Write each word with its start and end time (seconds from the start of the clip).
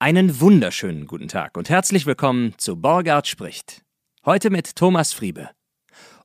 Einen 0.00 0.40
wunderschönen 0.40 1.08
guten 1.08 1.26
Tag 1.26 1.56
und 1.56 1.68
herzlich 1.70 2.06
willkommen 2.06 2.54
zu 2.56 2.76
Borgard 2.76 3.26
spricht. 3.26 3.82
Heute 4.24 4.48
mit 4.48 4.76
Thomas 4.76 5.12
Friebe. 5.12 5.50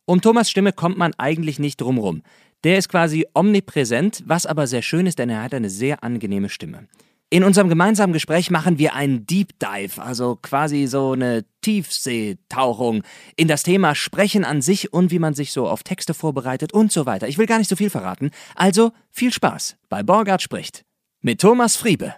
Um 0.05 0.21
Thomas 0.21 0.47
Stimme 0.51 0.73
kommt 0.73 0.99
man 0.99 1.15
eigentlich 1.17 1.57
nicht 1.57 1.81
drumrum. 1.81 2.21
Der 2.63 2.77
ist 2.77 2.87
quasi 2.87 3.25
omnipräsent, 3.33 4.21
was 4.27 4.45
aber 4.45 4.67
sehr 4.67 4.83
schön 4.83 5.07
ist, 5.07 5.17
denn 5.17 5.31
er 5.31 5.41
hat 5.41 5.55
eine 5.55 5.71
sehr 5.71 6.03
angenehme 6.03 6.49
Stimme. 6.49 6.87
In 7.31 7.43
unserem 7.43 7.67
gemeinsamen 7.67 8.13
Gespräch 8.13 8.51
machen 8.51 8.77
wir 8.77 8.93
einen 8.93 9.25
Deep 9.25 9.57
Dive, 9.57 9.99
also 10.03 10.35
quasi 10.39 10.85
so 10.85 11.13
eine 11.13 11.43
Tiefseetauchung 11.61 13.01
in 13.37 13.47
das 13.47 13.63
Thema 13.63 13.95
Sprechen 13.95 14.45
an 14.45 14.61
sich 14.61 14.93
und 14.93 15.09
wie 15.09 15.17
man 15.17 15.33
sich 15.33 15.51
so 15.51 15.67
auf 15.67 15.81
Texte 15.81 16.13
vorbereitet 16.13 16.73
und 16.73 16.91
so 16.91 17.07
weiter. 17.07 17.27
Ich 17.27 17.39
will 17.39 17.47
gar 17.47 17.57
nicht 17.57 17.71
so 17.71 17.75
viel 17.75 17.89
verraten. 17.89 18.29
Also 18.53 18.91
viel 19.09 19.33
Spaß 19.33 19.77
bei 19.89 20.03
Borgard 20.03 20.43
spricht 20.43 20.85
mit 21.21 21.41
Thomas 21.41 21.75
Friebe. 21.75 22.13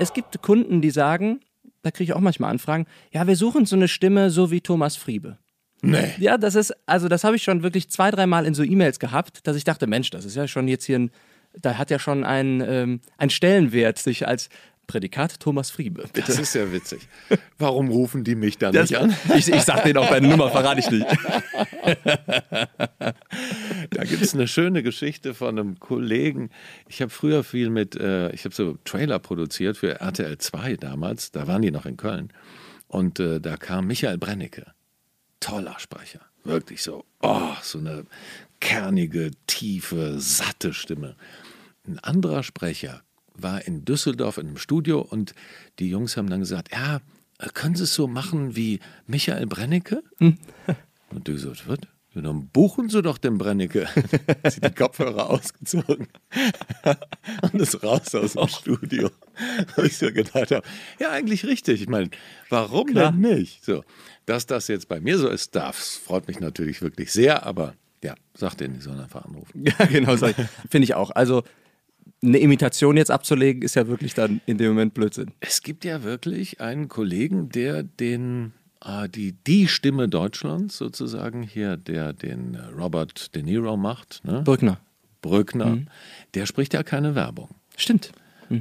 Es 0.00 0.14
gibt 0.14 0.40
Kunden, 0.40 0.80
die 0.80 0.90
sagen, 0.90 1.40
da 1.82 1.90
kriege 1.90 2.10
ich 2.10 2.16
auch 2.16 2.20
manchmal 2.20 2.50
Anfragen, 2.50 2.86
ja, 3.12 3.26
wir 3.26 3.36
suchen 3.36 3.66
so 3.66 3.76
eine 3.76 3.86
Stimme 3.86 4.30
so 4.30 4.50
wie 4.50 4.62
Thomas 4.62 4.96
Friebe. 4.96 5.36
Nee. 5.82 6.14
Ja, 6.18 6.38
das 6.38 6.54
ist, 6.54 6.74
also 6.86 7.08
das 7.08 7.22
habe 7.22 7.36
ich 7.36 7.42
schon 7.42 7.62
wirklich 7.62 7.90
zwei, 7.90 8.10
dreimal 8.10 8.46
in 8.46 8.54
so 8.54 8.62
E-Mails 8.62 8.98
gehabt, 8.98 9.46
dass 9.46 9.56
ich 9.56 9.64
dachte, 9.64 9.86
Mensch, 9.86 10.10
das 10.10 10.24
ist 10.24 10.36
ja 10.36 10.48
schon 10.48 10.68
jetzt 10.68 10.84
hier 10.84 10.98
ein, 10.98 11.10
da 11.60 11.76
hat 11.76 11.90
ja 11.90 11.98
schon 11.98 12.24
ein, 12.24 12.62
ähm, 12.66 13.00
ein 13.18 13.28
Stellenwert, 13.28 13.98
sich 13.98 14.26
als 14.26 14.48
Prädikat 14.90 15.38
Thomas 15.38 15.70
Friebe. 15.70 16.08
Bitte. 16.12 16.26
Das 16.26 16.40
ist 16.40 16.52
ja 16.52 16.72
witzig. 16.72 17.06
Warum 17.58 17.90
rufen 17.90 18.24
die 18.24 18.34
mich 18.34 18.58
dann 18.58 18.74
nicht 18.74 18.96
an? 18.96 19.14
ich, 19.36 19.46
ich 19.48 19.62
sag 19.62 19.84
denen 19.84 19.98
auch 19.98 20.10
meine 20.10 20.26
Nummer, 20.26 20.50
verrate 20.50 20.80
ich 20.80 20.90
nicht. 20.90 21.06
Da 23.90 24.04
gibt 24.04 24.22
es 24.22 24.34
eine 24.34 24.48
schöne 24.48 24.82
Geschichte 24.82 25.34
von 25.34 25.58
einem 25.58 25.78
Kollegen. 25.78 26.50
Ich 26.88 27.02
habe 27.02 27.10
früher 27.10 27.44
viel 27.44 27.70
mit, 27.70 27.96
äh, 27.96 28.30
ich 28.32 28.44
habe 28.44 28.54
so 28.54 28.78
Trailer 28.84 29.18
produziert 29.18 29.76
für 29.76 30.00
RTL 30.00 30.38
2 30.38 30.76
damals. 30.76 31.30
Da 31.32 31.46
waren 31.46 31.62
die 31.62 31.70
noch 31.70 31.86
in 31.86 31.96
Köln. 31.96 32.32
Und 32.88 33.20
äh, 33.20 33.40
da 33.40 33.56
kam 33.56 33.86
Michael 33.86 34.18
Brennecke. 34.18 34.66
Toller 35.40 35.78
Sprecher. 35.78 36.20
Wirklich 36.44 36.82
so, 36.82 37.04
oh, 37.22 37.52
so 37.62 37.78
eine 37.78 38.06
kernige, 38.60 39.30
tiefe, 39.46 40.18
satte 40.18 40.72
Stimme. 40.72 41.16
Ein 41.86 41.98
anderer 41.98 42.42
Sprecher 42.42 43.02
war 43.42 43.66
in 43.66 43.84
Düsseldorf 43.84 44.38
in 44.38 44.48
einem 44.48 44.56
Studio 44.56 45.00
und 45.00 45.34
die 45.78 45.88
Jungs 45.88 46.16
haben 46.16 46.30
dann 46.30 46.40
gesagt, 46.40 46.72
ja, 46.72 47.00
können 47.54 47.74
Sie 47.74 47.84
es 47.84 47.94
so 47.94 48.06
machen 48.06 48.56
wie 48.56 48.80
Michael 49.06 49.46
Brennecke? 49.46 50.02
Und 51.10 51.26
du 51.26 51.32
gesagt, 51.32 51.66
was? 51.66 51.78
Ja, 52.14 52.22
dann 52.22 52.48
buchen 52.48 52.88
Sie 52.88 53.02
doch 53.02 53.18
den 53.18 53.38
Brennecke. 53.38 53.88
Sie 54.48 54.60
die 54.60 54.70
Kopfhörer 54.70 55.30
ausgezogen 55.30 56.08
und 57.42 57.54
ist 57.54 57.84
raus 57.84 58.14
aus 58.16 58.32
dem 58.32 58.48
Studio. 58.48 59.10
Wo 59.76 59.82
ich 59.82 59.96
so 59.96 60.12
gedacht 60.12 60.50
habe, 60.50 60.66
ja, 60.98 61.10
eigentlich 61.10 61.46
richtig. 61.46 61.82
Ich 61.82 61.88
meine, 61.88 62.10
warum 62.48 62.88
Klar. 62.88 63.12
denn 63.12 63.20
nicht? 63.20 63.64
So, 63.64 63.84
dass 64.26 64.46
das 64.46 64.66
jetzt 64.66 64.88
bei 64.88 65.00
mir 65.00 65.18
so 65.18 65.28
ist, 65.28 65.54
das 65.54 65.96
freut 65.96 66.26
mich 66.26 66.40
natürlich 66.40 66.82
wirklich 66.82 67.12
sehr, 67.12 67.46
aber 67.46 67.74
ja, 68.02 68.14
sag 68.34 68.56
denen, 68.56 68.74
die 68.74 68.80
sollen 68.80 68.98
einfach 68.98 69.24
anrufen. 69.24 69.64
Ja, 69.64 69.86
genau, 69.86 70.16
finde 70.16 70.84
ich 70.84 70.94
auch. 70.94 71.12
Also 71.12 71.44
eine 72.22 72.38
Imitation 72.38 72.96
jetzt 72.96 73.10
abzulegen, 73.10 73.62
ist 73.62 73.76
ja 73.76 73.86
wirklich 73.86 74.14
dann 74.14 74.40
in 74.46 74.58
dem 74.58 74.68
Moment 74.68 74.94
Blödsinn. 74.94 75.32
Es 75.40 75.62
gibt 75.62 75.84
ja 75.84 76.02
wirklich 76.02 76.60
einen 76.60 76.88
Kollegen, 76.88 77.48
der 77.48 77.82
den 77.82 78.52
äh, 78.84 79.08
die, 79.08 79.32
die 79.32 79.68
Stimme 79.68 80.08
Deutschlands 80.08 80.76
sozusagen 80.76 81.42
hier, 81.42 81.76
der 81.76 82.12
den 82.12 82.56
Robert 82.76 83.34
De 83.34 83.42
Niro 83.42 83.76
macht, 83.76 84.22
ne? 84.24 84.42
Brückner. 84.42 84.78
Brückner, 85.22 85.78
der 86.32 86.46
spricht 86.46 86.72
ja 86.72 86.82
keine 86.82 87.14
Werbung. 87.14 87.50
Stimmt. 87.76 88.12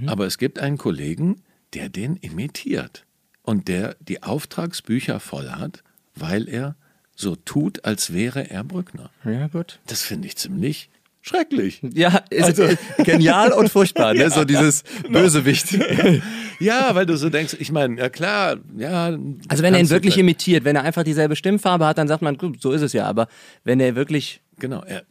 Aber 0.05 0.27
es 0.27 0.37
gibt 0.37 0.59
einen 0.59 0.77
Kollegen, 0.77 1.41
der 1.73 1.89
den 1.89 2.15
imitiert 2.17 3.05
und 3.41 3.67
der 3.67 3.95
die 3.99 4.21
Auftragsbücher 4.21 5.19
voll 5.19 5.49
hat, 5.49 5.83
weil 6.15 6.47
er 6.47 6.75
so 7.15 7.35
tut, 7.35 7.85
als 7.85 8.13
wäre 8.13 8.49
er 8.49 8.63
Brückner. 8.63 9.09
Ja, 9.25 9.47
gut. 9.47 9.79
Das 9.87 10.03
finde 10.03 10.27
ich 10.27 10.37
ziemlich 10.37 10.89
schrecklich. 11.21 11.81
Ja, 11.93 12.23
ist 12.29 12.43
Also- 12.59 12.67
genial 13.03 13.51
und 13.53 13.69
furchtbar, 13.69 14.13
ne? 14.13 14.29
So 14.31 14.45
dieses 14.45 14.83
Bösewicht. 15.09 15.67
Ja, 16.61 16.93
weil 16.93 17.05
du 17.05 17.15
so 17.15 17.29
denkst, 17.29 17.55
ich 17.57 17.71
meine, 17.71 17.97
ja 17.97 18.09
klar, 18.09 18.57
ja. 18.77 19.17
Also 19.47 19.63
wenn 19.63 19.73
er 19.73 19.79
ihn 19.79 19.89
wirklich 19.89 20.15
vielleicht- 20.15 20.19
imitiert, 20.19 20.65
wenn 20.65 20.75
er 20.75 20.83
einfach 20.83 21.03
dieselbe 21.03 21.37
Stimmfarbe 21.37 21.85
hat, 21.85 21.97
dann 21.97 22.09
sagt 22.09 22.21
man, 22.21 22.37
gut, 22.37 22.61
so 22.61 22.73
ist 22.73 22.81
es 22.81 22.91
ja. 22.91 23.05
Aber 23.05 23.29
wenn 23.63 23.79
er 23.79 23.95
wirklich, 23.95 24.41
Genau, 24.57 24.81
er, 24.83 25.03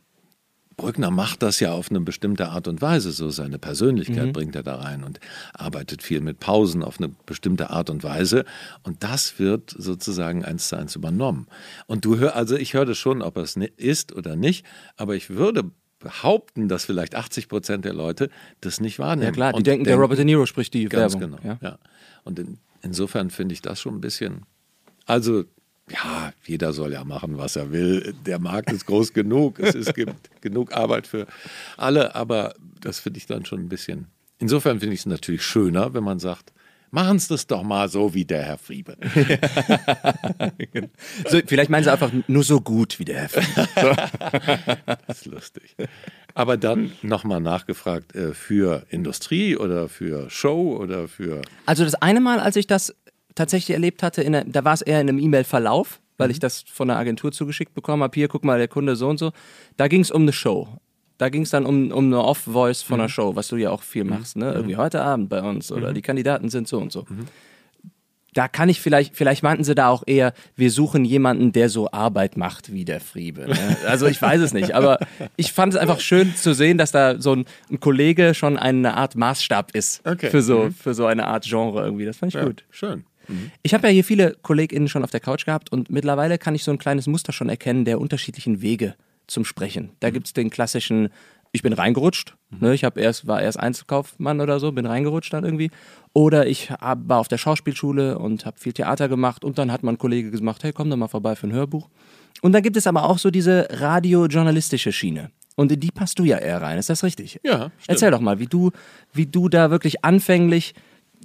Brückner 0.77 1.11
macht 1.11 1.43
das 1.43 1.59
ja 1.59 1.73
auf 1.73 1.91
eine 1.91 2.01
bestimmte 2.01 2.51
Art 2.51 2.69
und 2.69 2.83
Weise, 2.83 3.13
so 3.13 3.31
seine 3.31 3.59
Persönlichkeit 3.59 4.35
bringt 4.35 4.55
er 4.57 4.63
da 4.63 4.77
rein 4.77 5.03
und 5.05 5.21
arbeitet 5.55 6.03
viel 6.03 6.21
mit 6.21 6.39
Pausen 6.39 6.83
auf 6.83 6.99
eine 7.01 7.09
bestimmte 7.25 7.71
Art 7.71 7.89
und 7.89 8.05
Weise 8.05 8.45
und 8.83 9.03
das 9.03 9.39
wird 9.39 9.75
sozusagen 9.77 10.45
eins 10.45 10.69
zu 10.69 10.77
eins 10.77 10.97
übernommen. 10.97 11.47
Und 11.87 12.05
du 12.05 12.19
hör, 12.19 12.37
also 12.37 12.57
ich 12.57 12.75
höre 12.75 12.85
das 12.85 12.99
schon, 12.99 13.23
ob 13.23 13.39
es 13.39 13.57
ist 13.79 14.15
oder 14.15 14.37
nicht, 14.37 14.67
aber 14.99 15.17
ich 15.17 15.31
würde 15.31 15.65
behaupten, 15.99 16.69
dass 16.69 16.85
vielleicht 16.85 17.15
80 17.15 17.49
Prozent 17.49 17.85
der 17.85 17.93
Leute 17.93 18.31
das 18.61 18.81
nicht 18.81 18.99
wahrnehmen. 18.99 19.27
ja 19.27 19.33
klar, 19.33 19.53
die 19.53 19.57
und 19.57 19.67
denken, 19.67 19.85
der 19.85 19.97
Robert 19.97 20.19
De 20.19 20.25
Niro 20.25 20.47
spricht 20.47 20.75
die 20.75 20.85
Ganz 20.85 21.15
Werbung. 21.15 21.39
genau. 21.39 21.43
Ja? 21.45 21.59
Ja. 21.61 21.79
Und 22.25 22.39
in, 22.39 22.59
insofern 22.83 23.31
finde 23.31 23.53
ich 23.55 23.63
das 23.63 23.81
schon 23.81 23.97
ein 23.97 24.01
bisschen. 24.01 24.43
Also, 25.07 25.45
ja, 25.91 26.33
jeder 26.45 26.73
soll 26.73 26.93
ja 26.93 27.05
machen, 27.05 27.39
was 27.39 27.57
er 27.57 27.73
will. 27.73 28.15
Der 28.27 28.39
Markt 28.39 28.71
ist 28.73 28.87
groß 28.87 29.13
genug. 29.13 29.59
Es, 29.59 29.75
es 29.75 29.95
gibt 29.95 30.31
genug 30.43 30.73
Arbeit 30.75 31.07
für 31.07 31.27
alle, 31.77 32.15
aber 32.15 32.55
das 32.81 33.01
finde 33.01 33.19
ich 33.19 33.27
dann 33.27 33.45
schon 33.45 33.61
ein 33.61 33.69
bisschen. 33.69 34.07
Insofern 34.39 34.81
finde 34.81 34.95
ich 34.95 35.01
es 35.01 35.07
natürlich 35.07 35.43
schöner, 35.43 35.95
wenn 35.95 36.05
man 36.05 36.19
sagt, 36.19 36.53
machen 36.91 37.19
Sie 37.19 37.29
das 37.29 37.47
doch 37.47 37.63
mal 37.63 37.89
so 37.89 38.15
wie 38.15 38.25
der 38.25 38.43
Herr 38.43 38.59
Friebe. 38.59 38.97
So, 41.29 41.41
vielleicht 41.47 41.71
meinen 41.71 41.85
sie 41.85 41.93
einfach 41.93 42.11
nur 42.27 42.43
so 42.43 42.61
gut 42.61 42.99
wie 42.99 43.05
der 43.05 43.21
Herr 43.21 43.29
Friebe. 43.29 43.97
Das 45.07 45.19
ist 45.19 45.27
lustig. 45.27 45.77
Aber 46.35 46.57
dann 46.57 46.93
nochmal 47.03 47.41
nachgefragt, 47.41 48.15
äh, 48.15 48.33
für 48.33 48.87
Industrie 48.91 49.57
oder 49.57 49.89
für 49.89 50.31
Show 50.31 50.77
oder 50.77 51.09
für. 51.09 51.43
Also 51.67 51.85
das 51.85 51.95
eine 51.97 52.21
Mal, 52.21 52.41
als 52.41 52.57
ich 52.57 52.67
das 52.67 52.95
tatsächlich 53.35 53.75
erlebt 53.75 54.03
hatte, 54.03 54.25
der, 54.25 54.45
da 54.45 54.65
war 54.65 54.75
es 54.75 54.83
eher 54.83 55.01
in 55.01 55.09
einem 55.09 55.19
E-Mail-Verlauf, 55.19 56.01
weil 56.17 56.31
ich 56.31 56.39
das 56.39 56.63
von 56.63 56.89
der 56.89 56.97
Agentur 56.97 57.33
zugeschickt 57.33 57.75
bekommen 57.75 58.03
habe. 58.03 58.15
Hier, 58.15 58.29
guck 58.29 58.45
mal, 58.45 58.59
der 58.59 58.69
Kunde 58.69 58.97
so 58.97 59.09
und 59.09 59.19
so. 59.19 59.33
Da 59.77 59.89
ging 59.89 60.01
es 60.01 60.11
um 60.11 60.23
eine 60.23 60.33
Show. 60.33 60.69
Da 61.19 61.29
ging 61.29 61.43
es 61.43 61.51
dann 61.51 61.67
um, 61.67 61.91
um 61.91 62.07
eine 62.07 62.23
Off-Voice 62.23 62.83
von 62.83 63.01
einer 63.01 63.09
Show, 63.09 63.35
was 63.37 63.49
du 63.49 63.57
ja 63.57 63.71
auch 63.71 63.83
viel 63.83 64.05
machst. 64.05 64.37
Ne? 64.37 64.53
Irgendwie 64.53 64.77
heute 64.77 65.03
Abend 65.03 65.29
bei 65.29 65.43
uns 65.43 65.71
oder 65.73 65.93
die 65.93 66.03
Kandidaten 66.03 66.49
sind 66.49 66.69
so 66.69 66.79
und 66.79 66.93
so. 66.93 67.07
Da 68.35 68.47
kann 68.47 68.69
ich 68.69 68.81
vielleicht, 68.81 69.17
vielleicht 69.17 69.43
meinten 69.43 69.65
sie 69.65 69.75
da 69.75 69.89
auch 69.89 70.05
eher, 70.07 70.33
wir 70.55 70.71
suchen 70.71 71.05
jemanden, 71.05 71.51
der 71.51 71.71
so 71.71 71.91
Arbeit 71.91 72.37
macht 72.37 72.73
wie 72.73 72.85
der 72.85 73.01
Friebe. 73.01 73.49
Ne? 73.49 73.77
Also 73.87 74.07
ich 74.07 74.23
weiß 74.23 74.41
es 74.43 74.53
nicht, 74.53 74.75
aber 74.77 74.99
ich 75.37 75.53
fand 75.53 75.75
es 75.75 75.81
einfach 75.81 75.99
schön 75.99 76.37
zu 76.37 76.55
sehen, 76.55 76.79
dass 76.79 76.93
da 76.93 77.21
so 77.21 77.33
ein, 77.35 77.47
ein 77.71 77.81
Kollege 77.81 78.35
schon 78.35 78.57
eine 78.57 78.95
Art 78.97 79.17
Maßstab 79.17 79.75
ist 79.75 80.07
Okay. 80.07 80.31
für, 80.31 80.43
so, 80.43 80.71
für 80.71 80.95
so 80.95 81.07
eine 81.07 81.27
Art 81.27 81.47
Genre 81.47 81.83
irgendwie. 81.85 82.05
Das 82.05 82.19
fand 82.19 82.33
ich 82.35 82.41
gut. 82.41 82.65
Schön. 82.71 83.05
Ich 83.63 83.75
habe 83.75 83.89
ja 83.89 83.93
hier 83.93 84.05
viele 84.05 84.37
KollegInnen 84.43 84.89
schon 84.89 85.05
auf 85.05 85.11
der 85.11 85.21
Couch 85.21 85.45
gehabt 85.45 85.73
und 85.73 85.91
mittlerweile 85.91 86.39
kann 86.39 86.55
ich 86.55 86.65
so 86.65 86.71
ein 86.71 86.79
kleines 86.79 87.07
Muster 87.07 87.33
schon 87.33 87.49
erkennen 87.49 87.85
der 87.85 88.01
unterschiedlichen 88.01 88.63
Wege 88.63 88.95
zum 89.29 89.45
Sprechen. 89.45 89.91
Da 90.01 90.11
gibt 90.11 90.27
es 90.27 90.33
den 90.33 90.51
klassischen, 90.51 91.11
ich 91.53 91.63
bin 91.63 91.73
reingerutscht, 91.73 92.37
ne, 92.51 92.75
ich 92.75 92.85
hab 92.85 92.99
erst, 92.99 93.27
war 93.27 93.41
erst 93.41 93.61
Einzelkaufmann 93.61 94.41
oder 94.41 94.59
so, 94.59 94.73
bin 94.73 94.87
reingerutscht 94.87 95.33
dann 95.33 95.45
irgendwie. 95.45 95.71
Oder 96.13 96.47
ich 96.47 96.71
hab, 96.71 97.09
war 97.09 97.21
auf 97.21 97.29
der 97.29 97.39
Schauspielschule 97.39 98.19
und 98.19 98.45
habe 98.45 98.59
viel 98.59 98.73
Theater 98.73 99.09
gemacht 99.09 99.45
und 99.45 99.59
dann 99.59 99.71
hat 99.71 99.83
mein 99.83 99.99
Kollege 99.99 100.31
gemacht, 100.31 100.65
hey, 100.65 100.73
komm 100.73 100.91
doch 100.91 100.97
mal 100.97 101.09
vorbei 101.09 101.37
für 101.37 101.47
ein 101.47 101.53
Hörbuch. 101.53 101.89
Und 102.43 102.53
dann 102.53 102.63
gibt 102.63 102.77
es 102.77 102.87
aber 102.87 103.05
auch 103.05 103.19
so 103.19 103.31
diese 103.31 103.69
radiojournalistische 103.71 104.93
Schiene. 104.93 105.31
Und 105.57 105.73
in 105.73 105.81
die 105.81 105.91
passt 105.91 106.19
du 106.19 106.25
ja 106.25 106.39
eher 106.39 106.63
rein, 106.63 106.79
ist 106.79 106.89
das 106.89 107.03
richtig? 107.03 107.41
Ja, 107.43 107.57
stimmt. 107.57 107.73
Erzähl 107.89 108.11
doch 108.13 108.21
mal, 108.21 108.39
wie 108.39 108.47
du, 108.47 108.71
wie 109.13 109.27
du 109.27 109.49
da 109.49 109.71
wirklich 109.71 110.05
anfänglich 110.05 110.75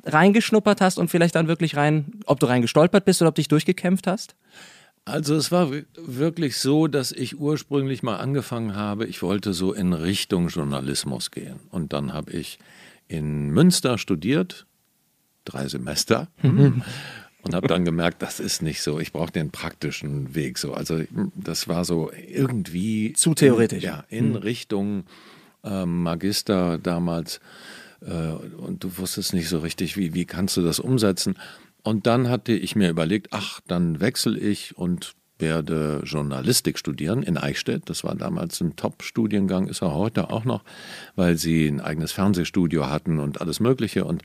reingeschnuppert 0.05 0.81
hast 0.81 0.97
und 0.97 1.09
vielleicht 1.09 1.35
dann 1.35 1.47
wirklich 1.47 1.75
rein, 1.75 2.19
ob 2.25 2.39
du 2.39 2.47
reingestolpert 2.47 3.05
bist 3.05 3.21
oder 3.21 3.29
ob 3.29 3.35
dich 3.35 3.47
durchgekämpft 3.47 4.07
hast? 4.07 4.35
Also 5.05 5.35
es 5.35 5.51
war 5.51 5.69
wirklich 5.95 6.57
so, 6.57 6.87
dass 6.87 7.11
ich 7.11 7.37
ursprünglich 7.37 8.03
mal 8.03 8.17
angefangen 8.17 8.75
habe, 8.75 9.05
ich 9.05 9.21
wollte 9.21 9.53
so 9.53 9.73
in 9.73 9.91
Richtung 9.91 10.47
Journalismus 10.47 11.31
gehen. 11.31 11.59
Und 11.71 11.91
dann 11.91 12.13
habe 12.13 12.31
ich 12.31 12.57
in 13.09 13.49
Münster 13.49 13.97
studiert, 13.97 14.65
drei 15.43 15.67
Semester. 15.67 16.29
Mhm. 16.41 16.83
Und 17.41 17.53
habe 17.53 17.67
dann 17.67 17.83
gemerkt, 17.83 18.21
das 18.21 18.39
ist 18.39 18.61
nicht 18.61 18.81
so. 18.81 19.01
Ich 19.01 19.11
brauche 19.11 19.31
den 19.31 19.51
praktischen 19.51 20.33
Weg 20.33 20.57
so. 20.57 20.73
Also 20.73 21.01
das 21.35 21.67
war 21.67 21.83
so 21.83 22.09
irgendwie 22.13 23.11
zu 23.11 23.33
theoretisch. 23.33 23.83
In, 23.83 23.89
ja, 23.89 24.05
in 24.07 24.29
mhm. 24.29 24.35
Richtung 24.37 25.03
äh, 25.65 25.85
Magister 25.85 26.77
damals. 26.77 27.41
Äh, 27.99 28.11
und 28.11 28.85
du 28.85 28.97
wusstest 28.97 29.33
nicht 29.33 29.49
so 29.49 29.59
richtig, 29.59 29.97
wie, 29.97 30.13
wie 30.13 30.23
kannst 30.23 30.55
du 30.55 30.61
das 30.61 30.79
umsetzen. 30.79 31.35
Und 31.83 32.07
dann 32.07 32.29
hatte 32.29 32.53
ich 32.53 32.75
mir 32.75 32.89
überlegt, 32.89 33.27
ach, 33.31 33.59
dann 33.67 33.99
wechsle 33.99 34.39
ich 34.39 34.77
und 34.77 35.15
werde 35.37 36.01
Journalistik 36.05 36.79
studieren 36.79 37.23
in 37.23 37.37
Eichstätt. 37.37 37.83
Das 37.89 38.03
war 38.03 38.15
damals 38.15 38.61
ein 38.61 38.75
Top-Studiengang, 38.77 39.67
ist 39.67 39.81
er 39.81 39.93
heute 39.93 40.29
auch 40.29 40.45
noch, 40.45 40.63
weil 41.15 41.37
sie 41.37 41.67
ein 41.67 41.81
eigenes 41.81 42.13
Fernsehstudio 42.13 42.87
hatten 42.89 43.19
und 43.19 43.41
alles 43.41 43.59
Mögliche. 43.59 44.05
Und 44.05 44.23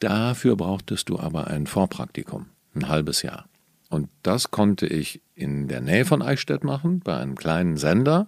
dafür 0.00 0.56
brauchtest 0.56 1.08
du 1.08 1.18
aber 1.18 1.46
ein 1.46 1.66
Vorpraktikum, 1.66 2.46
ein 2.74 2.88
halbes 2.88 3.22
Jahr. 3.22 3.46
Und 3.88 4.08
das 4.22 4.50
konnte 4.50 4.86
ich 4.86 5.22
in 5.34 5.68
der 5.68 5.80
Nähe 5.80 6.04
von 6.04 6.22
Eichstätt 6.22 6.64
machen, 6.64 7.00
bei 7.00 7.16
einem 7.16 7.34
kleinen 7.34 7.76
Sender. 7.76 8.26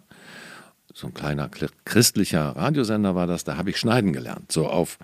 So 0.92 1.08
ein 1.08 1.14
kleiner 1.14 1.50
christlicher 1.84 2.56
Radiosender 2.56 3.14
war 3.14 3.26
das, 3.26 3.44
da 3.44 3.56
habe 3.56 3.70
ich 3.70 3.78
schneiden 3.78 4.12
gelernt. 4.12 4.52
So 4.52 4.68
auf 4.68 4.98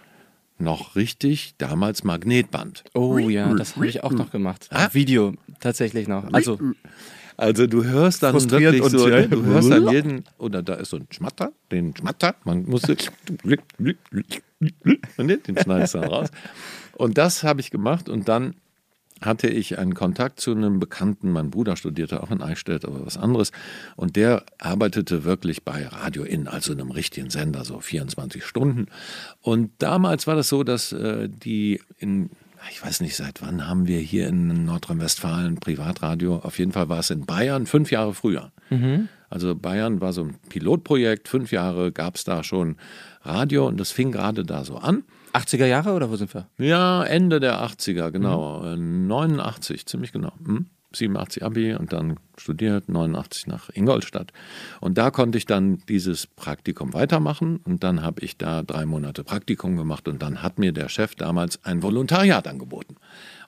noch 0.61 0.97
richtig 0.97 1.55
damals 1.59 2.05
Magnetband. 2.05 2.85
Oh 2.95 3.19
ja, 3.19 3.53
das 3.55 3.77
habe 3.77 3.87
ich 3.87 4.03
auch 4.05 4.13
noch 4.13 4.31
gemacht. 4.31 4.69
Ah? 4.71 4.89
Video 4.93 5.35
tatsächlich 5.61 6.09
noch. 6.09 6.33
Also, 6.33 6.59
also 7.37 7.67
du 7.67 7.85
hörst 7.85 8.23
dann 8.23 8.35
wirklich 8.35 8.85
so, 8.85 9.07
ne, 9.07 9.29
du 9.29 9.43
hörst 9.45 9.71
dann 9.71 9.89
jeden, 9.89 10.25
oder 10.39 10.63
da 10.63 10.75
ist 10.75 10.91
so 10.91 10.99
ein 10.99 11.07
Schmatter, 11.11 11.53
den 11.71 11.97
Schmatter, 11.97 12.35
man 12.45 12.65
muss 12.65 12.83
den 12.83 12.99
schneidest 15.59 15.95
dann 15.95 16.05
raus. 16.05 16.29
Und 16.95 17.17
das 17.17 17.43
habe 17.43 17.61
ich 17.61 17.71
gemacht 17.71 18.09
und 18.09 18.29
dann 18.29 18.55
hatte 19.21 19.49
ich 19.49 19.79
einen 19.79 19.95
Kontakt 19.95 20.41
zu 20.41 20.53
einem 20.53 20.81
Bekannten, 20.81 21.33
mein 21.33 21.51
Bruder 21.51 21.77
studierte 21.77 22.23
auch 22.23 22.31
in 22.31 22.43
Eichstätt, 22.43 22.85
aber 22.85 23.05
was 23.05 23.17
anderes. 23.17 23.53
Und 23.97 24.17
der 24.17 24.45
arbeitete 24.59 25.25
wirklich 25.25 25.63
bei 25.63 25.87
Radio 25.87 26.25
Inn, 26.25 26.49
also 26.49 26.73
einem 26.73 26.91
richtigen 26.91 27.31
Sender, 27.31 27.65
so 27.65 27.81
24 27.81 28.45
Stunden. 28.45 28.87
Und 29.41 29.71
damals 29.79 30.27
war 30.27 30.37
das 30.37 30.49
so, 30.49 30.65
dass 30.65 30.93
äh, 30.93 31.29
die 31.29 31.81
in, 31.99 32.31
ich 32.71 32.83
weiß 32.83 33.01
nicht, 33.01 33.17
seit 33.17 33.43
wann 33.43 33.67
haben 33.67 33.87
wir 33.87 33.99
hier 33.99 34.29
in 34.29 34.65
Nordrhein-Westfalen 34.65 35.57
Privatradio? 35.57 36.37
Auf 36.37 36.59
jeden 36.59 36.73
Fall 36.73 36.89
war 36.89 37.01
es 37.01 37.11
in 37.11 37.27
Bayern 37.27 37.67
fünf 37.67 37.91
Jahre 37.91 38.15
früher. 38.15 38.53
Mhm. 38.71 39.09
Also 39.29 39.55
Bayern 39.55 40.01
war 40.01 40.13
so 40.13 40.25
ein 40.25 40.37
Pilotprojekt, 40.49 41.29
fünf 41.29 41.53
Jahre 41.53 41.93
gab 41.93 42.17
es 42.17 42.25
da 42.25 42.43
schon 42.43 42.77
Radio 43.23 43.69
und 43.69 43.79
das 43.79 43.93
fing 43.93 44.13
gerade 44.13 44.45
da 44.45 44.65
so 44.65 44.77
an. 44.77 45.05
80er 45.33 45.67
Jahre 45.67 45.93
oder 45.93 46.11
wo 46.11 46.17
sind 46.17 46.33
wir? 46.35 46.47
Ja, 46.59 47.05
Ende 47.05 47.41
der 47.41 47.63
80er, 47.63 48.11
genau. 48.11 48.63
Mhm. 48.63 49.07
89, 49.07 49.87
ziemlich 49.87 50.13
genau. 50.13 50.33
Hm? 50.45 50.67
87 50.93 51.45
Abi 51.45 51.75
und 51.75 51.93
dann 51.93 52.17
studiert, 52.37 52.89
89 52.89 53.47
nach 53.47 53.71
Ingolstadt. 53.73 54.33
Und 54.81 54.99
da 54.99 55.11
konnte 55.11 55.39
ich 55.39 55.47
dann 55.47 55.79
dieses 55.89 56.27
Praktikum 56.27 56.93
weitermachen 56.95 57.61
und 57.65 57.85
dann 57.85 58.03
habe 58.03 58.23
ich 58.23 58.37
da 58.37 58.63
drei 58.63 58.87
Monate 58.87 59.25
Praktikum 59.25 59.77
gemacht 59.77 60.09
und 60.09 60.21
dann 60.23 60.43
hat 60.43 60.59
mir 60.59 60.73
der 60.73 60.89
Chef 60.89 61.15
damals 61.15 61.65
ein 61.65 61.83
Volontariat 61.83 62.49
angeboten. 62.49 62.97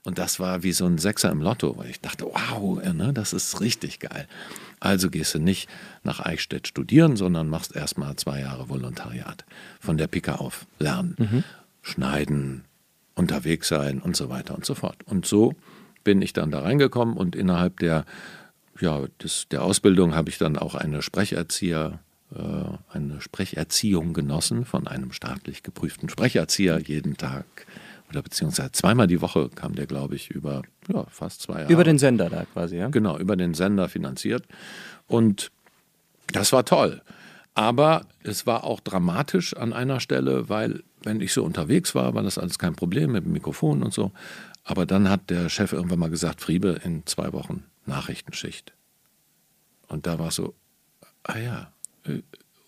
Und 0.05 0.19
das 0.19 0.40
war 0.40 0.64
wie 0.64 0.73
so 0.73 0.84
ein 0.84 0.99
Sechser 0.99 1.31
im 1.31 1.40
Lotto, 1.40 1.76
weil 1.76 1.88
ich 1.90 2.00
dachte, 2.00 2.26
wow, 2.26 2.82
ne, 2.93 3.12
das 3.12 3.32
ist 3.32 3.61
richtig 3.61 4.00
geil. 4.00 4.26
Also 4.81 5.11
gehst 5.11 5.34
du 5.34 5.38
nicht 5.38 5.69
nach 6.02 6.19
Eichstätt 6.19 6.67
studieren, 6.67 7.14
sondern 7.17 7.49
machst 7.49 7.75
erstmal 7.76 8.17
zwei 8.17 8.40
Jahre 8.40 8.69
Volontariat. 8.69 9.44
Von 9.79 9.96
der 9.96 10.08
Pika 10.08 10.37
auf 10.37 10.67
lernen. 10.79 11.14
Mhm 11.19 11.44
schneiden, 11.82 12.64
unterwegs 13.14 13.69
sein 13.69 14.00
und 14.00 14.17
so 14.17 14.29
weiter 14.31 14.55
und 14.55 14.64
so 14.64 14.75
fort. 14.75 14.96
Und 15.05 15.26
so 15.26 15.55
bin 16.05 16.23
ich 16.23 16.32
dann 16.32 16.50
da 16.50 16.61
reingekommen 16.61 17.17
und 17.17 17.37
innerhalb 17.37 17.79
der, 17.81 18.05
ja, 18.81 19.05
des, 19.23 19.49
der 19.50 19.62
Ausbildung 19.62 20.14
habe 20.14 20.31
ich 20.31 20.38
dann 20.38 20.56
auch 20.56 20.75
eine 20.75 21.02
Sprecherzieher, 21.02 22.00
äh, 22.34 22.96
eine 22.96 23.20
Sprecherziehung 23.20 24.14
genossen 24.14 24.64
von 24.64 24.87
einem 24.87 25.12
staatlich 25.12 25.62
geprüften 25.62 26.08
Sprecherzieher 26.08 26.79
jeden 26.81 27.17
Tag 27.17 27.44
oder 28.12 28.23
beziehungsweise 28.23 28.73
zweimal 28.73 29.06
die 29.06 29.23
Woche 29.23 29.49
kam 29.49 29.75
der, 29.75 29.87
glaube 29.87 30.17
ich, 30.17 30.31
über 30.31 30.62
ja, 30.93 31.05
fast 31.08 31.40
zwei 31.40 31.61
Jahre. 31.61 31.73
Über 31.73 31.84
den 31.84 31.99
Sender 31.99 32.29
da 32.29 32.44
quasi, 32.44 32.76
ja? 32.76 32.88
Genau, 32.88 33.19
über 33.19 33.37
den 33.37 33.55
Sender 33.55 33.88
finanziert. 33.88 34.44
Und 35.06 35.50
das 36.31 36.52
war 36.52 36.64
toll. 36.64 37.00
Aber 37.55 38.06
es 38.23 38.46
war 38.46 38.64
auch 38.64 38.81
dramatisch 38.81 39.56
an 39.56 39.73
einer 39.73 40.00
Stelle, 40.00 40.49
weil 40.49 40.82
wenn 41.04 41.20
ich 41.20 41.32
so 41.32 41.44
unterwegs 41.44 41.94
war, 41.94 42.14
war 42.14 42.22
das 42.22 42.38
alles 42.38 42.58
kein 42.58 42.75
Problem 42.75 43.12
mit 43.12 43.25
dem 43.25 43.32
Mikrofon 43.32 43.82
und 43.82 43.93
so. 43.93 44.12
Aber 44.64 44.87
dann 44.87 45.08
hat 45.08 45.31
der 45.31 45.49
Chef 45.49 45.72
irgendwann 45.72 45.99
mal 45.99 46.10
gesagt, 46.10 46.40
Friebe, 46.40 46.81
in 46.84 47.04
zwei 47.06 47.32
Wochen 47.32 47.64
Nachrichtenschicht. 47.87 48.72
Und 49.88 50.06
da 50.06 50.19
war 50.19 50.31
so, 50.31 50.54
ah 51.25 51.38
ja, 51.38 51.72
äh, 52.04 52.22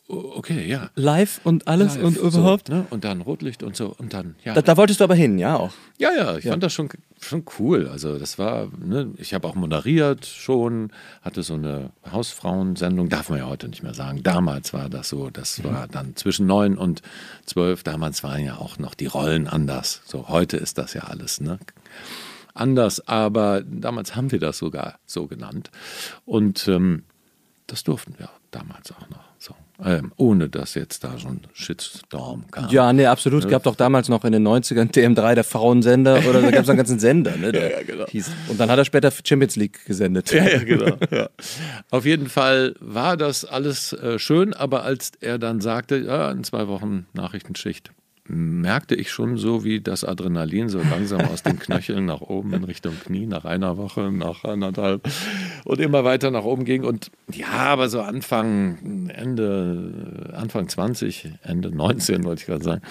okay, 0.08 0.66
ja. 0.66 0.90
Live 0.94 1.40
und 1.44 1.66
alles 1.66 1.96
Live, 1.96 2.04
und 2.04 2.16
überhaupt? 2.16 2.68
So, 2.68 2.74
ne? 2.74 2.86
Und 2.90 3.04
dann 3.04 3.20
Rotlicht 3.22 3.62
und 3.62 3.74
so 3.76 3.94
und 3.96 4.12
dann, 4.12 4.34
ja. 4.44 4.54
Da, 4.54 4.62
da, 4.62 4.76
wolltest 4.76 5.00
du 5.00 5.04
aber 5.04 5.14
hin, 5.14 5.38
ja 5.38 5.56
auch? 5.56 5.72
Ja, 5.98 6.10
ja, 6.14 6.36
ich 6.36 6.44
ja. 6.44 6.52
fand 6.52 6.62
das 6.62 6.72
schon, 6.72 6.88
schon 7.20 7.44
cool. 7.58 7.88
Also 7.88 8.18
das 8.18 8.38
war, 8.38 8.68
ne, 8.78 9.12
ich 9.16 9.32
habe 9.32 9.48
auch 9.48 9.54
moderiert 9.54 10.26
schon, 10.26 10.92
hatte 11.22 11.42
so 11.42 11.54
eine 11.54 11.90
Hausfrauensendung, 12.10 13.08
darf 13.08 13.30
man 13.30 13.38
ja 13.38 13.46
heute 13.46 13.68
nicht 13.68 13.82
mehr 13.82 13.94
sagen. 13.94 14.22
Damals 14.22 14.72
war 14.72 14.90
das 14.90 15.08
so, 15.08 15.30
das 15.30 15.58
mhm. 15.58 15.64
war 15.64 15.88
dann 15.88 16.16
zwischen 16.16 16.46
neun 16.46 16.76
und 16.76 17.02
zwölf, 17.46 17.82
damals 17.82 18.22
waren 18.22 18.44
ja 18.44 18.56
auch 18.56 18.78
noch 18.78 18.94
die 18.94 19.06
Rollen 19.06 19.48
anders. 19.48 20.02
So, 20.04 20.28
heute 20.28 20.58
ist 20.58 20.76
das 20.78 20.94
ja 20.94 21.02
alles, 21.04 21.40
ne? 21.40 21.58
Anders, 22.56 23.08
aber 23.08 23.62
damals 23.62 24.14
haben 24.14 24.30
wir 24.30 24.38
das 24.38 24.58
sogar 24.58 25.00
so 25.06 25.26
genannt. 25.26 25.72
Und 26.24 26.68
ähm, 26.68 27.02
das 27.66 27.82
durften 27.82 28.14
wir 28.18 28.30
damals 28.52 28.92
auch 28.92 29.08
noch. 29.10 29.33
Ähm, 29.82 30.12
ohne 30.16 30.48
dass 30.48 30.74
jetzt 30.74 31.02
da 31.02 31.18
so 31.18 31.26
ein 31.28 31.40
Shitstorm 31.52 32.48
kam. 32.50 32.68
Ja, 32.70 32.92
nee, 32.92 33.06
absolut. 33.06 33.44
Es 33.44 33.50
gab 33.50 33.64
doch 33.64 33.74
damals 33.74 34.08
noch 34.08 34.24
in 34.24 34.30
den 34.30 34.46
90ern 34.46 34.92
TM3, 34.92 35.34
der 35.34 35.42
Frauensender, 35.42 36.22
oder 36.28 36.42
da 36.42 36.50
gab 36.52 36.62
es 36.62 36.68
einen 36.68 36.76
ganzen 36.76 37.00
Sender. 37.00 37.36
Ne, 37.36 37.52
ja, 37.54 37.70
ja, 37.70 37.82
genau. 37.82 38.06
Hieß. 38.06 38.30
Und 38.48 38.60
dann 38.60 38.70
hat 38.70 38.78
er 38.78 38.84
später 38.84 39.10
Champions 39.10 39.56
League 39.56 39.84
gesendet. 39.84 40.32
Ja, 40.32 40.44
ja, 40.44 40.62
genau. 40.62 40.96
ja. 41.10 41.28
Auf 41.90 42.04
jeden 42.04 42.28
Fall 42.28 42.76
war 42.78 43.16
das 43.16 43.44
alles 43.44 43.92
äh, 43.94 44.20
schön, 44.20 44.54
aber 44.54 44.84
als 44.84 45.10
er 45.20 45.38
dann 45.38 45.60
sagte, 45.60 45.96
ja, 45.96 46.30
in 46.30 46.44
zwei 46.44 46.68
Wochen 46.68 47.06
Nachrichtenschicht, 47.12 47.90
merkte 48.26 48.94
ich 48.94 49.10
schon 49.10 49.36
so, 49.36 49.64
wie 49.64 49.80
das 49.80 50.02
Adrenalin 50.02 50.68
so 50.70 50.78
langsam 50.78 51.20
aus 51.22 51.42
den 51.42 51.58
Knöcheln 51.58 52.06
nach 52.06 52.22
oben 52.22 52.54
in 52.54 52.64
Richtung 52.64 52.98
Knie, 52.98 53.26
nach 53.26 53.44
einer 53.44 53.76
Woche, 53.76 54.10
nach 54.10 54.44
anderthalb 54.44 55.06
und 55.64 55.78
immer 55.78 56.04
weiter 56.04 56.30
nach 56.30 56.44
oben 56.44 56.64
ging. 56.64 56.84
Und 56.84 57.10
ja, 57.30 57.48
aber 57.48 57.90
so 57.90 58.00
Anfang, 58.00 59.10
Ende, 59.10 60.32
Anfang 60.34 60.68
20, 60.68 61.32
Ende 61.42 61.70
19 61.70 62.24
wollte 62.24 62.40
ich 62.40 62.46
gerade 62.46 62.64
sagen, 62.64 62.82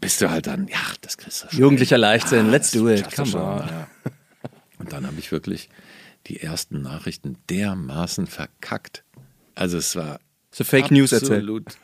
bist 0.00 0.20
du 0.20 0.30
halt 0.30 0.46
dann, 0.46 0.68
ja, 0.68 0.78
das 1.00 1.18
kriegst 1.18 1.44
du 1.44 1.48
schon. 1.48 1.60
Jugendlicher 1.60 1.98
Leichtsinn, 1.98 2.46
ja, 2.46 2.52
let's 2.52 2.70
do 2.70 2.88
it, 2.88 3.14
come 3.14 3.34
on. 3.34 3.58
Ja. 3.66 3.88
Und 4.78 4.92
dann 4.92 5.06
habe 5.06 5.18
ich 5.18 5.32
wirklich 5.32 5.70
die 6.28 6.40
ersten 6.40 6.82
Nachrichten 6.82 7.38
dermaßen 7.50 8.26
verkackt. 8.28 9.02
Also 9.56 9.78
es 9.78 9.96
war 9.96 10.20
so 10.56 10.64
Fake 10.64 10.90
News 10.90 11.12
erzählt. 11.12 11.46
Absolut. 11.50 11.76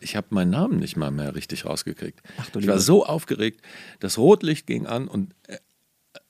ich 0.00 0.14
habe 0.14 0.28
meinen 0.30 0.52
Namen 0.52 0.78
nicht 0.78 0.96
mal 0.96 1.10
mehr 1.10 1.34
richtig 1.34 1.64
rausgekriegt. 1.64 2.22
Ach, 2.38 2.48
ich 2.56 2.68
war 2.68 2.78
so 2.78 3.04
aufgeregt. 3.04 3.60
Das 3.98 4.18
Rotlicht 4.18 4.68
ging 4.68 4.86
an 4.86 5.08
und 5.08 5.34
äh, 5.48 5.56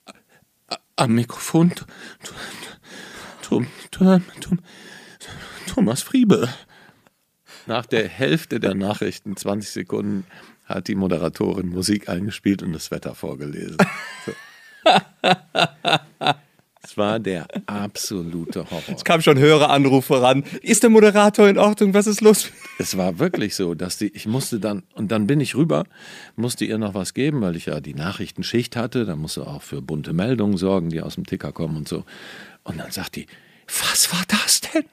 äh, 0.06 0.76
am 0.96 1.14
Mikrofon 1.14 1.74
Thomas 5.66 6.00
Friebe. 6.00 6.48
Nach 7.66 7.84
der 7.84 8.08
Hälfte 8.08 8.58
der 8.58 8.74
Nachrichten, 8.74 9.36
20 9.36 9.70
Sekunden, 9.70 10.24
hat 10.64 10.88
die 10.88 10.94
Moderatorin 10.94 11.68
Musik 11.68 12.08
eingespielt 12.08 12.62
und 12.62 12.72
das 12.72 12.90
Wetter 12.90 13.14
vorgelesen. 13.14 13.76
So. 14.24 14.32
Es 16.96 16.98
war 16.98 17.20
der 17.20 17.46
absolute 17.66 18.70
Horror. 18.70 18.94
Es 18.96 19.04
kam 19.04 19.20
schon 19.20 19.38
höhere 19.38 19.68
Anrufe 19.68 20.22
ran. 20.22 20.44
Ist 20.62 20.82
der 20.82 20.88
Moderator 20.88 21.46
in 21.46 21.58
Ordnung? 21.58 21.92
Was 21.92 22.06
ist 22.06 22.22
los? 22.22 22.50
Es 22.78 22.96
war 22.96 23.18
wirklich 23.18 23.54
so, 23.54 23.74
dass 23.74 23.98
die, 23.98 24.06
ich 24.06 24.26
musste 24.26 24.60
dann, 24.60 24.82
und 24.94 25.12
dann 25.12 25.26
bin 25.26 25.38
ich 25.38 25.54
rüber, 25.56 25.84
musste 26.36 26.64
ihr 26.64 26.78
noch 26.78 26.94
was 26.94 27.12
geben, 27.12 27.42
weil 27.42 27.54
ich 27.54 27.66
ja 27.66 27.80
die 27.80 27.92
Nachrichtenschicht 27.92 28.76
hatte. 28.76 29.04
Da 29.04 29.14
musste 29.14 29.46
auch 29.46 29.60
für 29.60 29.82
bunte 29.82 30.14
Meldungen 30.14 30.56
sorgen, 30.56 30.88
die 30.88 31.02
aus 31.02 31.16
dem 31.16 31.26
Ticker 31.26 31.52
kommen 31.52 31.76
und 31.76 31.86
so. 31.86 32.06
Und 32.64 32.78
dann 32.78 32.90
sagt 32.90 33.16
die, 33.16 33.26
was 33.66 34.10
war 34.14 34.24
das 34.28 34.62
denn? 34.62 34.84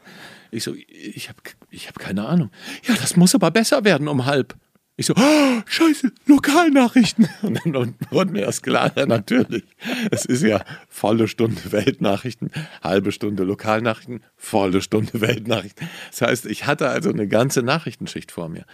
Ich 0.52 0.66
so, 0.66 0.76
ich 0.76 1.30
habe 1.30 1.38
ich 1.72 1.88
hab 1.88 2.00
keine 2.00 2.28
Ahnung. 2.28 2.52
Ja, 2.86 2.96
das 2.96 3.16
muss 3.16 3.34
aber 3.34 3.50
besser 3.50 3.86
werden 3.86 4.10
um 4.10 4.26
halb. 4.26 4.56
Ich 4.96 5.08
so, 5.08 5.16
oh, 5.18 5.62
scheiße, 5.66 6.12
Lokalnachrichten. 6.28 7.28
Und 7.42 7.60
dann 7.66 7.96
wurde 8.12 8.32
mir 8.32 8.42
erst 8.42 8.62
klar, 8.62 8.92
ja, 8.96 9.08
natürlich. 9.08 9.64
Es 10.12 10.26
ist 10.26 10.44
ja 10.44 10.64
volle 10.88 11.28
Stunde 11.28 11.72
Weltnachrichten, 11.72 12.52
halbe 12.84 13.12
Stunde 13.12 13.44
Lokalnachrichten, 13.44 14.24
volle 14.36 14.84
Stunde 14.84 15.20
Weltnachrichten. 15.20 15.90
Das 16.12 16.22
heißt, 16.22 16.46
ich 16.46 16.68
hatte 16.68 16.90
also 16.90 17.10
eine 17.10 17.28
ganze 17.28 17.64
Nachrichtenschicht 17.64 18.32
vor 18.32 18.50
mir. 18.50 18.66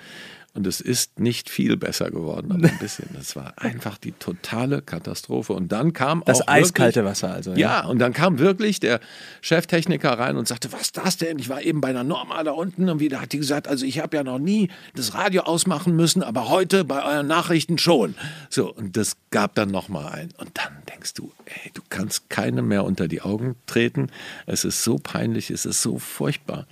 Und 0.56 0.66
es 0.66 0.82
ist 0.82 1.20
nicht 1.20 1.48
viel 1.50 1.78
besser 1.78 2.10
geworden, 2.10 2.52
aber 2.52 2.68
ein 2.68 2.80
bisschen. 2.80 3.08
Das 3.14 3.36
war 3.36 3.54
einfach 3.58 4.00
die 4.00 4.14
totale 4.14 4.82
Katastrophe. 4.82 5.54
Und 5.54 5.72
dann 5.72 5.94
kam 5.94 6.24
das 6.26 6.42
auch 6.42 6.48
eiskalte 6.48 6.98
wirklich, 6.98 7.12
Wasser 7.12 7.32
also. 7.32 7.52
Ja. 7.52 7.58
ja, 7.58 7.86
und 7.86 8.00
dann 8.00 8.14
kam 8.14 8.40
wirklich 8.40 8.80
der 8.80 9.00
Cheftechniker 9.42 10.12
rein 10.18 10.38
und 10.38 10.48
sagte, 10.48 10.72
was 10.74 10.82
ist 10.82 10.98
das 10.98 11.18
denn? 11.18 11.38
Ich 11.38 11.50
war 11.50 11.62
eben 11.62 11.82
bei 11.82 11.90
einer 11.90 12.04
Norma 12.04 12.44
da 12.44 12.52
unten 12.52 12.90
und 12.90 13.00
wieder 13.00 13.22
hat 13.22 13.32
die 13.32 13.38
gesagt, 13.38 13.68
also 13.68 13.86
ich 13.86 14.00
habe 14.00 14.18
ja 14.18 14.24
noch 14.24 14.40
nie 14.40 14.70
das 14.96 15.14
Radio 15.14 15.44
ausmachen 15.44 15.96
müssen, 15.96 16.24
aber 16.24 16.50
heute 16.50 16.84
bei 16.84 17.04
euren 17.04 17.28
Nachrichten 17.28 17.78
schon. 17.78 18.16
So, 18.50 18.74
und 18.74 18.98
das 18.98 19.18
gab 19.30 19.54
dann 19.54 19.70
nochmal 19.70 20.12
ein. 20.14 20.34
Und 20.38 20.58
dann 20.58 20.82
denkst 20.92 21.14
du, 21.14 21.32
ey, 21.46 21.72
du 21.76 21.82
kannst 21.90 22.30
keinem 22.32 22.68
mehr 22.68 22.86
unter 22.86 23.08
die 23.08 23.22
Augen 23.22 23.56
treten. 23.68 24.08
Es 24.48 24.66
ist 24.66 24.84
so 24.84 24.98
peinlich, 24.98 25.52
es 25.52 25.66
ist 25.66 25.84
so 25.84 26.00
furchtbar. 26.00 26.66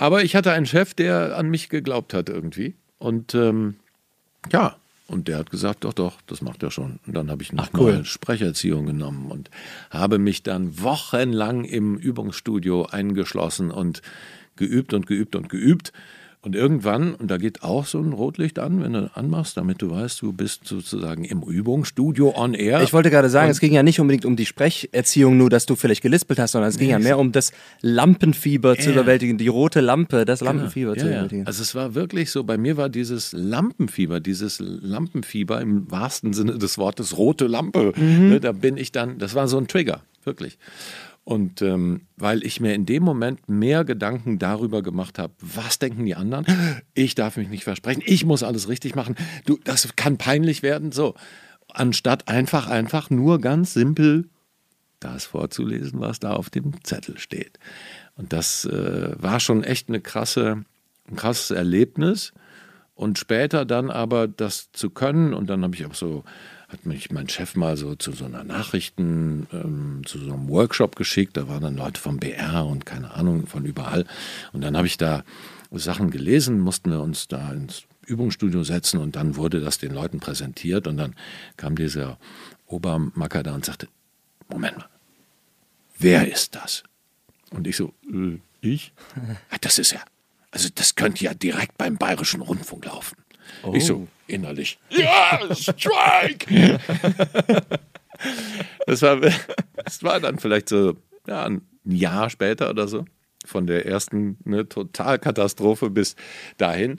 Aber 0.00 0.24
ich 0.24 0.34
hatte 0.34 0.50
einen 0.52 0.64
Chef, 0.64 0.94
der 0.94 1.36
an 1.36 1.50
mich 1.50 1.68
geglaubt 1.68 2.14
hat 2.14 2.30
irgendwie. 2.30 2.74
Und 2.98 3.34
ähm, 3.34 3.74
ja, 4.50 4.76
und 5.06 5.28
der 5.28 5.36
hat 5.36 5.50
gesagt, 5.50 5.84
doch, 5.84 5.92
doch, 5.92 6.22
das 6.26 6.40
macht 6.40 6.62
er 6.62 6.70
schon. 6.70 7.00
Und 7.06 7.14
dann 7.14 7.30
habe 7.30 7.42
ich 7.42 7.52
noch 7.52 7.68
cool. 7.74 8.02
Sprecherziehung 8.06 8.86
genommen 8.86 9.30
und 9.30 9.50
habe 9.90 10.16
mich 10.16 10.42
dann 10.42 10.80
wochenlang 10.80 11.64
im 11.64 11.98
Übungsstudio 11.98 12.86
eingeschlossen 12.86 13.70
und 13.70 14.00
geübt 14.56 14.94
und 14.94 15.06
geübt 15.06 15.36
und 15.36 15.50
geübt. 15.50 15.92
Und 16.42 16.54
irgendwann, 16.54 17.14
und 17.14 17.30
da 17.30 17.36
geht 17.36 17.62
auch 17.62 17.84
so 17.84 17.98
ein 17.98 18.14
Rotlicht 18.14 18.58
an, 18.58 18.82
wenn 18.82 18.94
du 18.94 19.10
anmachst, 19.12 19.58
damit 19.58 19.82
du 19.82 19.90
weißt, 19.90 20.22
du 20.22 20.32
bist 20.32 20.66
sozusagen 20.66 21.24
im 21.24 21.42
Übungsstudio 21.42 22.34
on 22.34 22.54
air. 22.54 22.82
Ich 22.82 22.94
wollte 22.94 23.10
gerade 23.10 23.28
sagen, 23.28 23.48
und 23.48 23.50
es 23.50 23.60
ging 23.60 23.74
ja 23.74 23.82
nicht 23.82 24.00
unbedingt 24.00 24.24
um 24.24 24.36
die 24.36 24.46
Sprecherziehung, 24.46 25.36
nur 25.36 25.50
dass 25.50 25.66
du 25.66 25.76
vielleicht 25.76 26.00
gelispelt 26.00 26.38
hast, 26.38 26.52
sondern 26.52 26.70
es 26.70 26.78
ging 26.78 26.88
ja 26.88 26.98
mehr 26.98 27.18
um 27.18 27.32
das 27.32 27.52
Lampenfieber 27.82 28.76
ja. 28.76 28.82
zu 28.82 28.90
überwältigen, 28.92 29.36
die 29.36 29.48
rote 29.48 29.80
Lampe, 29.82 30.24
das 30.24 30.38
genau. 30.38 30.52
Lampenfieber 30.52 30.96
ja, 30.96 31.02
zu 31.02 31.08
überwältigen. 31.08 31.46
Also 31.46 31.60
es 31.60 31.74
war 31.74 31.94
wirklich 31.94 32.30
so, 32.30 32.42
bei 32.42 32.56
mir 32.56 32.78
war 32.78 32.88
dieses 32.88 33.32
Lampenfieber, 33.32 34.20
dieses 34.20 34.60
Lampenfieber 34.60 35.60
im 35.60 35.90
wahrsten 35.90 36.32
Sinne 36.32 36.56
des 36.56 36.78
Wortes 36.78 37.18
rote 37.18 37.48
Lampe. 37.48 37.92
Mhm. 37.94 38.30
Ne, 38.30 38.40
da 38.40 38.52
bin 38.52 38.78
ich 38.78 38.92
dann, 38.92 39.18
das 39.18 39.34
war 39.34 39.46
so 39.46 39.58
ein 39.58 39.68
Trigger, 39.68 40.00
wirklich. 40.24 40.56
Und 41.24 41.62
ähm, 41.62 42.06
weil 42.16 42.44
ich 42.44 42.60
mir 42.60 42.74
in 42.74 42.86
dem 42.86 43.02
Moment 43.02 43.48
mehr 43.48 43.84
Gedanken 43.84 44.38
darüber 44.38 44.82
gemacht 44.82 45.18
habe, 45.18 45.34
was 45.40 45.78
denken 45.78 46.04
die 46.06 46.14
anderen? 46.14 46.46
Ich 46.94 47.14
darf 47.14 47.36
mich 47.36 47.48
nicht 47.48 47.64
versprechen, 47.64 48.02
ich 48.04 48.24
muss 48.24 48.42
alles 48.42 48.68
richtig 48.68 48.94
machen. 48.94 49.16
Du, 49.44 49.58
das 49.62 49.94
kann 49.96 50.18
peinlich 50.18 50.62
werden, 50.62 50.92
so. 50.92 51.14
Anstatt 51.72 52.26
einfach, 52.26 52.66
einfach 52.66 53.10
nur 53.10 53.40
ganz 53.40 53.74
simpel 53.74 54.28
das 54.98 55.24
vorzulesen, 55.24 56.00
was 56.00 56.20
da 56.20 56.32
auf 56.32 56.50
dem 56.50 56.84
Zettel 56.84 57.18
steht. 57.18 57.58
Und 58.16 58.32
das 58.32 58.64
äh, 58.66 59.14
war 59.20 59.40
schon 59.40 59.64
echt 59.64 59.88
eine 59.88 60.00
krasse, 60.00 60.64
ein 61.08 61.16
krasses 61.16 61.50
Erlebnis. 61.50 62.32
Und 62.94 63.18
später 63.18 63.64
dann 63.64 63.90
aber 63.90 64.28
das 64.28 64.72
zu 64.72 64.90
können, 64.90 65.32
und 65.32 65.48
dann 65.48 65.62
habe 65.64 65.74
ich 65.74 65.86
auch 65.86 65.94
so 65.94 66.24
hat 66.72 66.86
mich 66.86 67.10
mein 67.10 67.28
Chef 67.28 67.56
mal 67.56 67.76
so 67.76 67.96
zu 67.96 68.12
so 68.12 68.24
einer 68.24 68.44
Nachrichten, 68.44 69.46
ähm, 69.52 70.02
zu 70.06 70.18
so 70.18 70.32
einem 70.32 70.48
Workshop 70.48 70.96
geschickt. 70.96 71.36
Da 71.36 71.48
waren 71.48 71.62
dann 71.62 71.76
Leute 71.76 72.00
vom 72.00 72.18
BR 72.18 72.64
und 72.66 72.86
keine 72.86 73.12
Ahnung 73.12 73.46
von 73.46 73.64
überall. 73.64 74.06
Und 74.52 74.60
dann 74.62 74.76
habe 74.76 74.86
ich 74.86 74.96
da 74.96 75.24
Sachen 75.72 76.10
gelesen, 76.10 76.60
mussten 76.60 76.90
wir 76.90 77.00
uns 77.00 77.28
da 77.28 77.52
ins 77.52 77.84
Übungsstudio 78.06 78.64
setzen 78.64 78.98
und 78.98 79.16
dann 79.16 79.36
wurde 79.36 79.60
das 79.60 79.78
den 79.78 79.92
Leuten 79.92 80.20
präsentiert 80.20 80.86
und 80.86 80.96
dann 80.96 81.14
kam 81.56 81.76
dieser 81.76 82.18
Obermacker 82.66 83.42
da 83.42 83.54
und 83.54 83.64
sagte, 83.64 83.88
Moment 84.48 84.78
mal, 84.78 84.88
wer 85.98 86.30
ist 86.30 86.56
das? 86.56 86.82
Und 87.50 87.66
ich 87.66 87.76
so, 87.76 87.94
äh, 88.12 88.38
ich? 88.60 88.92
das 89.60 89.78
ist 89.78 89.92
ja, 89.92 90.00
also 90.50 90.68
das 90.74 90.96
könnte 90.96 91.24
ja 91.24 91.34
direkt 91.34 91.78
beim 91.78 91.96
Bayerischen 91.96 92.40
Rundfunk 92.40 92.84
laufen. 92.84 93.16
Oh. 93.62 93.72
Ich 93.74 93.84
so 93.84 94.06
innerlich, 94.26 94.78
ja, 94.90 95.40
Strike! 95.54 96.46
das, 98.86 99.02
war, 99.02 99.16
das 99.16 100.02
war 100.02 100.20
dann 100.20 100.38
vielleicht 100.38 100.68
so 100.68 100.96
ja, 101.26 101.44
ein 101.44 101.62
Jahr 101.84 102.30
später 102.30 102.70
oder 102.70 102.88
so, 102.88 103.04
von 103.44 103.66
der 103.66 103.86
ersten 103.86 104.38
ne, 104.44 104.68
Totalkatastrophe 104.68 105.90
bis 105.90 106.16
dahin. 106.58 106.98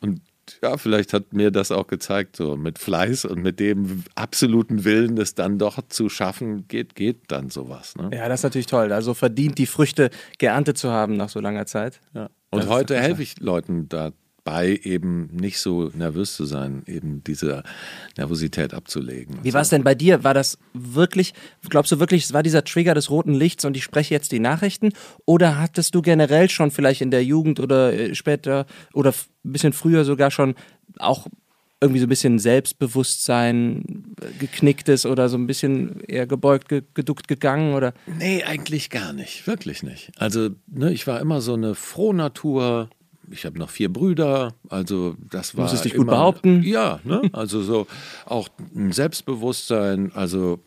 Und 0.00 0.20
ja, 0.62 0.76
vielleicht 0.76 1.12
hat 1.12 1.32
mir 1.32 1.50
das 1.50 1.70
auch 1.70 1.86
gezeigt, 1.86 2.36
so 2.36 2.56
mit 2.56 2.78
Fleiß 2.78 3.24
und 3.24 3.42
mit 3.42 3.60
dem 3.60 4.04
absoluten 4.14 4.84
Willen, 4.84 5.16
es 5.18 5.34
dann 5.34 5.58
doch 5.58 5.80
zu 5.88 6.08
schaffen, 6.08 6.66
geht, 6.66 6.94
geht 6.94 7.22
dann 7.28 7.50
sowas. 7.50 7.96
Ne? 7.96 8.10
Ja, 8.12 8.28
das 8.28 8.40
ist 8.40 8.44
natürlich 8.44 8.66
toll. 8.66 8.92
Also 8.92 9.14
verdient 9.14 9.58
die 9.58 9.66
Früchte 9.66 10.10
geerntet 10.38 10.78
zu 10.78 10.90
haben 10.90 11.16
nach 11.16 11.28
so 11.28 11.40
langer 11.40 11.66
Zeit. 11.66 12.00
Ja. 12.14 12.30
Und 12.50 12.68
heute 12.68 12.98
helfe 12.98 13.22
ich 13.22 13.38
Leuten 13.38 13.88
da 13.88 14.10
bei 14.50 14.80
eben 14.82 15.28
nicht 15.32 15.60
so 15.60 15.92
nervös 15.94 16.34
zu 16.34 16.44
sein, 16.44 16.82
eben 16.88 17.22
diese 17.22 17.62
Nervosität 18.16 18.74
abzulegen. 18.74 19.38
Wie 19.44 19.54
war 19.54 19.60
es 19.60 19.68
denn 19.68 19.84
bei 19.84 19.94
dir? 19.94 20.24
War 20.24 20.34
das 20.34 20.58
wirklich, 20.72 21.34
glaubst 21.68 21.92
du 21.92 22.00
wirklich, 22.00 22.24
es 22.24 22.32
war 22.32 22.42
dieser 22.42 22.64
Trigger 22.64 22.94
des 22.94 23.10
roten 23.10 23.32
Lichts 23.32 23.64
und 23.64 23.76
ich 23.76 23.84
spreche 23.84 24.12
jetzt 24.12 24.32
die 24.32 24.40
Nachrichten? 24.40 24.88
Oder 25.24 25.60
hattest 25.60 25.94
du 25.94 26.02
generell 26.02 26.50
schon 26.50 26.72
vielleicht 26.72 27.00
in 27.00 27.12
der 27.12 27.22
Jugend 27.22 27.60
oder 27.60 27.92
äh, 27.92 28.16
später 28.16 28.66
oder 28.92 29.10
ein 29.44 29.52
bisschen 29.52 29.72
früher 29.72 30.04
sogar 30.04 30.32
schon 30.32 30.56
auch 30.98 31.28
irgendwie 31.80 32.00
so 32.00 32.06
ein 32.06 32.08
bisschen 32.08 32.40
Selbstbewusstsein 32.40 34.16
äh, 34.20 34.36
geknicktes 34.40 35.06
oder 35.06 35.28
so 35.28 35.36
ein 35.38 35.46
bisschen 35.46 36.00
eher 36.00 36.26
gebeugt, 36.26 36.74
geduckt 36.94 37.28
gegangen 37.28 37.74
oder? 37.74 37.94
Nee, 38.18 38.42
eigentlich 38.42 38.90
gar 38.90 39.12
nicht, 39.12 39.46
wirklich 39.46 39.84
nicht. 39.84 40.10
Also 40.18 40.50
ne, 40.66 40.92
ich 40.92 41.06
war 41.06 41.20
immer 41.20 41.40
so 41.40 41.54
eine 41.54 41.76
Frohnatur, 41.76 42.90
ich 43.30 43.44
habe 43.44 43.58
noch 43.58 43.70
vier 43.70 43.92
Brüder, 43.92 44.54
also 44.68 45.16
das 45.30 45.56
war. 45.56 45.64
Muss 45.64 45.72
es 45.72 45.82
dich 45.82 45.94
gut 45.94 46.06
behaupten? 46.06 46.62
Ja, 46.62 47.00
ne? 47.04 47.22
also 47.32 47.62
so 47.62 47.86
auch 48.26 48.48
ein 48.74 48.92
Selbstbewusstsein, 48.92 50.12
also 50.14 50.60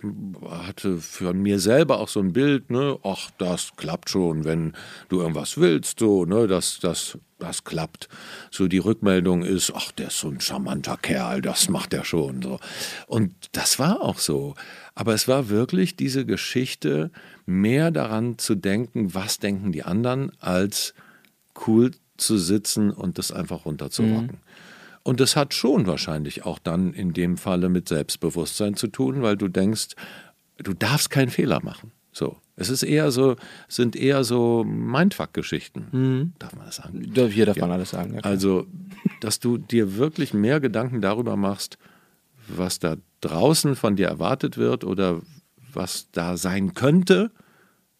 hatte 0.49 0.97
für 0.97 1.33
mir 1.33 1.59
selber 1.59 1.99
auch 1.99 2.07
so 2.07 2.19
ein 2.19 2.33
Bild, 2.33 2.71
ne, 2.71 2.97
ach, 3.03 3.29
das 3.37 3.75
klappt 3.75 4.09
schon, 4.09 4.45
wenn 4.45 4.73
du 5.09 5.21
irgendwas 5.21 5.57
willst, 5.57 5.99
so, 5.99 6.25
ne, 6.25 6.47
das, 6.47 6.79
das, 6.79 7.17
das 7.39 7.63
klappt. 7.63 8.07
So 8.51 8.67
die 8.67 8.77
Rückmeldung 8.77 9.43
ist, 9.43 9.73
ach, 9.75 9.91
der 9.91 10.07
ist 10.07 10.19
so 10.19 10.29
ein 10.29 10.39
charmanter 10.39 10.97
Kerl, 11.01 11.41
das 11.41 11.69
macht 11.69 11.93
er 11.93 12.05
schon, 12.05 12.41
so. 12.41 12.59
Und 13.07 13.33
das 13.51 13.79
war 13.79 14.01
auch 14.01 14.19
so. 14.19 14.55
Aber 14.95 15.13
es 15.13 15.27
war 15.27 15.49
wirklich 15.49 15.95
diese 15.95 16.25
Geschichte, 16.25 17.11
mehr 17.45 17.91
daran 17.91 18.37
zu 18.37 18.55
denken, 18.55 19.13
was 19.13 19.39
denken 19.39 19.71
die 19.71 19.83
anderen, 19.83 20.31
als 20.39 20.93
cool 21.67 21.91
zu 22.17 22.37
sitzen 22.37 22.91
und 22.91 23.17
das 23.17 23.31
einfach 23.31 23.65
runterzurocken. 23.65 24.27
Mhm. 24.27 24.37
Und 25.03 25.19
das 25.19 25.35
hat 25.35 25.53
schon 25.53 25.85
wahrscheinlich 25.85 26.45
auch 26.45 26.59
dann 26.59 26.93
in 26.93 27.13
dem 27.13 27.37
Falle 27.37 27.69
mit 27.69 27.89
Selbstbewusstsein 27.89 28.75
zu 28.75 28.87
tun, 28.87 29.21
weil 29.21 29.35
du 29.35 29.49
denkst, 29.49 29.89
du 30.57 30.73
darfst 30.73 31.09
keinen 31.09 31.29
Fehler 31.29 31.61
machen. 31.61 31.91
So. 32.13 32.37
Es 32.55 32.69
ist 32.69 32.83
eher 32.83 33.11
so, 33.11 33.35
sind 33.67 33.95
eher 33.95 34.23
so 34.23 34.63
Mindfuck-Geschichten. 34.63 35.87
Mhm. 35.91 36.33
Darf 36.37 36.55
man 36.55 36.67
das 36.67 36.75
sagen? 36.77 37.01
Hier 37.13 37.45
darf 37.47 37.57
ja. 37.57 37.63
man 37.63 37.71
alles 37.71 37.89
sagen. 37.89 38.13
Ja, 38.13 38.19
also, 38.21 38.67
dass 39.21 39.39
du 39.39 39.57
dir 39.57 39.97
wirklich 39.97 40.33
mehr 40.33 40.59
Gedanken 40.59 41.01
darüber 41.01 41.35
machst, 41.35 41.77
was 42.47 42.77
da 42.79 42.97
draußen 43.21 43.75
von 43.75 43.95
dir 43.95 44.07
erwartet 44.07 44.57
wird 44.57 44.83
oder 44.83 45.21
was 45.73 46.09
da 46.11 46.37
sein 46.37 46.75
könnte, 46.75 47.31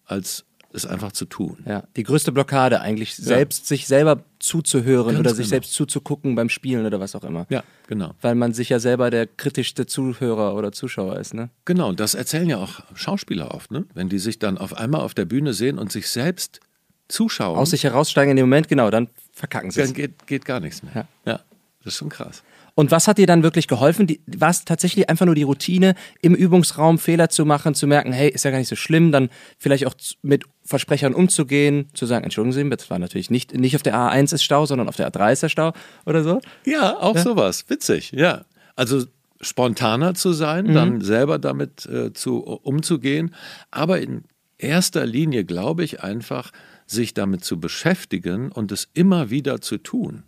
als 0.04 0.44
es 0.74 0.86
einfach 0.86 1.12
zu 1.12 1.24
tun. 1.24 1.58
Ja, 1.66 1.84
die 1.96 2.02
größte 2.02 2.32
Blockade 2.32 2.80
eigentlich, 2.80 3.14
selbst 3.14 3.62
ja. 3.62 3.66
sich 3.68 3.86
selber 3.86 4.24
zuzuhören 4.38 5.14
Ganz 5.14 5.20
oder 5.20 5.30
sich 5.30 5.46
genau. 5.46 5.50
selbst 5.50 5.72
zuzugucken 5.72 6.34
beim 6.34 6.48
Spielen 6.48 6.84
oder 6.84 7.00
was 7.00 7.14
auch 7.14 7.24
immer. 7.24 7.46
Ja, 7.48 7.62
genau. 7.86 8.14
Weil 8.20 8.34
man 8.34 8.52
sich 8.52 8.68
ja 8.68 8.78
selber 8.78 9.10
der 9.10 9.26
kritischste 9.26 9.86
Zuhörer 9.86 10.54
oder 10.54 10.72
Zuschauer 10.72 11.18
ist, 11.18 11.34
ne? 11.34 11.50
Genau, 11.64 11.92
das 11.92 12.14
erzählen 12.14 12.48
ja 12.48 12.58
auch 12.58 12.80
Schauspieler 12.94 13.54
oft, 13.54 13.70
ne? 13.70 13.86
Wenn 13.94 14.08
die 14.08 14.18
sich 14.18 14.38
dann 14.38 14.58
auf 14.58 14.76
einmal 14.76 15.00
auf 15.00 15.14
der 15.14 15.24
Bühne 15.24 15.54
sehen 15.54 15.78
und 15.78 15.92
sich 15.92 16.08
selbst 16.08 16.60
zuschauen. 17.08 17.58
Aus 17.58 17.70
sich 17.70 17.84
heraussteigen 17.84 18.30
in 18.32 18.36
dem 18.36 18.46
Moment, 18.46 18.68
genau, 18.68 18.90
dann 18.90 19.08
verkacken 19.32 19.70
sie 19.70 19.80
es. 19.80 19.88
Dann 19.88 19.94
geht, 19.94 20.26
geht 20.26 20.44
gar 20.44 20.60
nichts 20.60 20.82
mehr. 20.82 20.94
Ja. 20.94 21.32
ja, 21.32 21.40
das 21.84 21.94
ist 21.94 21.98
schon 21.98 22.08
krass. 22.08 22.42
Und 22.74 22.90
was 22.90 23.06
hat 23.06 23.18
dir 23.18 23.26
dann 23.26 23.42
wirklich 23.42 23.68
geholfen? 23.68 24.08
War 24.26 24.50
es 24.50 24.64
tatsächlich 24.64 25.08
einfach 25.08 25.26
nur 25.26 25.36
die 25.36 25.44
Routine, 25.44 25.94
im 26.20 26.34
Übungsraum 26.34 26.98
Fehler 26.98 27.28
zu 27.28 27.44
machen, 27.44 27.74
zu 27.74 27.86
merken, 27.86 28.12
hey, 28.12 28.28
ist 28.28 28.44
ja 28.44 28.50
gar 28.50 28.58
nicht 28.58 28.68
so 28.68 28.76
schlimm, 28.76 29.12
dann 29.12 29.28
vielleicht 29.58 29.86
auch 29.86 29.94
mit 30.22 30.44
Versprechern 30.64 31.14
umzugehen, 31.14 31.86
zu 31.94 32.06
sagen, 32.06 32.24
entschuldigen 32.24 32.52
Sie, 32.52 32.68
das 32.70 32.90
war 32.90 32.98
natürlich 32.98 33.30
nicht, 33.30 33.54
nicht 33.54 33.76
auf 33.76 33.82
der 33.82 33.94
A1 33.94 34.34
ist 34.34 34.42
Stau, 34.42 34.66
sondern 34.66 34.88
auf 34.88 34.96
der 34.96 35.10
A3 35.10 35.32
ist 35.32 35.42
der 35.44 35.48
Stau 35.48 35.72
oder 36.04 36.24
so? 36.24 36.40
Ja, 36.64 36.98
auch 36.98 37.14
ja. 37.14 37.22
sowas. 37.22 37.64
Witzig, 37.68 38.10
ja. 38.12 38.44
Also 38.74 39.04
spontaner 39.40 40.14
zu 40.14 40.32
sein, 40.32 40.66
mhm. 40.66 40.74
dann 40.74 41.00
selber 41.00 41.38
damit 41.38 41.86
äh, 41.86 42.12
zu, 42.12 42.42
umzugehen, 42.42 43.34
aber 43.70 44.00
in 44.00 44.24
erster 44.58 45.06
Linie 45.06 45.44
glaube 45.44 45.84
ich 45.84 46.02
einfach, 46.02 46.50
sich 46.86 47.14
damit 47.14 47.44
zu 47.44 47.60
beschäftigen 47.60 48.50
und 48.50 48.72
es 48.72 48.88
immer 48.94 49.30
wieder 49.30 49.60
zu 49.60 49.78
tun 49.78 50.24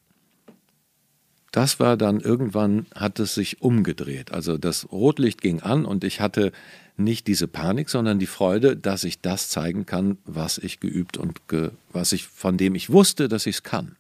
das 1.57 1.81
war 1.81 1.97
dann 1.97 2.21
irgendwann, 2.21 2.85
hat 2.95 3.19
es 3.19 3.35
sich 3.35 3.63
umgedreht. 3.63 4.31
Also 4.31 4.59
das 4.59 4.93
Rotlicht 4.93 5.41
ging 5.41 5.61
an 5.61 5.87
und 5.87 6.05
ich 6.05 6.21
hatte 6.21 6.53
nicht 6.99 7.27
diese 7.27 7.49
Panik, 7.49 7.89
sondern 7.89 8.19
die 8.19 8.27
Freude, 8.27 8.77
dass 8.77 9.05
ich 9.05 9.23
das 9.23 9.49
zeigen 9.49 9.87
kann, 9.87 10.19
was 10.27 10.59
ich 10.59 10.81
geübt 10.81 11.17
und 11.17 11.49
ge, 11.49 11.71
was 11.93 12.13
ich, 12.13 12.27
von 12.27 12.59
dem 12.59 12.75
ich 12.75 12.91
wusste, 12.91 13.29
dass 13.29 13.47
ich 13.47 13.57
es 13.57 13.63
kann. 13.63 13.97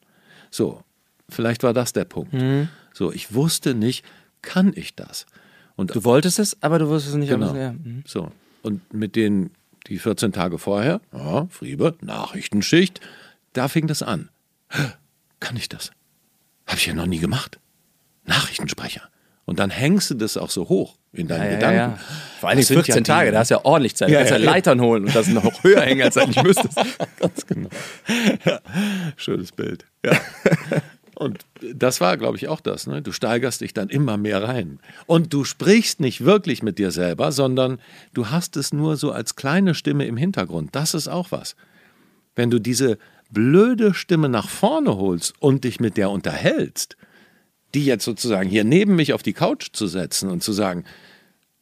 So, 0.50 0.82
vielleicht 1.30 1.62
war 1.62 1.72
das 1.72 1.94
der 1.94 2.04
Punkt. 2.04 2.34
Mhm. 2.34 2.68
So, 2.92 3.10
ich 3.10 3.32
wusste 3.32 3.75
nicht, 3.75 4.04
kann 4.42 4.75
ich 4.76 4.94
das? 4.94 5.25
Und 5.76 5.94
Du 5.94 6.04
wolltest 6.04 6.38
es, 6.38 6.62
aber 6.62 6.78
du 6.78 6.88
wusstest 6.88 7.14
es 7.14 7.20
nicht. 7.20 7.30
Genau. 7.30 7.54
Ja. 7.54 7.72
mhm. 7.72 8.04
so. 8.06 8.32
Und 8.60 8.92
mit 8.92 9.16
den, 9.16 9.50
die 9.86 9.98
14 9.98 10.32
Tage 10.32 10.58
vorher, 10.58 11.00
ja, 11.10 11.46
Friebe, 11.46 11.94
Nachrichtenschicht, 12.02 13.00
da 13.54 13.68
fing 13.68 13.86
das 13.86 14.02
an. 14.02 14.28
Kann 15.40 15.56
ich 15.56 15.70
das? 15.70 15.90
Habe 16.66 16.78
ich 16.78 16.87
ja 16.87 16.94
noch 16.94 17.06
nie 17.06 17.18
gemacht. 17.18 17.58
Nachrichtensprecher. 18.25 19.02
Und 19.44 19.61
dann 19.61 19.70
hängst 19.70 20.11
du 20.11 20.14
das 20.14 20.37
auch 20.37 20.50
so 20.50 20.68
hoch 20.68 20.96
in 21.12 21.28
deinen 21.28 21.44
Ja, 21.44 21.49
ja, 21.50 21.54
Gedanken. 21.54 21.76
ja. 21.76 21.99
Vor 22.40 22.49
allem 22.49 22.58
Das 22.58 22.66
sind 22.66 22.76
14 22.85 22.96
ja 22.96 23.00
Tage, 23.02 23.30
da 23.30 23.38
hast 23.38 23.50
du 23.52 23.54
ja 23.54 23.64
ordentlich 23.64 23.94
Zeit. 23.94 24.08
Ja, 24.08 24.14
du 24.14 24.18
kannst 24.25 24.30
ja, 24.32 24.38
ja, 24.38 24.44
ja. 24.44 24.50
Leitern 24.50 24.80
holen 24.80 25.04
und 25.04 25.14
das 25.14 25.28
noch 25.28 25.62
höher 25.62 25.82
hängen, 25.82 26.02
als 26.02 26.14
du 26.14 26.20
eigentlich 26.20 26.42
müsstest. 26.42 26.76
Ganz 27.20 27.46
genau. 27.46 27.68
Ja, 28.44 28.61
schönes 29.16 29.52
Bild. 29.52 29.87
Ja. 30.04 30.20
Und 31.14 31.46
das 31.75 32.00
war, 32.00 32.16
glaube 32.16 32.37
ich, 32.37 32.49
auch 32.49 32.61
das. 32.61 32.87
Ne? 32.88 33.00
Du 33.00 33.12
steigerst 33.12 33.61
dich 33.61 33.73
dann 33.73 33.88
immer 33.88 34.16
mehr 34.16 34.42
rein. 34.42 34.80
Und 35.06 35.32
du 35.32 35.44
sprichst 35.44 36.00
nicht 36.00 36.25
wirklich 36.25 36.62
mit 36.64 36.78
dir 36.78 36.90
selber, 36.90 37.30
sondern 37.32 37.78
du 38.12 38.28
hast 38.30 38.56
es 38.56 38.73
nur 38.73 38.96
so 38.96 39.12
als 39.12 39.37
kleine 39.37 39.75
Stimme 39.75 40.04
im 40.06 40.16
Hintergrund. 40.16 40.75
Das 40.75 40.92
ist 40.92 41.08
auch 41.08 41.30
was. 41.30 41.56
Wenn 42.35 42.50
du 42.50 42.58
diese 42.58 42.99
blöde 43.30 43.95
Stimme 43.95 44.28
nach 44.28 44.49
vorne 44.49 44.97
holst 44.97 45.35
und 45.40 45.64
dich 45.64 45.80
mit 45.80 45.97
der 45.97 46.11
unterhältst, 46.11 46.97
die 47.75 47.85
jetzt 47.85 48.04
sozusagen 48.04 48.49
hier 48.49 48.64
neben 48.64 48.97
mich 48.97 49.12
auf 49.12 49.23
die 49.23 49.33
Couch 49.33 49.68
zu 49.73 49.87
setzen 49.87 50.30
und 50.30 50.42
zu 50.42 50.52
sagen, 50.52 50.85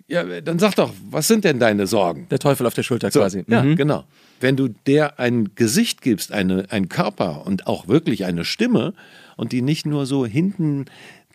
ja, 0.06 0.40
dann 0.42 0.58
sag 0.58 0.74
doch, 0.74 0.92
was 1.10 1.28
sind 1.28 1.44
denn 1.44 1.58
deine 1.58 1.86
Sorgen? 1.86 2.26
Der 2.30 2.38
Teufel 2.38 2.66
auf 2.66 2.74
der 2.74 2.82
Schulter 2.82 3.10
So, 3.10 3.20
quasi. 3.20 3.42
Ja, 3.48 3.62
Mhm. 3.62 3.76
genau. 3.76 4.04
Wenn 4.38 4.54
du 4.56 4.68
der 4.68 5.18
ein 5.18 5.54
Gesicht 5.54 6.02
gibst, 6.02 6.30
eine, 6.30 6.66
ein 6.70 6.90
Körper 6.90 7.46
und 7.46 7.66
auch 7.66 7.88
wirklich 7.88 8.26
eine 8.26 8.44
Stimme 8.44 8.92
und 9.36 9.52
die 9.52 9.62
nicht 9.62 9.86
nur 9.86 10.04
so 10.04 10.26
hinten 10.26 10.84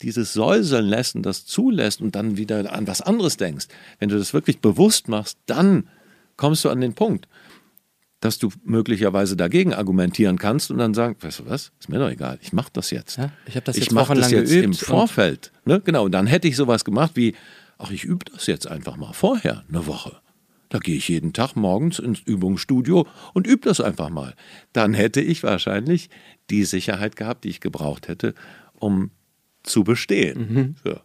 dieses 0.03 0.33
Säuseln 0.33 0.85
lässt 0.85 1.15
und 1.15 1.23
das 1.25 1.45
zulässt 1.45 1.99
und 1.99 2.15
dann 2.15 2.37
wieder 2.37 2.71
an 2.71 2.87
was 2.87 3.01
anderes 3.01 3.37
denkst, 3.37 3.67
wenn 3.97 4.09
du 4.09 4.17
das 4.19 4.33
wirklich 4.33 4.59
bewusst 4.59 5.07
machst, 5.09 5.37
dann 5.47 5.87
kommst 6.37 6.63
du 6.63 6.69
an 6.69 6.79
den 6.79 6.93
Punkt, 6.93 7.27
dass 8.19 8.37
du 8.37 8.49
möglicherweise 8.63 9.37
dagegen 9.37 9.73
argumentieren 9.73 10.37
kannst 10.37 10.71
und 10.71 10.77
dann 10.77 10.93
sagen, 10.93 11.15
weißt 11.19 11.39
du 11.39 11.45
was, 11.45 11.71
ist 11.79 11.89
mir 11.89 11.99
doch 11.99 12.09
egal, 12.09 12.37
ich 12.41 12.51
mache 12.51 12.69
das 12.73 12.91
jetzt. 12.91 13.17
Ja, 13.17 13.31
ich 13.45 13.55
habe 13.55 13.65
das 13.65 13.77
ich 13.77 13.85
jetzt 13.85 13.93
mache 13.93 14.13
das 14.13 14.25
wochenlang 14.25 14.45
jetzt 14.45 14.51
im 14.51 14.73
Vorfeld. 14.73 15.51
Ne? 15.65 15.81
Genau, 15.81 16.05
und 16.05 16.11
dann 16.11 16.27
hätte 16.27 16.47
ich 16.47 16.55
sowas 16.55 16.83
gemacht 16.83 17.11
wie, 17.15 17.35
ach, 17.77 17.91
ich 17.91 18.03
übe 18.03 18.25
das 18.31 18.47
jetzt 18.47 18.67
einfach 18.67 18.97
mal 18.97 19.13
vorher, 19.13 19.63
eine 19.69 19.85
Woche. 19.87 20.17
Da 20.69 20.77
gehe 20.77 20.95
ich 20.95 21.07
jeden 21.07 21.33
Tag 21.33 21.55
morgens 21.55 21.97
ins 21.97 22.19
Übungsstudio 22.19 23.07
und 23.33 23.47
übe 23.47 23.67
das 23.67 23.81
einfach 23.81 24.09
mal. 24.09 24.35
Dann 24.71 24.93
hätte 24.93 25.19
ich 25.19 25.41
wahrscheinlich 25.41 26.09
die 26.49 26.63
Sicherheit 26.63 27.15
gehabt, 27.15 27.43
die 27.43 27.49
ich 27.49 27.59
gebraucht 27.59 28.07
hätte, 28.07 28.35
um 28.73 29.09
zu 29.63 29.83
bestehen. 29.83 30.53
Mhm. 30.53 30.75
So. 30.83 30.99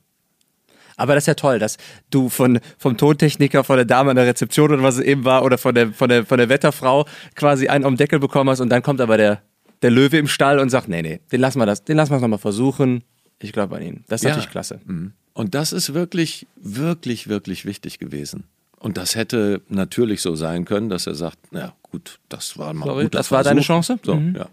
Aber 0.96 1.14
das 1.14 1.24
ist 1.24 1.26
ja 1.28 1.34
toll, 1.34 1.58
dass 1.58 1.76
du 2.10 2.28
von, 2.28 2.60
vom 2.78 2.96
Tontechniker, 2.96 3.64
von 3.64 3.76
der 3.76 3.84
Dame 3.84 4.10
an 4.10 4.16
der 4.16 4.26
Rezeption 4.26 4.72
oder 4.72 4.82
was 4.82 4.96
es 4.96 5.02
eben 5.04 5.24
war, 5.24 5.44
oder 5.44 5.58
von 5.58 5.74
der, 5.74 5.92
von 5.92 6.08
der, 6.08 6.24
von 6.24 6.38
der 6.38 6.48
Wetterfrau 6.48 7.06
quasi 7.34 7.68
einen 7.68 7.84
am 7.84 7.96
Deckel 7.96 8.18
bekommen 8.18 8.50
hast 8.50 8.60
und 8.60 8.68
dann 8.70 8.82
kommt 8.82 9.00
aber 9.00 9.16
der, 9.16 9.42
der 9.82 9.90
Löwe 9.90 10.18
im 10.18 10.28
Stall 10.28 10.58
und 10.60 10.70
sagt, 10.70 10.88
nee, 10.88 11.02
nee, 11.02 11.20
den 11.32 11.40
lassen 11.40 11.58
wir 11.58 11.66
das, 11.66 11.84
den 11.84 11.96
lassen 11.96 12.12
wir 12.12 12.16
es 12.16 12.22
nochmal 12.22 12.38
versuchen. 12.38 13.02
Ich 13.40 13.52
glaube 13.52 13.76
an 13.76 13.82
ihn. 13.82 14.04
Das 14.08 14.20
ist 14.20 14.24
Ja. 14.24 14.30
natürlich 14.30 14.50
klasse. 14.50 14.80
Mhm. 14.86 15.12
Und 15.32 15.54
das 15.56 15.72
ist 15.72 15.92
wirklich, 15.94 16.46
wirklich, 16.56 17.28
wirklich 17.28 17.64
wichtig 17.64 17.98
gewesen. 17.98 18.44
Und 18.78 18.96
das 18.96 19.16
hätte 19.16 19.62
natürlich 19.68 20.20
so 20.22 20.36
sein 20.36 20.64
können, 20.64 20.88
dass 20.90 21.06
er 21.06 21.14
sagt, 21.14 21.38
na 21.50 21.72
gut, 21.82 22.20
das 22.28 22.56
war 22.58 22.72
mal 22.72 22.84
Sorry, 22.86 23.04
guter 23.04 23.18
das 23.18 23.30
war 23.32 23.38
Versuch. 23.42 23.50
deine 23.50 23.60
Chance? 23.62 23.98
So, 24.02 24.14
Mhm. 24.14 24.36
ja. 24.36 24.46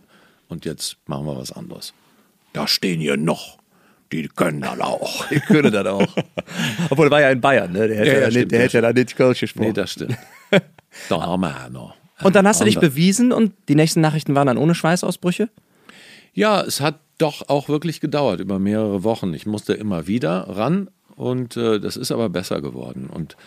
Und 0.48 0.65
jetzt 0.65 0.98
machen 1.05 1.25
wir 1.27 1.38
was 1.38 1.51
anderes. 1.51 1.93
Da 2.53 2.67
stehen 2.67 3.00
hier 3.00 3.15
noch. 3.17 3.57
Die 4.12 4.27
können 4.27 4.62
dann 4.62 4.82
auch. 4.82 5.30
Ich 5.32 5.44
könnte 5.46 5.72
das 5.72 5.86
auch. 5.86 6.08
Obwohl, 6.89 7.08
er 7.08 7.12
war 7.12 7.21
ja 7.21 7.30
in 7.30 7.41
Bayern, 7.41 7.71
ne? 7.71 7.88
Der 7.88 7.97
hätte 7.97 8.08
Ja, 8.08 8.13
ja, 8.13 8.19
ja, 8.19 8.26
nicht, 8.26 8.36
stimmt, 8.36 8.52
der 8.52 8.82
ja, 8.82 8.93
nicht 8.93 9.15
Kölsch 9.15 9.39
gesprochen. 9.39 9.67
Nee, 9.67 9.74
das 9.74 9.91
stimmt. 9.91 10.17
da 11.10 11.21
haben 11.21 11.41
wir 11.41 11.69
noch. 11.69 11.95
und 12.21 12.36
dann 12.36 12.47
hast 12.47 12.62
du 12.62 12.65
dich 12.65 12.80
bewiesen 12.80 13.32
und 13.32 13.54
die 13.69 13.76
nächsten 13.76 14.02
Nachrichten 14.02 14.36
waren 14.36 14.47
dann 14.47 14.58
ohne 14.58 14.76
Schweißausbrüche? 14.76 15.50
Ja, 16.34 16.62
es 16.62 16.82
hat 16.82 17.00
doch 17.17 17.50
auch 17.50 17.69
wirklich 17.69 18.02
gedauert, 18.02 18.39
über 18.39 18.60
mehrere 18.60 19.04
Wochen. 19.04 19.34
Ich 19.34 19.45
musste 19.45 19.74
immer 19.74 20.08
wieder 20.08 20.47
ran 20.50 20.89
und 21.15 21.56
äh, 21.58 21.80
das 21.80 21.97
ist 21.97 22.12
aber 22.12 22.30
besser 22.30 22.62
geworden. 22.62 23.08
Und 23.08 23.38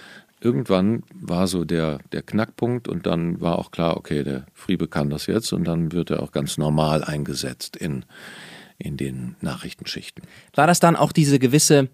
irgendwann 0.40 1.02
war 1.14 1.46
so 1.46 1.64
der, 1.64 1.98
der 2.12 2.22
Knackpunkt 2.22 2.88
und 2.88 3.06
dann 3.06 3.40
war 3.40 3.58
auch 3.58 3.70
klar, 3.70 3.96
okay, 3.96 4.22
der 4.22 4.46
Friebe 4.52 4.88
kann 4.88 5.10
das 5.10 5.26
jetzt 5.26 5.52
und 5.52 5.64
dann 5.64 5.92
wird 5.92 6.10
er 6.10 6.22
auch 6.22 6.32
ganz 6.32 6.58
normal 6.58 7.02
eingesetzt 7.02 7.76
in, 7.76 8.04
in 8.78 8.96
den 8.96 9.36
Nachrichtenschichten. 9.40 10.24
War 10.54 10.66
das 10.66 10.80
dann 10.80 10.96
auch 10.96 11.12
diese 11.12 11.38
gewisse, 11.38 11.88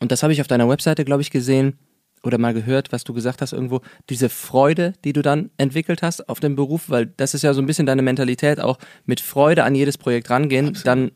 und 0.00 0.12
das 0.12 0.22
habe 0.22 0.32
ich 0.32 0.40
auf 0.40 0.46
deiner 0.46 0.68
Webseite, 0.68 1.04
glaube 1.04 1.22
ich, 1.22 1.30
gesehen 1.30 1.78
oder 2.22 2.38
mal 2.38 2.54
gehört, 2.54 2.92
was 2.92 3.04
du 3.04 3.14
gesagt 3.14 3.42
hast 3.42 3.52
irgendwo, 3.52 3.80
diese 4.10 4.28
Freude, 4.28 4.94
die 5.04 5.12
du 5.12 5.22
dann 5.22 5.50
entwickelt 5.56 6.02
hast 6.02 6.28
auf 6.28 6.40
dem 6.40 6.56
Beruf, 6.56 6.90
weil 6.90 7.06
das 7.06 7.34
ist 7.34 7.42
ja 7.42 7.54
so 7.54 7.62
ein 7.62 7.66
bisschen 7.66 7.86
deine 7.86 8.02
Mentalität, 8.02 8.60
auch 8.60 8.78
mit 9.06 9.20
Freude 9.20 9.64
an 9.64 9.74
jedes 9.74 9.98
Projekt 9.98 10.30
rangehen, 10.30 10.76
dann, 10.84 11.12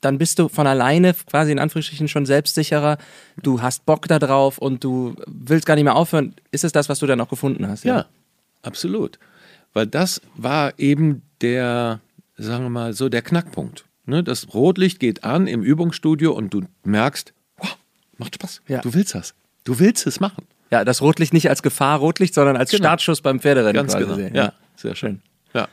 dann 0.00 0.18
bist 0.18 0.38
du 0.38 0.48
von 0.48 0.66
alleine 0.66 1.14
quasi 1.14 1.52
in 1.52 1.58
Anführungsstrichen 1.58 2.08
schon 2.08 2.26
selbstsicherer, 2.26 2.98
du 3.42 3.62
hast 3.62 3.86
Bock 3.86 4.06
da 4.06 4.18
drauf 4.18 4.58
und 4.58 4.84
du 4.84 5.14
willst 5.26 5.66
gar 5.66 5.76
nicht 5.76 5.84
mehr 5.84 5.96
aufhören. 5.96 6.34
Ist 6.50 6.64
es 6.64 6.72
das, 6.72 6.88
was 6.88 6.98
du 6.98 7.06
dann 7.06 7.20
auch 7.20 7.28
gefunden 7.28 7.66
hast? 7.66 7.84
Ja, 7.84 8.06
absolut. 8.62 9.18
Weil 9.72 9.86
das 9.86 10.20
war 10.36 10.78
eben 10.78 11.22
der, 11.40 12.00
sagen 12.36 12.64
wir 12.64 12.70
mal, 12.70 12.92
so 12.92 13.08
der 13.08 13.22
Knackpunkt. 13.22 13.86
Ne, 14.06 14.22
das 14.22 14.52
Rotlicht 14.52 15.00
geht 15.00 15.24
an 15.24 15.46
im 15.46 15.62
Übungsstudio 15.62 16.32
und 16.32 16.52
du 16.52 16.62
merkst, 16.84 17.32
wow, 17.56 17.76
macht 18.18 18.34
Spaß. 18.34 18.60
Ja. 18.68 18.80
Du 18.82 18.92
willst 18.92 19.14
das. 19.14 19.34
Du 19.64 19.78
willst 19.78 20.06
es 20.06 20.20
machen. 20.20 20.44
Ja, 20.70 20.84
das 20.84 21.00
Rotlicht 21.00 21.32
nicht 21.32 21.48
als 21.48 21.62
Gefahr 21.62 21.98
Rotlicht, 21.98 22.34
sondern 22.34 22.56
als 22.56 22.70
Genau. 22.70 22.82
Startschuss 22.84 23.20
beim 23.22 23.40
Pferderennen 23.40 23.74
Ganz 23.74 23.92
quasi 23.92 24.04
genau. 24.04 24.16
sehen. 24.16 24.34
Ja, 24.34 24.52
sehr 24.76 24.94
schön. 24.94 25.22
Ja. 25.54 25.68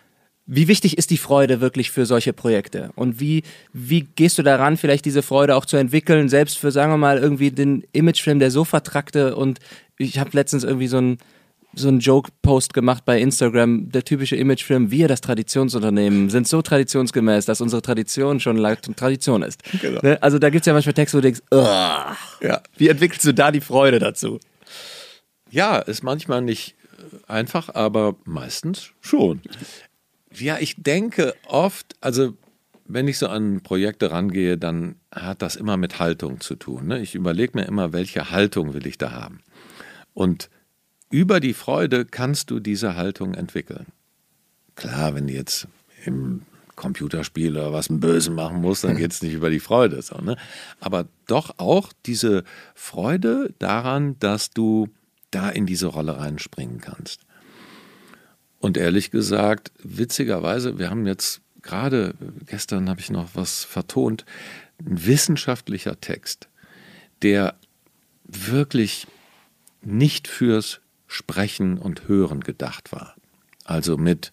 Wie 0.46 0.68
wichtig 0.68 0.98
ist 0.98 1.10
die 1.10 1.18
Freude 1.18 1.60
wirklich 1.60 1.92
für 1.92 2.06
solche 2.06 2.32
Projekte? 2.34 2.92
Und 2.96 3.20
wie, 3.20 3.44
wie 3.74 4.02
gehst 4.16 4.38
du 4.38 4.44
daran, 4.44 4.78
vielleicht 4.78 5.06
diese 5.06 5.24
Freude 5.24 5.56
auch 5.56 5.66
zu 5.66 5.76
entwickeln, 5.78 6.30
selbst 6.30 6.58
für, 6.58 6.72
sagen 6.72 6.92
wir 6.94 6.98
mal, 6.98 7.18
irgendwie 7.18 7.52
den 7.52 7.84
Imagefilm, 7.92 8.40
der 8.40 8.52
so 8.52 8.64
vertrackte 8.64 9.36
und 9.36 9.60
ich 9.98 10.20
habe 10.20 10.30
letztens 10.34 10.64
irgendwie 10.64 10.88
so 10.88 10.98
ein 10.98 11.18
so 11.74 11.88
einen 11.88 12.00
Joke-Post 12.00 12.74
gemacht 12.74 13.06
bei 13.06 13.20
Instagram, 13.20 13.90
der 13.92 14.04
typische 14.04 14.36
Imagefilm, 14.36 14.92
wir, 14.92 15.08
das 15.08 15.22
Traditionsunternehmen, 15.22 16.30
sind 16.30 16.48
so 16.48 16.62
traditionsgemäß, 16.62 17.46
dass 17.46 17.62
unsere 17.62 17.82
Tradition 17.82 18.40
schon 18.40 18.58
lange 18.58 18.82
Tradition 18.82 19.42
ist. 19.42 19.62
Genau. 19.82 20.02
Ne? 20.02 20.22
Also 20.22 20.38
da 20.38 20.50
gibt 20.50 20.64
es 20.64 20.66
ja 20.68 20.74
manchmal 20.74 20.94
Texte, 20.94 21.18
wo 21.18 21.22
du 21.22 21.28
denkst, 21.28 21.42
"Ugh." 21.52 22.16
Ja. 22.42 22.62
wie 22.78 22.88
entwickelst 22.90 23.26
du 23.26 23.34
da 23.34 23.52
die 23.52 23.62
Freude 23.62 24.00
dazu? 24.00 24.40
ja, 25.52 25.78
ist 25.80 26.02
manchmal 26.02 26.42
nicht 26.42 26.76
einfach, 27.28 27.74
aber 27.76 28.16
meistens 28.26 28.92
schon. 29.02 29.42
Ja, 30.34 30.58
ich 30.60 30.76
denke 30.82 31.36
oft, 31.48 31.96
also 32.02 32.34
wenn 32.86 33.08
ich 33.08 33.18
so 33.18 33.28
an 33.28 33.62
Projekte 33.62 34.12
rangehe, 34.12 34.58
dann 34.58 34.96
hat 35.14 35.42
das 35.42 35.56
immer 35.56 35.78
mit 35.78 36.00
Haltung 36.00 36.40
zu 36.40 36.56
tun. 36.56 36.88
Ne? 36.88 37.02
Ich 37.02 37.16
überlege 37.16 37.58
mir 37.58 37.66
immer, 37.66 37.94
welche 37.94 38.32
Haltung 38.32 38.74
will 38.74 38.88
ich 38.88 38.98
da 38.98 39.12
haben. 39.12 39.42
Und 40.14 40.50
über 41.12 41.40
die 41.40 41.54
Freude 41.54 42.06
kannst 42.06 42.50
du 42.50 42.60
diese 42.60 42.96
Haltung 42.96 43.34
entwickeln. 43.34 43.88
Klar, 44.76 45.14
wenn 45.14 45.28
du 45.28 45.34
jetzt 45.34 45.68
im 46.06 46.42
Computerspiel 46.76 47.56
oder 47.56 47.74
was 47.74 47.90
einen 47.90 48.00
Bösen 48.00 48.34
machen 48.34 48.62
musst, 48.62 48.84
dann 48.84 48.98
geht 48.98 49.12
es 49.12 49.22
nicht 49.22 49.34
über 49.34 49.50
die 49.50 49.60
Freude. 49.60 50.02
So, 50.02 50.18
ne? 50.18 50.36
Aber 50.80 51.06
doch 51.28 51.60
auch 51.60 51.94
diese 52.06 52.44
Freude 52.74 53.54
daran, 53.60 54.18
dass 54.20 54.50
du 54.50 54.88
da 55.30 55.50
in 55.50 55.66
diese 55.66 55.88
Rolle 55.88 56.18
reinspringen 56.18 56.82
kannst. 56.82 57.22
Und 58.60 58.78
ehrlich 58.78 59.12
gesagt, 59.12 59.72
witzigerweise, 59.84 60.80
wir 60.80 60.90
haben 60.90 61.06
jetzt 61.06 61.42
gerade, 61.62 62.16
gestern 62.46 62.90
habe 62.90 63.00
ich 63.00 63.10
noch 63.10 63.30
was 63.34 63.64
vertont, 63.64 64.26
ein 64.80 65.06
wissenschaftlicher 65.06 66.00
Text, 66.02 66.48
der 67.22 67.56
wirklich 68.24 69.08
nicht 69.84 70.28
fürs 70.28 70.81
Sprechen 71.12 71.78
und 71.78 72.08
Hören 72.08 72.40
gedacht 72.40 72.94
war. 72.94 73.16
Also 73.66 73.98
mit 73.98 74.32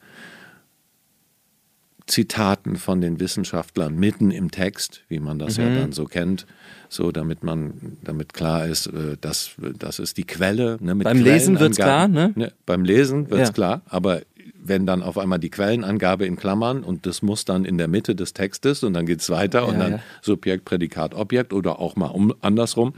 Zitaten 2.07 2.77
von 2.77 3.01
den 3.01 3.19
Wissenschaftlern 3.21 3.95
mitten 3.95 4.31
im 4.31 4.51
Text, 4.51 5.03
wie 5.09 5.19
man 5.19 5.38
das 5.38 5.57
ja 5.59 5.69
dann 5.69 5.93
so 5.93 6.07
kennt, 6.07 6.47
so 6.88 7.11
damit 7.12 7.43
man, 7.43 7.99
damit 8.03 8.33
klar 8.33 8.67
ist, 8.67 8.87
äh, 8.87 9.17
das, 9.21 9.51
das 9.79 9.99
ist 9.99 10.17
die 10.17 10.25
Quelle. 10.25 10.79
Ne, 10.81 10.95
mit 10.95 11.05
Beim 11.05 11.21
Lesen 11.21 11.59
wird's 11.61 11.77
Quellenangaben. 11.77 12.35
klar, 12.35 12.47
ne? 12.47 12.53
Beim 12.64 12.85
Lesen 12.85 13.29
wird 13.29 13.41
es 13.43 13.49
Ja. 13.49 13.53
klar, 13.53 13.83
aber 13.87 14.23
wenn 14.55 14.87
dann 14.87 15.03
auf 15.03 15.19
einmal 15.19 15.38
die 15.38 15.51
Quellenangabe 15.51 16.27
in 16.27 16.37
Klammern 16.37 16.83
und 16.85 17.05
das 17.07 17.21
muss 17.23 17.45
dann 17.45 17.64
in 17.64 17.77
der 17.77 17.88
Mitte 17.88 18.14
des 18.14 18.33
Textes 18.35 18.85
und 18.85 18.95
dann 18.95 19.05
geht 19.05 19.21
es 19.21 19.29
weiter 19.29 19.67
und 19.67 19.79
dann 19.79 19.93
ja. 19.95 19.99
Subjekt, 20.23 20.64
Prädikat, 20.64 21.12
Objekt 21.14 21.53
oder 21.53 21.79
auch 21.81 21.97
mal 21.97 22.07
um, 22.07 22.33
andersrum. 22.41 22.95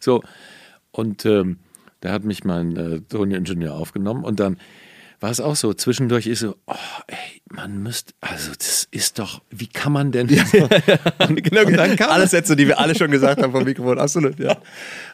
So, 0.00 0.22
und 0.92 1.24
ähm, 1.26 1.58
da 2.02 2.12
hat 2.12 2.24
mich 2.24 2.44
mein 2.44 2.76
äh, 2.76 3.00
Toningenieur 3.00 3.74
aufgenommen 3.74 4.24
und 4.24 4.38
dann 4.40 4.58
war 5.20 5.30
es 5.30 5.40
auch 5.40 5.54
so, 5.54 5.72
zwischendurch 5.72 6.26
ist 6.26 6.40
so, 6.40 6.56
oh, 6.66 6.74
ey, 7.06 7.40
man 7.48 7.80
müsste, 7.80 8.12
also 8.20 8.50
das 8.58 8.88
ist 8.90 9.20
doch, 9.20 9.40
wie 9.50 9.68
kann 9.68 9.92
man 9.92 10.10
denn? 10.10 10.28
So, 10.52 10.68
Und 11.26 11.44
genau, 11.44 11.64
und 11.64 11.76
dann 11.76 11.96
kam, 11.96 12.10
alle 12.10 12.26
Sätze, 12.26 12.56
die 12.56 12.66
wir 12.66 12.80
alle 12.80 12.96
schon 12.96 13.12
gesagt 13.12 13.40
haben 13.40 13.52
vom 13.52 13.62
Mikrofon, 13.62 14.00
absolut, 14.00 14.40
ja. 14.40 14.58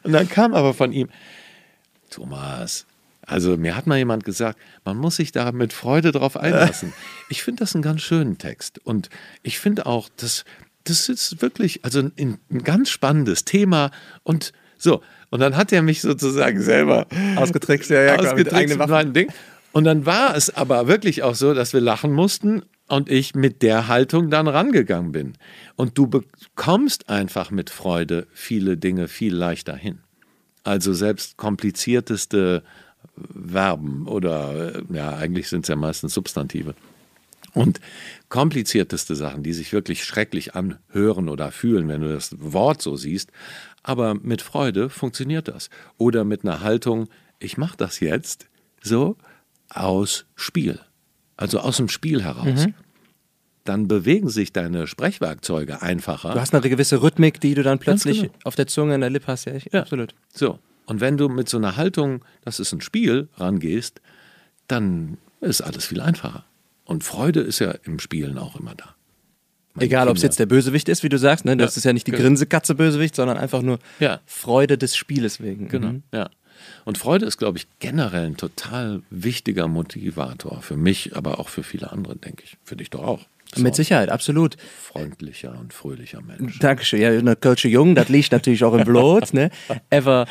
und 0.02 0.12
dann 0.12 0.28
kam 0.28 0.54
aber 0.54 0.72
von 0.72 0.92
ihm, 0.92 1.08
Thomas, 2.08 2.86
also 3.26 3.58
mir 3.58 3.76
hat 3.76 3.86
mal 3.86 3.98
jemand 3.98 4.24
gesagt, 4.24 4.58
man 4.86 4.96
muss 4.96 5.16
sich 5.16 5.30
da 5.30 5.52
mit 5.52 5.74
Freude 5.74 6.12
drauf 6.12 6.36
einlassen. 6.36 6.94
Ich 7.28 7.42
finde 7.42 7.60
das 7.60 7.74
einen 7.74 7.82
ganz 7.82 8.00
schönen 8.00 8.38
Text 8.38 8.78
und 8.86 9.10
ich 9.42 9.58
finde 9.58 9.84
auch, 9.84 10.08
dass 10.16 10.46
das 10.84 11.10
ist 11.10 11.42
wirklich 11.42 11.84
also 11.84 12.00
ein, 12.00 12.38
ein 12.50 12.64
ganz 12.64 12.88
spannendes 12.88 13.44
Thema 13.44 13.90
und 14.22 14.54
so. 14.78 15.02
Und 15.30 15.40
dann 15.40 15.56
hat 15.56 15.72
er 15.72 15.82
mich 15.82 16.00
sozusagen 16.00 16.60
selber 16.60 17.06
Ausgetrickst, 17.36 17.90
ja, 17.90 18.02
ja, 18.02 18.16
klar, 18.16 18.34
mit 18.34 18.46
ausgetrickst 18.48 18.54
eigenen 18.54 18.78
mit 18.78 18.88
meinem 18.88 19.12
Ding. 19.12 19.32
Und 19.72 19.84
dann 19.84 20.06
war 20.06 20.34
es 20.34 20.54
aber 20.54 20.88
wirklich 20.88 21.22
auch 21.22 21.34
so, 21.34 21.54
dass 21.54 21.72
wir 21.72 21.80
lachen 21.80 22.12
mussten 22.12 22.62
und 22.88 23.10
ich 23.10 23.34
mit 23.34 23.62
der 23.62 23.88
Haltung 23.88 24.30
dann 24.30 24.48
rangegangen 24.48 25.12
bin. 25.12 25.34
Und 25.76 25.98
du 25.98 26.06
bekommst 26.06 27.08
einfach 27.10 27.50
mit 27.50 27.70
Freude 27.70 28.26
viele 28.32 28.76
Dinge 28.76 29.08
viel 29.08 29.34
leichter 29.34 29.76
hin. 29.76 29.98
Also 30.64 30.94
selbst 30.94 31.36
komplizierteste 31.36 32.62
Verben 33.46 34.06
oder 34.06 34.74
äh, 34.74 34.82
ja, 34.92 35.16
eigentlich 35.16 35.48
sind 35.48 35.64
es 35.64 35.68
ja 35.68 35.76
meistens 35.76 36.14
Substantive. 36.14 36.74
Und 37.58 37.80
komplizierteste 38.28 39.16
Sachen, 39.16 39.42
die 39.42 39.52
sich 39.52 39.72
wirklich 39.72 40.04
schrecklich 40.04 40.54
anhören 40.54 41.28
oder 41.28 41.50
fühlen, 41.50 41.88
wenn 41.88 42.02
du 42.02 42.12
das 42.12 42.34
Wort 42.38 42.82
so 42.82 42.96
siehst. 42.96 43.30
Aber 43.82 44.14
mit 44.14 44.42
Freude 44.42 44.90
funktioniert 44.90 45.48
das. 45.48 45.70
Oder 45.96 46.24
mit 46.24 46.44
einer 46.44 46.60
Haltung, 46.60 47.08
ich 47.38 47.56
mache 47.56 47.76
das 47.76 48.00
jetzt 48.00 48.48
so 48.82 49.16
aus 49.70 50.26
Spiel. 50.34 50.80
Also 51.36 51.60
aus 51.60 51.76
dem 51.76 51.88
Spiel 51.88 52.22
heraus. 52.22 52.66
Dann 53.64 53.86
bewegen 53.86 54.28
sich 54.28 54.52
deine 54.52 54.86
Sprechwerkzeuge 54.86 55.82
einfacher. 55.82 56.32
Du 56.32 56.40
hast 56.40 56.54
eine 56.54 56.68
gewisse 56.68 57.02
Rhythmik, 57.02 57.40
die 57.40 57.54
du 57.54 57.62
dann 57.62 57.78
plötzlich 57.78 58.22
genau. 58.22 58.32
auf 58.44 58.56
der 58.56 58.66
Zunge, 58.66 58.94
in 58.94 59.02
der 59.02 59.10
Lippe 59.10 59.26
hast, 59.26 59.44
ja, 59.44 59.54
ich, 59.54 59.68
Ja. 59.72 59.82
absolut. 59.82 60.14
So. 60.34 60.58
Und 60.86 61.00
wenn 61.00 61.18
du 61.18 61.28
mit 61.28 61.50
so 61.50 61.58
einer 61.58 61.76
Haltung, 61.76 62.24
das 62.44 62.60
ist 62.60 62.72
ein 62.72 62.80
Spiel, 62.80 63.28
rangehst, 63.36 64.00
dann 64.68 65.18
ist 65.40 65.60
alles 65.60 65.84
viel 65.84 66.00
einfacher. 66.00 66.44
Und 66.88 67.04
Freude 67.04 67.40
ist 67.40 67.58
ja 67.58 67.72
im 67.84 67.98
Spielen 67.98 68.38
auch 68.38 68.58
immer 68.58 68.74
da. 68.74 68.94
Meine 69.74 69.84
Egal, 69.86 70.08
ob 70.08 70.16
es 70.16 70.22
jetzt 70.22 70.38
der 70.40 70.46
Bösewicht 70.46 70.88
ist, 70.88 71.02
wie 71.02 71.10
du 71.10 71.18
sagst, 71.18 71.44
ne? 71.44 71.56
das 71.56 71.74
Ja, 71.76 71.78
ist 71.80 71.84
ja 71.84 71.92
nicht 71.92 72.06
die 72.06 72.10
genau. 72.12 72.22
Grinsekatze 72.24 72.74
Bösewicht, 72.74 73.14
sondern 73.14 73.36
einfach 73.36 73.60
nur 73.62 73.78
Ja. 74.00 74.20
Freude 74.26 74.78
des 74.78 74.96
Spieles 74.96 75.40
wegen. 75.40 75.68
Genau, 75.68 75.88
Mhm. 75.88 76.02
ja. 76.12 76.30
Und 76.86 76.96
Freude 76.98 77.26
ist, 77.26 77.36
glaube 77.36 77.58
ich, 77.58 77.66
generell 77.78 78.24
ein 78.26 78.36
total 78.38 79.02
wichtiger 79.10 79.68
Motivator. 79.68 80.62
Für 80.62 80.76
mich, 80.76 81.14
aber 81.14 81.38
auch 81.38 81.48
für 81.50 81.62
viele 81.62 81.92
andere, 81.92 82.16
denke 82.16 82.42
ich. 82.44 82.56
Für 82.64 82.74
dich 82.74 82.88
doch 82.90 83.02
auch. 83.04 83.26
Bist 83.52 83.62
Mit 83.62 83.74
Sicherheit, 83.76 84.08
absolut. 84.08 84.56
Freundlicher 84.82 85.56
und 85.58 85.72
fröhlicher 85.72 86.20
Mensch. 86.22 86.58
Dankeschön. 86.58 87.00
Ja, 87.00 87.10
eine 87.10 87.36
Coach 87.36 87.64
Jung, 87.66 87.94
das 87.94 88.08
liegt 88.08 88.32
natürlich 88.32 88.64
auch 88.64 88.74
im 88.74 88.84
Blut. 88.84 89.32
Ne? 89.34 89.50
Aber 89.90 90.26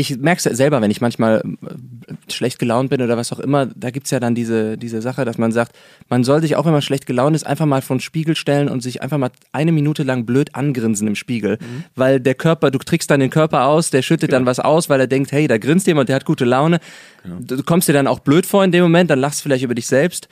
ich 0.00 0.18
merke 0.18 0.48
es 0.48 0.56
selber, 0.56 0.80
wenn 0.80 0.90
ich 0.90 1.00
manchmal 1.00 1.42
äh, 1.42 2.32
schlecht 2.32 2.58
gelaunt 2.58 2.90
bin 2.90 3.02
oder 3.02 3.16
was 3.16 3.32
auch 3.32 3.38
immer, 3.38 3.66
da 3.66 3.90
gibt's 3.90 4.10
ja 4.10 4.20
dann 4.20 4.34
diese, 4.34 4.76
diese 4.76 5.02
Sache, 5.02 5.24
dass 5.24 5.38
man 5.38 5.52
sagt, 5.52 5.76
man 6.08 6.24
soll 6.24 6.40
sich 6.40 6.56
auch, 6.56 6.64
wenn 6.64 6.72
man 6.72 6.82
schlecht 6.82 7.06
gelaunt 7.06 7.36
ist, 7.36 7.46
einfach 7.46 7.66
mal 7.66 7.82
vor 7.82 7.96
den 7.96 8.00
Spiegel 8.00 8.34
stellen 8.34 8.68
und 8.68 8.82
sich 8.82 9.02
einfach 9.02 9.18
mal 9.18 9.30
eine 9.52 9.72
Minute 9.72 10.02
lang 10.02 10.26
blöd 10.26 10.54
angrinsen 10.54 11.06
im 11.06 11.14
Spiegel. 11.14 11.58
Weil 11.94 12.20
der 12.20 12.34
Körper, 12.34 12.70
du 12.70 12.78
trickst 12.78 13.10
dann 13.10 13.20
den 13.20 13.30
Körper 13.30 13.66
aus, 13.66 13.90
der 13.90 14.02
schüttet 14.02 14.32
dann 14.32 14.46
was 14.46 14.58
aus, 14.58 14.88
weil 14.88 15.00
er 15.00 15.06
denkt, 15.06 15.32
hey, 15.32 15.46
da 15.46 15.58
grinst 15.58 15.86
jemand, 15.86 16.08
der 16.08 16.16
hat 16.16 16.24
gute 16.24 16.44
Laune. 16.44 16.80
Du 17.24 17.62
kommst 17.62 17.88
dir 17.88 17.92
dann 17.92 18.06
auch 18.06 18.20
blöd 18.20 18.46
vor 18.46 18.64
in 18.64 18.72
dem 18.72 18.82
Moment, 18.82 19.10
dann 19.10 19.18
lachst 19.18 19.40
du 19.40 19.42
vielleicht 19.44 19.64
über 19.64 19.74
dich 19.74 19.86
selbst 19.86 20.28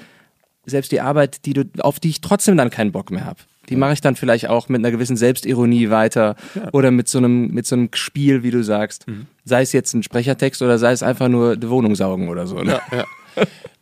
selbst 0.69 0.93
die 0.93 1.01
Arbeit, 1.01 1.45
die 1.47 1.55
du, 1.55 1.65
auf 1.81 2.01
die 2.01 2.11
ich 2.11 2.21
trotzdem 2.21 2.57
dann 2.57 2.71
keinen 2.71 2.93
Bock 2.93 3.11
mehr 3.11 3.25
habe. 3.25 3.41
Die 3.69 3.77
mache 3.77 3.93
ich 3.93 4.01
dann 4.01 4.17
vielleicht 4.17 4.49
auch 4.49 4.69
mit 4.69 4.81
einer 4.81 4.91
gewissen 4.91 5.17
Selbstironie 5.17 5.91
weiter 5.91 6.37
oder 6.73 6.91
mit 6.91 7.09
so 7.09 7.19
einem, 7.19 7.49
mit 7.49 7.67
so 7.67 7.77
einem 7.77 7.91
Spiel, 7.95 8.43
wie 8.43 8.51
du 8.51 8.63
sagst. 8.63 9.07
Sei 9.45 9.63
es 9.63 9.73
jetzt 9.73 9.95
ein 9.95 10.03
Sprechertext 10.03 10.63
oder 10.63 10.79
sei 10.79 10.93
es 10.93 11.03
einfach 11.03 11.29
nur 11.29 11.57
die 11.57 11.69
Wohnung 11.69 11.95
saugen 11.95 12.29
oder 12.29 12.47
so. 12.47 12.63
Ne? 12.63 12.81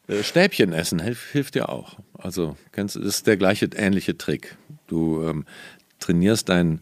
Äh, 0.09 0.23
Stäbchen 0.23 0.73
essen 0.73 1.01
hilft, 1.01 1.33
hilft 1.33 1.57
ja 1.57 1.69
auch. 1.69 1.97
Also, 2.15 2.57
kennst 2.73 2.95
du, 2.97 3.01
das 3.01 3.17
ist 3.17 3.27
der 3.27 3.37
gleiche, 3.37 3.69
ähnliche 3.75 4.17
Trick. 4.17 4.57
Du 4.87 5.23
ähm, 5.23 5.45
trainierst 5.99 6.49
dein 6.49 6.81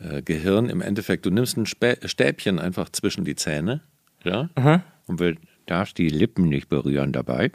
äh, 0.00 0.22
Gehirn 0.22 0.68
im 0.68 0.80
Endeffekt, 0.80 1.24
du 1.26 1.30
nimmst 1.30 1.56
ein 1.56 1.66
Spä 1.66 1.96
Stäbchen 2.04 2.58
einfach 2.58 2.88
zwischen 2.90 3.24
die 3.24 3.36
Zähne, 3.36 3.82
ja, 4.24 4.48
und 5.06 5.20
will, 5.20 5.36
darfst 5.66 5.98
die 5.98 6.08
Lippen 6.08 6.48
nicht 6.48 6.68
berühren 6.68 7.12
dabei. 7.12 7.52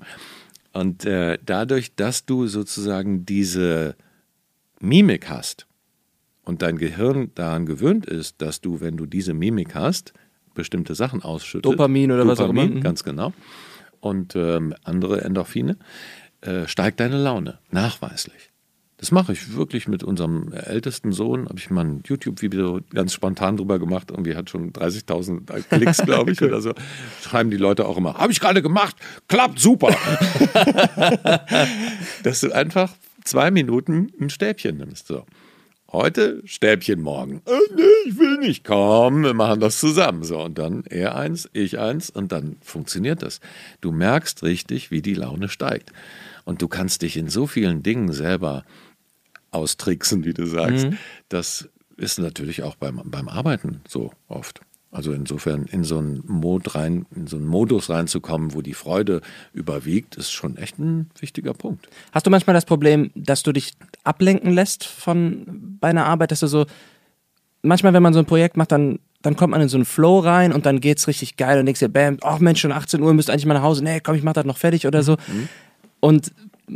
Und 0.71 1.05
äh, 1.05 1.37
dadurch, 1.45 1.95
dass 1.95 2.25
du 2.25 2.47
sozusagen 2.47 3.25
diese 3.25 3.95
Mimik 4.79 5.29
hast 5.29 5.67
und 6.43 6.61
dein 6.61 6.77
Gehirn 6.77 7.31
daran 7.35 7.65
gewöhnt 7.65 8.05
ist, 8.05 8.41
dass 8.41 8.61
du, 8.61 8.81
wenn 8.81 8.97
du 8.97 9.05
diese 9.05 9.33
Mimik 9.33 9.75
hast, 9.75 10.13
bestimmte 10.55 10.95
Sachen 10.95 11.21
ausschüttet. 11.21 11.65
Dopamin 11.65 12.11
oder 12.11 12.27
was 12.27 12.39
auch 12.39 12.49
immer. 12.49 12.65
Mhm. 12.65 12.81
Ganz 12.81 13.03
genau. 13.03 13.33
Und 13.99 14.35
ähm, 14.35 14.73
andere 14.83 15.21
Endorphine, 15.21 15.77
äh, 16.41 16.67
steigt 16.67 16.99
deine 16.99 17.17
Laune, 17.17 17.59
nachweislich. 17.69 18.51
Das 18.99 19.11
mache 19.11 19.31
ich 19.31 19.55
wirklich 19.55 19.87
mit 19.87 20.03
unserem 20.03 20.51
ältesten 20.51 21.13
Sohn. 21.13 21.47
Habe 21.47 21.57
ich 21.57 21.69
mal 21.69 21.85
ein 21.85 22.03
YouTube-Video 22.05 22.81
ganz 22.93 23.13
spontan 23.13 23.55
drüber 23.55 23.79
gemacht. 23.79 24.11
Irgendwie 24.11 24.35
hat 24.35 24.49
schon 24.49 24.73
30.000 24.73 25.63
Klicks, 25.69 26.03
glaube 26.03 26.31
ich, 26.31 26.41
oder 26.43 26.59
so. 26.59 26.73
Schreiben 27.21 27.49
die 27.49 27.57
Leute 27.57 27.85
auch 27.85 27.95
immer: 27.95 28.15
Habe 28.15 28.33
ich 28.33 28.41
gerade 28.41 28.61
gemacht, 28.61 28.97
klappt 29.29 29.59
super. 29.59 29.87
Dass 32.23 32.41
du 32.41 32.51
einfach 32.51 32.91
zwei 33.29 33.51
Minuten 33.51 34.11
ein 34.19 34.29
Stäbchen 34.29 34.77
nimmst. 34.77 35.07
So. 35.07 35.25
Heute 35.91 36.41
Stäbchen 36.45 37.01
morgen. 37.01 37.41
Äh, 37.45 37.73
nee, 37.75 38.09
ich 38.09 38.19
will 38.19 38.37
nicht. 38.37 38.63
Komm, 38.63 39.23
wir 39.23 39.33
machen 39.33 39.59
das 39.59 39.79
zusammen. 39.79 40.23
So, 40.23 40.39
und 40.41 40.57
dann 40.57 40.83
er 40.85 41.15
eins, 41.15 41.49
ich 41.53 41.79
eins 41.79 42.09
und 42.09 42.31
dann 42.31 42.57
funktioniert 42.61 43.23
das. 43.23 43.39
Du 43.81 43.91
merkst 43.91 44.43
richtig, 44.43 44.91
wie 44.91 45.01
die 45.01 45.15
Laune 45.15 45.49
steigt. 45.49 45.91
Und 46.45 46.61
du 46.61 46.67
kannst 46.67 47.01
dich 47.01 47.17
in 47.17 47.29
so 47.29 47.47
vielen 47.47 47.81
Dingen 47.81 48.11
selber 48.11 48.65
austricksen, 49.51 50.25
wie 50.25 50.33
du 50.33 50.45
sagst. 50.45 50.87
Das 51.27 51.69
ist 51.97 52.19
natürlich 52.19 52.63
auch 52.63 52.75
beim, 52.75 53.01
beim 53.05 53.27
Arbeiten 53.27 53.81
so 53.87 54.11
oft. 54.27 54.61
Also 54.91 55.13
insofern 55.13 55.65
in 55.65 55.83
so 55.83 55.99
einen 55.99 56.23
Mod 56.25 56.73
rein, 56.73 57.05
in 57.15 57.27
so 57.27 57.37
einen 57.37 57.45
Modus 57.45 57.89
reinzukommen, 57.89 58.55
wo 58.55 58.61
die 58.61 58.73
Freude 58.73 59.21
überwiegt, 59.53 60.15
ist 60.15 60.31
schon 60.31 60.57
echt 60.57 60.79
ein 60.79 61.11
wichtiger 61.19 61.53
Punkt. 61.53 61.87
Hast 62.11 62.25
du 62.25 62.31
manchmal 62.31 62.55
das 62.55 62.65
Problem, 62.65 63.11
dass 63.13 63.43
du 63.43 63.51
dich 63.51 63.73
ablenken 64.03 64.51
lässt 64.51 64.85
von 64.85 65.77
bei 65.79 65.89
einer 65.89 66.05
Arbeit, 66.05 66.31
dass 66.31 66.39
du 66.39 66.47
so 66.47 66.65
manchmal, 67.61 67.93
wenn 67.93 68.01
man 68.01 68.13
so 68.13 68.19
ein 68.19 68.25
Projekt 68.25 68.57
macht, 68.57 68.71
dann 68.71 68.99
dann 69.21 69.35
kommt 69.35 69.51
man 69.51 69.61
in 69.61 69.67
so 69.67 69.77
einen 69.77 69.85
Flow 69.85 70.19
rein 70.19 70.53
und 70.53 70.65
dann 70.65 70.79
geht's 70.79 71.07
richtig 71.07 71.35
geil 71.35 71.59
und 71.59 71.65
denkst 71.65 71.79
dir, 71.79 71.89
bam, 71.89 72.17
ach 72.23 72.39
Mensch, 72.39 72.61
schon 72.61 72.71
18 72.71 73.01
Uhr, 73.01 73.13
müsst 73.13 73.29
eigentlich 73.29 73.45
mal 73.45 73.53
nach 73.53 73.63
Hause. 73.63 73.83
Nee, 73.83 73.99
komm, 73.99 74.15
ich 74.15 74.23
mach 74.23 74.33
das 74.33 74.45
noch 74.45 74.57
fertig 74.57 74.87
oder 74.87 75.03
so. 75.03 75.17
Und 75.99 76.31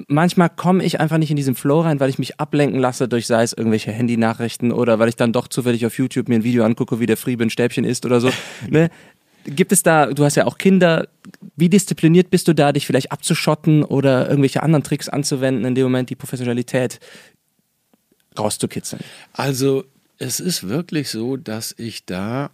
manchmal 0.08 0.49
komme 0.49 0.84
ich 0.84 0.99
einfach 0.99 1.17
nicht 1.17 1.29
in 1.29 1.36
diesen 1.36 1.56
Flow 1.56 1.82
rein, 1.82 1.99
weil 1.99 2.10
ich 2.10 2.19
mich 2.19 2.39
ablenken 2.39 2.79
lasse 2.79 3.08
durch 3.08 3.27
sei 3.27 3.43
es 3.43 3.53
irgendwelche 3.53 3.91
Handynachrichten 3.91 4.71
oder 4.71 4.99
weil 4.99 5.10
ich 5.10 5.15
dann 5.15 5.34
doch 5.34 5.47
zufällig 5.47 5.86
auf 5.86 5.97
YouTube 5.97 6.29
mir 6.29 6.36
ein 6.36 6.43
Video 6.43 6.63
angucke, 6.63 6.99
wie 6.99 7.06
der 7.06 7.17
Friebe 7.17 7.43
ein 7.43 7.49
Stäbchen 7.49 7.84
isst 7.84 8.06
oder 8.06 8.19
so. 8.19 8.32
ne? 8.69 8.89
Gibt 9.45 9.73
es 9.73 9.84
da, 9.84 10.08
du 10.08 10.23
hast 10.23 10.36
ja 10.36 10.45
auch 10.45 10.58
Kinder, 10.58 11.08
wie 11.58 11.69
diszipliniert 11.69 12.29
bist 12.29 12.47
du 12.47 12.53
da, 12.53 12.71
dich 12.71 12.88
vielleicht 12.88 13.12
abzuschotten 13.12 13.84
oder 13.84 14.29
irgendwelche 14.29 14.63
anderen 14.63 14.84
Tricks 14.84 15.10
anzuwenden, 15.10 15.65
in 15.65 15.75
dem 15.75 15.84
Moment 15.84 16.10
die 16.10 16.15
Professionalität 16.15 16.99
rauszukitzeln? 18.39 19.03
Also 19.34 19.84
es 20.17 20.39
ist 20.39 20.69
wirklich 20.69 21.10
so, 21.10 21.36
dass 21.36 21.75
ich 21.77 22.06
da, 22.06 22.51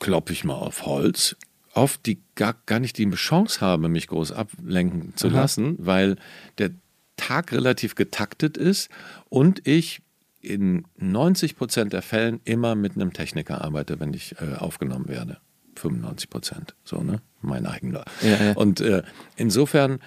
klopfe 0.00 0.34
ich 0.34 0.44
mal 0.44 0.54
auf 0.54 0.84
Holz, 0.84 1.36
oft 1.74 2.06
die 2.06 2.20
gar, 2.34 2.54
gar 2.66 2.80
nicht 2.80 2.98
die 2.98 3.10
Chance 3.10 3.60
habe, 3.60 3.88
mich 3.88 4.08
groß 4.08 4.32
ablenken 4.32 5.16
zu 5.16 5.28
lassen, 5.28 5.76
weil 5.78 6.16
der 6.58 6.70
Tag 7.16 7.52
relativ 7.52 7.94
getaktet 7.94 8.56
ist 8.56 8.90
und 9.28 9.66
ich 9.66 10.02
in 10.40 10.84
90 10.98 11.56
Prozent 11.56 11.92
der 11.92 12.02
Fällen 12.02 12.40
immer 12.44 12.74
mit 12.74 12.94
einem 12.94 13.12
Techniker 13.12 13.62
arbeite, 13.62 13.98
wenn 14.00 14.12
ich 14.12 14.36
äh, 14.40 14.56
aufgenommen 14.56 15.08
werde. 15.08 15.38
95 15.76 16.30
Prozent, 16.30 16.74
so, 16.84 17.02
ne? 17.02 17.20
Mein 17.40 17.66
eigener. 17.66 18.04
Ja, 18.22 18.42
ja. 18.42 18.52
Und 18.52 18.80
äh, 18.80 19.02
insofern 19.36 19.98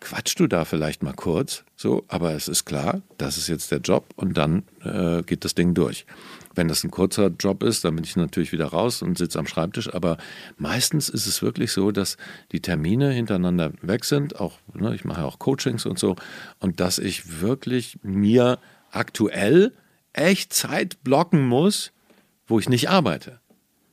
quatschst 0.00 0.38
du 0.38 0.46
da 0.46 0.64
vielleicht 0.64 1.02
mal 1.02 1.14
kurz, 1.14 1.64
so, 1.76 2.04
aber 2.08 2.34
es 2.34 2.48
ist 2.48 2.64
klar, 2.64 3.02
das 3.16 3.36
ist 3.36 3.48
jetzt 3.48 3.70
der 3.70 3.80
Job 3.80 4.12
und 4.16 4.36
dann 4.36 4.64
äh, 4.84 5.22
geht 5.22 5.44
das 5.44 5.54
Ding 5.54 5.74
durch. 5.74 6.06
Wenn 6.58 6.66
das 6.66 6.82
ein 6.82 6.90
kurzer 6.90 7.30
Job 7.38 7.62
ist, 7.62 7.84
dann 7.84 7.94
bin 7.94 8.02
ich 8.02 8.16
natürlich 8.16 8.50
wieder 8.50 8.66
raus 8.66 9.00
und 9.00 9.16
sitze 9.16 9.38
am 9.38 9.46
Schreibtisch, 9.46 9.94
aber 9.94 10.18
meistens 10.56 11.08
ist 11.08 11.28
es 11.28 11.40
wirklich 11.40 11.70
so, 11.70 11.92
dass 11.92 12.16
die 12.50 12.58
Termine 12.58 13.12
hintereinander 13.12 13.70
weg 13.80 14.04
sind, 14.04 14.40
auch, 14.40 14.58
ne, 14.74 14.92
ich 14.92 15.04
mache 15.04 15.24
auch 15.24 15.38
Coachings 15.38 15.86
und 15.86 16.00
so, 16.00 16.16
und 16.58 16.80
dass 16.80 16.98
ich 16.98 17.40
wirklich 17.40 18.00
mir 18.02 18.58
aktuell 18.90 19.72
echt 20.12 20.52
Zeit 20.52 21.04
blocken 21.04 21.46
muss, 21.46 21.92
wo 22.48 22.58
ich 22.58 22.68
nicht 22.68 22.90
arbeite. 22.90 23.38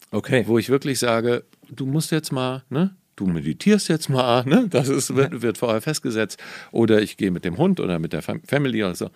Okay. 0.09 0.45
Wo 0.47 0.57
ich 0.57 0.69
wirklich 0.69 0.97
sage, 0.97 1.43
du 1.69 1.85
musst 1.85 2.09
jetzt 2.09 2.31
mal, 2.31 2.63
ne, 2.71 2.95
du 3.15 3.27
meditierst 3.27 3.89
jetzt 3.89 4.09
mal, 4.09 4.43
ne? 4.43 4.65
das 4.71 4.89
ist, 4.89 5.15
wird, 5.15 5.43
wird 5.43 5.59
vorher 5.59 5.81
festgesetzt. 5.81 6.41
Oder 6.71 7.03
ich 7.03 7.15
gehe 7.17 7.29
mit 7.29 7.45
dem 7.45 7.59
Hund 7.59 7.79
oder 7.79 7.99
mit 7.99 8.11
der 8.11 8.23
Family 8.23 8.83
oder 8.83 8.95
so. 8.95 9.11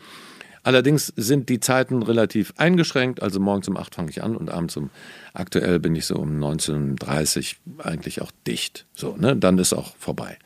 Allerdings 0.63 1.13
sind 1.15 1.49
die 1.49 1.59
Zeiten 1.59 2.03
relativ 2.03 2.53
eingeschränkt. 2.57 3.21
Also 3.21 3.39
morgens 3.39 3.67
um 3.67 3.77
8 3.77 3.95
fange 3.95 4.09
ich 4.09 4.23
an 4.23 4.35
und 4.35 4.49
abends 4.49 4.77
um, 4.77 4.89
aktuell 5.33 5.79
bin 5.79 5.95
ich 5.95 6.05
so 6.05 6.15
um 6.15 6.37
19.30 6.37 7.55
eigentlich 7.79 8.21
auch 8.21 8.31
dicht. 8.45 8.85
So, 8.95 9.15
ne? 9.17 9.35
Dann 9.35 9.57
ist 9.57 9.73
auch 9.73 9.95
vorbei. 9.97 10.37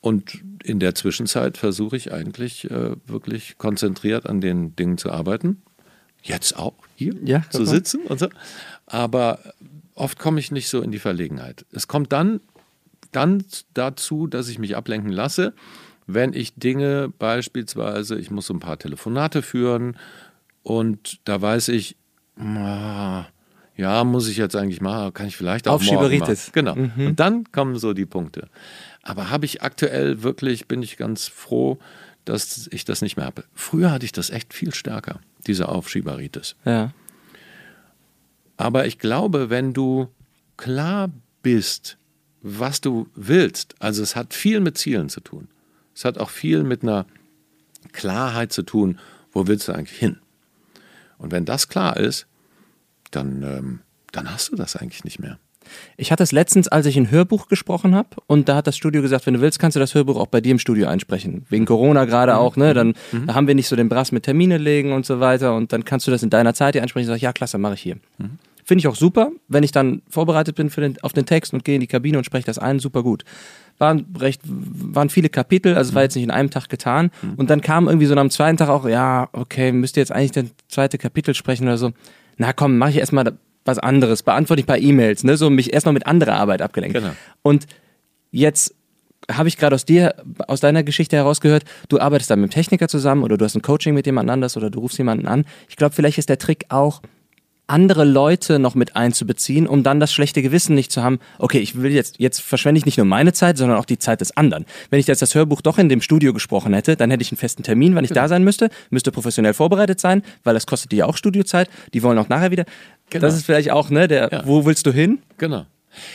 Und 0.00 0.42
in 0.62 0.80
der 0.80 0.94
Zwischenzeit 0.94 1.58
versuche 1.58 1.96
ich 1.96 2.12
eigentlich 2.12 2.70
äh, 2.70 2.96
wirklich 3.06 3.58
konzentriert 3.58 4.26
an 4.26 4.40
den 4.40 4.74
Dingen 4.76 4.98
zu 4.98 5.10
arbeiten. 5.10 5.62
Jetzt 6.22 6.56
auch 6.56 6.74
hier 6.96 7.14
ja, 7.24 7.44
zu 7.50 7.64
sitzen 7.64 8.02
und 8.02 8.18
so. 8.18 8.28
Aber 8.86 9.40
oft 9.94 10.18
komme 10.18 10.40
ich 10.40 10.50
nicht 10.50 10.68
so 10.68 10.80
in 10.82 10.90
die 10.90 10.98
Verlegenheit. 10.98 11.64
Es 11.72 11.88
kommt 11.88 12.12
dann 12.12 12.40
dann 13.12 13.44
dazu, 13.74 14.26
dass 14.26 14.48
ich 14.48 14.58
mich 14.58 14.76
ablenken 14.76 15.10
lasse, 15.10 15.52
wenn 16.14 16.32
ich 16.32 16.54
Dinge 16.54 17.12
beispielsweise, 17.18 18.18
ich 18.18 18.30
muss 18.30 18.46
so 18.46 18.54
ein 18.54 18.60
paar 18.60 18.78
Telefonate 18.78 19.42
führen 19.42 19.96
und 20.62 21.20
da 21.24 21.40
weiß 21.40 21.68
ich, 21.68 21.96
ja, 22.36 24.04
muss 24.04 24.28
ich 24.28 24.36
jetzt 24.36 24.56
eigentlich 24.56 24.80
machen, 24.80 25.12
kann 25.14 25.26
ich 25.26 25.36
vielleicht 25.36 25.68
auch 25.68 25.82
morgen 25.82 26.18
machen. 26.18 26.36
Genau. 26.52 26.74
Mhm. 26.74 27.06
Und 27.08 27.20
dann 27.20 27.50
kommen 27.52 27.78
so 27.78 27.92
die 27.92 28.06
Punkte. 28.06 28.48
Aber 29.02 29.30
habe 29.30 29.46
ich 29.46 29.62
aktuell 29.62 30.22
wirklich, 30.22 30.68
bin 30.68 30.82
ich 30.82 30.96
ganz 30.96 31.28
froh, 31.28 31.78
dass 32.24 32.68
ich 32.72 32.84
das 32.84 33.02
nicht 33.02 33.16
mehr 33.16 33.26
habe. 33.26 33.44
Früher 33.54 33.90
hatte 33.90 34.04
ich 34.04 34.12
das 34.12 34.30
echt 34.30 34.52
viel 34.52 34.74
stärker, 34.74 35.20
diese 35.46 35.68
Aufschieberitis. 35.68 36.56
Ja. 36.64 36.92
Aber 38.56 38.86
ich 38.86 38.98
glaube, 38.98 39.48
wenn 39.48 39.72
du 39.72 40.08
klar 40.56 41.10
bist, 41.42 41.96
was 42.42 42.80
du 42.80 43.08
willst. 43.14 43.74
Also 43.78 44.02
es 44.02 44.16
hat 44.16 44.34
viel 44.34 44.60
mit 44.60 44.78
Zielen 44.78 45.08
zu 45.08 45.20
tun. 45.20 45.48
Es 46.00 46.06
hat 46.06 46.16
auch 46.16 46.30
viel 46.30 46.62
mit 46.62 46.82
einer 46.82 47.04
Klarheit 47.92 48.54
zu 48.54 48.62
tun, 48.62 48.98
wo 49.32 49.46
willst 49.46 49.68
du 49.68 49.72
eigentlich 49.72 49.98
hin? 49.98 50.16
Und 51.18 51.30
wenn 51.30 51.44
das 51.44 51.68
klar 51.68 51.98
ist, 51.98 52.26
dann, 53.10 53.42
ähm, 53.42 53.80
dann 54.10 54.32
hast 54.32 54.50
du 54.50 54.56
das 54.56 54.76
eigentlich 54.76 55.04
nicht 55.04 55.18
mehr. 55.18 55.38
Ich 55.98 56.10
hatte 56.10 56.22
es 56.22 56.32
letztens, 56.32 56.68
als 56.68 56.86
ich 56.86 56.96
ein 56.96 57.10
Hörbuch 57.10 57.48
gesprochen 57.48 57.94
habe, 57.94 58.08
und 58.26 58.48
da 58.48 58.56
hat 58.56 58.66
das 58.66 58.78
Studio 58.78 59.02
gesagt, 59.02 59.26
wenn 59.26 59.34
du 59.34 59.42
willst, 59.42 59.58
kannst 59.58 59.76
du 59.76 59.78
das 59.78 59.94
Hörbuch 59.94 60.16
auch 60.16 60.28
bei 60.28 60.40
dir 60.40 60.52
im 60.52 60.58
Studio 60.58 60.88
einsprechen. 60.88 61.44
Wegen 61.50 61.66
Corona 61.66 62.06
gerade 62.06 62.32
mhm. 62.32 62.38
auch, 62.38 62.56
ne? 62.56 62.72
Dann 62.72 62.94
mhm. 63.12 63.26
da 63.26 63.34
haben 63.34 63.46
wir 63.46 63.54
nicht 63.54 63.68
so 63.68 63.76
den 63.76 63.90
Brass 63.90 64.10
mit 64.10 64.22
Termine 64.22 64.56
legen 64.56 64.94
und 64.94 65.04
so 65.04 65.20
weiter. 65.20 65.54
Und 65.54 65.74
dann 65.74 65.84
kannst 65.84 66.06
du 66.06 66.10
das 66.10 66.22
in 66.22 66.30
deiner 66.30 66.54
Zeit 66.54 66.76
hier 66.76 66.82
einsprechen. 66.82 67.10
Ich 67.10 67.12
sage, 67.12 67.20
ja, 67.20 67.34
klasse, 67.34 67.58
mache 67.58 67.74
ich 67.74 67.82
hier. 67.82 67.96
Mhm. 68.16 68.38
Finde 68.70 68.82
ich 68.82 68.86
auch 68.86 68.94
super, 68.94 69.32
wenn 69.48 69.64
ich 69.64 69.72
dann 69.72 70.00
vorbereitet 70.08 70.54
bin 70.54 70.70
für 70.70 70.80
den, 70.80 70.96
auf 71.02 71.12
den 71.12 71.26
Text 71.26 71.52
und 71.52 71.64
gehe 71.64 71.74
in 71.74 71.80
die 71.80 71.88
Kabine 71.88 72.18
und 72.18 72.22
spreche 72.22 72.46
das 72.46 72.56
ein, 72.56 72.78
super 72.78 73.02
gut. 73.02 73.24
Waren 73.78 74.06
recht, 74.16 74.42
waren 74.44 75.10
viele 75.10 75.28
Kapitel, 75.28 75.74
also 75.74 75.88
es 75.88 75.94
war 75.96 76.02
jetzt 76.02 76.14
nicht 76.14 76.22
in 76.22 76.30
einem 76.30 76.50
Tag 76.50 76.68
getan. 76.68 77.10
Mhm. 77.20 77.34
Und 77.34 77.50
dann 77.50 77.62
kam 77.62 77.88
irgendwie 77.88 78.06
so 78.06 78.14
am 78.14 78.30
zweiten 78.30 78.58
Tag 78.58 78.68
auch, 78.68 78.88
ja, 78.88 79.28
okay, 79.32 79.72
müsst 79.72 79.96
ihr 79.96 80.02
jetzt 80.02 80.12
eigentlich 80.12 80.30
das 80.30 80.44
zweite 80.68 80.98
Kapitel 80.98 81.34
sprechen 81.34 81.64
oder 81.64 81.78
so. 81.78 81.90
Na 82.36 82.52
komm, 82.52 82.78
mache 82.78 82.90
ich 82.90 82.98
erstmal 82.98 83.32
was 83.64 83.80
anderes, 83.80 84.22
beantworte 84.22 84.60
ich 84.60 84.66
ein 84.66 84.68
paar 84.68 84.78
E-Mails, 84.78 85.24
ne, 85.24 85.36
so 85.36 85.50
mich 85.50 85.72
erstmal 85.72 85.94
mit 85.94 86.06
anderer 86.06 86.34
Arbeit 86.34 86.62
abgelenkt. 86.62 86.96
Genau. 86.96 87.10
Und 87.42 87.66
jetzt 88.30 88.76
habe 89.32 89.48
ich 89.48 89.56
gerade 89.56 89.74
aus 89.74 89.84
dir, 89.84 90.14
aus 90.46 90.60
deiner 90.60 90.84
Geschichte 90.84 91.16
herausgehört, 91.16 91.64
du 91.88 91.98
arbeitest 91.98 92.30
dann 92.30 92.40
mit 92.40 92.52
dem 92.52 92.54
Techniker 92.54 92.86
zusammen 92.86 93.24
oder 93.24 93.36
du 93.36 93.44
hast 93.44 93.56
ein 93.56 93.62
Coaching 93.62 93.94
mit 93.94 94.06
jemand 94.06 94.30
anders 94.30 94.56
oder 94.56 94.70
du 94.70 94.78
rufst 94.78 94.98
jemanden 94.98 95.26
an. 95.26 95.44
Ich 95.68 95.74
glaube, 95.74 95.92
vielleicht 95.92 96.18
ist 96.18 96.28
der 96.28 96.38
Trick 96.38 96.66
auch, 96.68 97.02
andere 97.70 98.04
Leute 98.04 98.58
noch 98.58 98.74
mit 98.74 98.96
einzubeziehen, 98.96 99.66
um 99.66 99.82
dann 99.82 100.00
das 100.00 100.12
schlechte 100.12 100.42
Gewissen 100.42 100.74
nicht 100.74 100.92
zu 100.92 101.02
haben, 101.02 101.18
okay, 101.38 101.58
ich 101.58 101.80
will 101.80 101.92
jetzt, 101.92 102.18
jetzt 102.18 102.40
verschwende 102.40 102.78
ich 102.78 102.86
nicht 102.86 102.98
nur 102.98 103.06
meine 103.06 103.32
Zeit, 103.32 103.56
sondern 103.56 103.78
auch 103.78 103.84
die 103.84 103.98
Zeit 103.98 104.20
des 104.20 104.36
anderen. 104.36 104.66
Wenn 104.90 105.00
ich 105.00 105.06
jetzt 105.06 105.22
das 105.22 105.34
Hörbuch 105.34 105.60
doch 105.60 105.78
in 105.78 105.88
dem 105.88 106.02
Studio 106.02 106.32
gesprochen 106.32 106.74
hätte, 106.74 106.96
dann 106.96 107.10
hätte 107.10 107.22
ich 107.22 107.32
einen 107.32 107.38
festen 107.38 107.62
Termin, 107.62 107.94
wann 107.94 108.04
ich 108.04 108.10
genau. 108.10 108.22
da 108.22 108.28
sein 108.28 108.44
müsste, 108.44 108.70
müsste 108.90 109.12
professionell 109.12 109.54
vorbereitet 109.54 110.00
sein, 110.00 110.22
weil 110.44 110.54
das 110.54 110.66
kostet 110.66 110.92
die 110.92 110.96
ja 110.96 111.06
auch 111.06 111.16
Studiozeit, 111.16 111.70
die 111.94 112.02
wollen 112.02 112.18
auch 112.18 112.28
nachher 112.28 112.50
wieder. 112.50 112.64
Genau. 113.10 113.22
Das 113.22 113.34
ist 113.34 113.46
vielleicht 113.46 113.70
auch, 113.70 113.90
ne, 113.90 114.08
der, 114.08 114.28
ja. 114.30 114.46
wo 114.46 114.64
willst 114.66 114.86
du 114.86 114.92
hin? 114.92 115.20
Genau. 115.38 115.66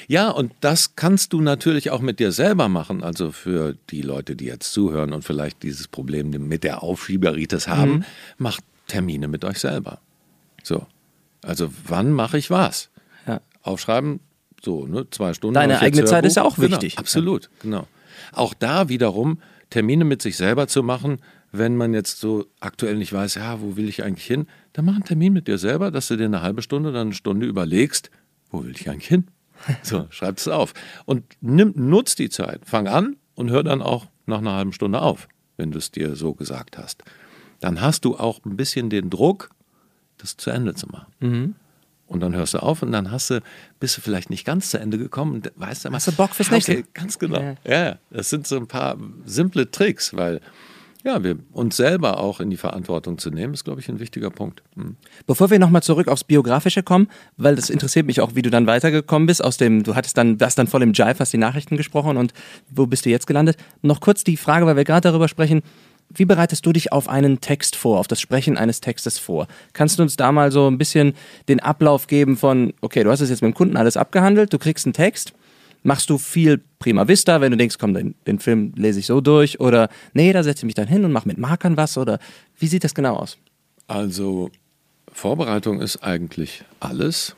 Ja, 0.08 0.30
und 0.30 0.54
das 0.62 0.96
kannst 0.96 1.34
du 1.34 1.42
natürlich 1.42 1.92
auch 1.92 2.00
mit 2.00 2.20
dir 2.20 2.32
selber 2.32 2.70
machen. 2.70 3.04
Also 3.04 3.32
für 3.32 3.76
die 3.90 4.02
Leute, 4.02 4.36
die 4.36 4.46
jetzt 4.46 4.72
zuhören 4.72 5.12
und 5.12 5.24
vielleicht 5.24 5.64
dieses 5.64 5.88
Problem 5.88 6.30
mit 6.30 6.64
der 6.64 6.82
Aufschieberitis 6.84 7.68
haben, 7.68 7.92
mhm. 7.92 8.06
macht 8.38 8.64
Termine 8.88 9.28
mit 9.28 9.44
euch 9.44 9.60
selber. 9.60 10.00
So. 10.64 10.86
Also 11.46 11.70
wann 11.88 12.12
mache 12.12 12.38
ich 12.38 12.50
was? 12.50 12.90
Ja. 13.28 13.42
Aufschreiben, 13.62 14.20
so, 14.64 14.88
ne, 14.88 15.08
zwei 15.12 15.34
Stunden. 15.34 15.54
Deine 15.54 15.80
eigene 15.80 16.06
Zeit 16.06 16.26
ist 16.26 16.36
ja 16.36 16.44
auch 16.44 16.56
genau, 16.56 16.72
wichtig. 16.72 16.98
Absolut, 16.98 17.50
genau. 17.62 17.88
Auch 18.32 18.54
da 18.54 18.90
wiederum 18.90 19.40
Termine 19.70 20.06
mit 20.06 20.22
sich 20.22 20.38
selber 20.38 20.68
zu 20.68 20.84
machen, 20.84 21.20
wenn 21.52 21.76
man 21.78 21.94
jetzt 21.94 22.20
so 22.20 22.46
aktuell 22.60 22.98
nicht 22.98 23.14
weiß, 23.14 23.36
ja, 23.36 23.62
wo 23.62 23.78
will 23.78 23.88
ich 23.88 24.04
eigentlich 24.04 24.26
hin, 24.26 24.48
dann 24.74 24.86
mach 24.86 24.96
einen 24.96 25.04
Termin 25.04 25.34
mit 25.34 25.48
dir 25.48 25.58
selber, 25.58 25.92
dass 25.92 26.08
du 26.08 26.18
dir 26.18 26.26
eine 26.26 26.42
halbe 26.42 26.62
Stunde 26.62 26.90
oder 26.90 27.02
eine 27.02 27.14
Stunde 27.14 27.46
überlegst, 27.46 28.10
wo 28.50 28.64
will 28.64 28.74
ich 28.76 28.90
eigentlich 28.90 29.08
hin? 29.08 29.28
So, 29.84 30.06
schreib 30.10 30.38
es 30.38 30.48
auf. 30.50 30.74
Und 31.06 31.24
nimm, 31.40 31.74
nutz 31.76 32.16
die 32.16 32.30
Zeit. 32.30 32.62
Fang 32.66 32.88
an 32.88 33.16
und 33.36 33.50
hör 33.50 33.64
dann 33.64 33.82
auch 33.82 34.08
nach 34.26 34.40
einer 34.40 34.54
halben 34.54 34.74
Stunde 34.74 35.02
auf, 35.02 35.30
wenn 35.56 35.72
du 35.72 35.78
es 35.78 35.92
dir 35.92 36.16
so 36.16 36.34
gesagt 36.34 36.78
hast. 36.78 37.04
Dann 37.62 37.80
hast 37.82 38.04
du 38.04 38.18
auch 38.18 38.44
ein 38.46 38.58
bisschen 38.58 38.90
den 38.90 39.10
Druck, 39.10 39.50
das 40.18 40.38
zu 40.38 40.50
Ende 40.50 40.74
zu 40.76 40.88
machen. 40.88 41.14
Mhm. 41.20 41.56
Und 42.08 42.20
dann 42.20 42.36
hörst 42.36 42.54
du 42.54 42.60
auf 42.60 42.84
und 42.84 42.92
dann 42.92 43.12
hast 43.12 43.32
du, 43.32 43.42
bist 43.80 43.98
du 43.98 44.02
vielleicht 44.02 44.30
nicht 44.30 44.46
ganz 44.46 44.70
zu 44.70 44.80
Ende 44.80 44.98
gekommen 44.98 45.34
und 45.34 45.52
weißt 45.56 45.86
du 45.86 45.92
Hast 45.92 46.08
du 46.08 46.12
Bock 46.12 46.36
fürs 46.36 46.52
nächste? 46.52 46.74
Okay, 46.74 46.86
ganz 46.94 47.18
genau. 47.18 47.40
Ja. 47.40 47.56
ja, 47.66 47.96
das 48.12 48.30
sind 48.30 48.46
so 48.46 48.58
ein 48.58 48.68
paar 48.68 48.98
simple 49.26 49.72
Tricks, 49.72 50.16
weil 50.16 50.40
ja, 51.06 51.24
wir 51.24 51.38
uns 51.52 51.78
selber 51.78 52.20
auch 52.20 52.40
in 52.40 52.50
die 52.50 52.58
Verantwortung 52.58 53.20
zu 53.20 53.30
nehmen, 53.30 53.54
ist, 53.54 53.64
glaube 53.64 53.80
ich, 53.80 53.88
ein 53.90 54.00
wichtiger 54.00 54.32
Punkt. 54.32 54.64
Hm. 54.76 54.98
Bevor 55.28 55.52
wir 55.52 55.60
nochmal 55.60 55.84
zurück 55.84 56.08
aufs 56.08 56.24
Biografische 56.24 56.82
kommen, 56.82 57.10
weil 57.38 57.56
das 57.56 57.70
interessiert 57.70 58.08
mich 58.08 58.22
auch, 58.22 58.34
wie 58.34 58.42
du 58.42 58.50
dann 58.50 58.66
weitergekommen 58.66 59.28
bist, 59.28 59.44
aus 59.44 59.58
dem, 59.58 59.84
du 59.84 59.94
hattest 59.94 60.18
dann, 60.18 60.40
das 60.40 60.56
dann 60.56 60.66
voll 60.66 60.82
im 60.82 60.94
Jive, 60.94 61.20
hast 61.20 61.32
die 61.32 61.38
Nachrichten 61.38 61.78
gesprochen 61.78 62.18
und 62.18 62.34
wo 62.72 62.88
bist 62.88 63.06
du 63.06 63.12
jetzt 63.12 63.28
gelandet? 63.28 63.58
Noch 63.84 64.02
kurz 64.02 64.24
die 64.24 64.36
Frage, 64.36 64.66
weil 64.66 64.78
wir 64.78 64.84
gerade 64.84 65.02
darüber 65.02 65.28
sprechen, 65.28 65.62
wie 66.10 66.26
bereitest 66.26 66.66
du 66.66 66.72
dich 66.72 66.92
auf 66.92 67.10
einen 67.10 67.42
Text 67.42 67.76
vor, 67.76 68.00
auf 68.00 68.08
das 68.08 68.22
Sprechen 68.22 68.58
eines 68.58 68.82
Textes 68.82 69.20
vor? 69.20 69.48
Kannst 69.74 70.00
du 70.00 70.04
uns 70.04 70.16
da 70.16 70.32
mal 70.32 70.52
so 70.52 70.68
ein 70.70 70.78
bisschen 70.78 71.14
den 71.48 71.60
Ablauf 71.60 72.08
geben 72.08 72.38
von, 72.38 72.74
okay, 72.82 73.04
du 73.04 73.12
hast 73.12 73.22
es 73.22 73.30
jetzt 73.30 73.42
mit 73.42 73.54
dem 73.54 73.56
Kunden 73.56 73.78
alles 73.78 73.98
abgehandelt, 73.98 74.54
du 74.54 74.60
kriegst 74.60 74.86
einen 74.86 74.94
Text, 74.94 75.34
machst 75.84 76.10
du 76.10 76.18
viel 76.18 76.62
prima 76.80 77.08
vista, 77.08 77.42
wenn 77.42 77.52
du 77.52 77.58
denkst, 77.58 77.78
komm, 77.80 77.94
den, 77.94 78.16
den 78.28 78.40
Film 78.40 78.74
lese 78.76 79.00
ich 79.00 79.06
so 79.06 79.22
durch 79.22 79.60
oder 79.60 79.90
nee, 80.14 80.34
da 80.34 80.44
setze 80.44 80.60
ich 80.60 80.66
mich 80.66 80.76
dann 80.76 80.88
hin 80.88 81.06
und 81.06 81.12
mache 81.12 81.28
mit 81.28 81.38
Markern 81.38 81.78
was 81.78 81.98
oder 81.98 82.20
wie 82.58 82.68
sieht 82.68 82.84
das 82.84 82.96
genau 82.96 83.16
aus? 83.16 83.38
Also 83.88 84.50
Vorbereitung 85.12 85.82
ist 85.82 86.04
eigentlich 86.04 86.64
alles. 86.80 87.36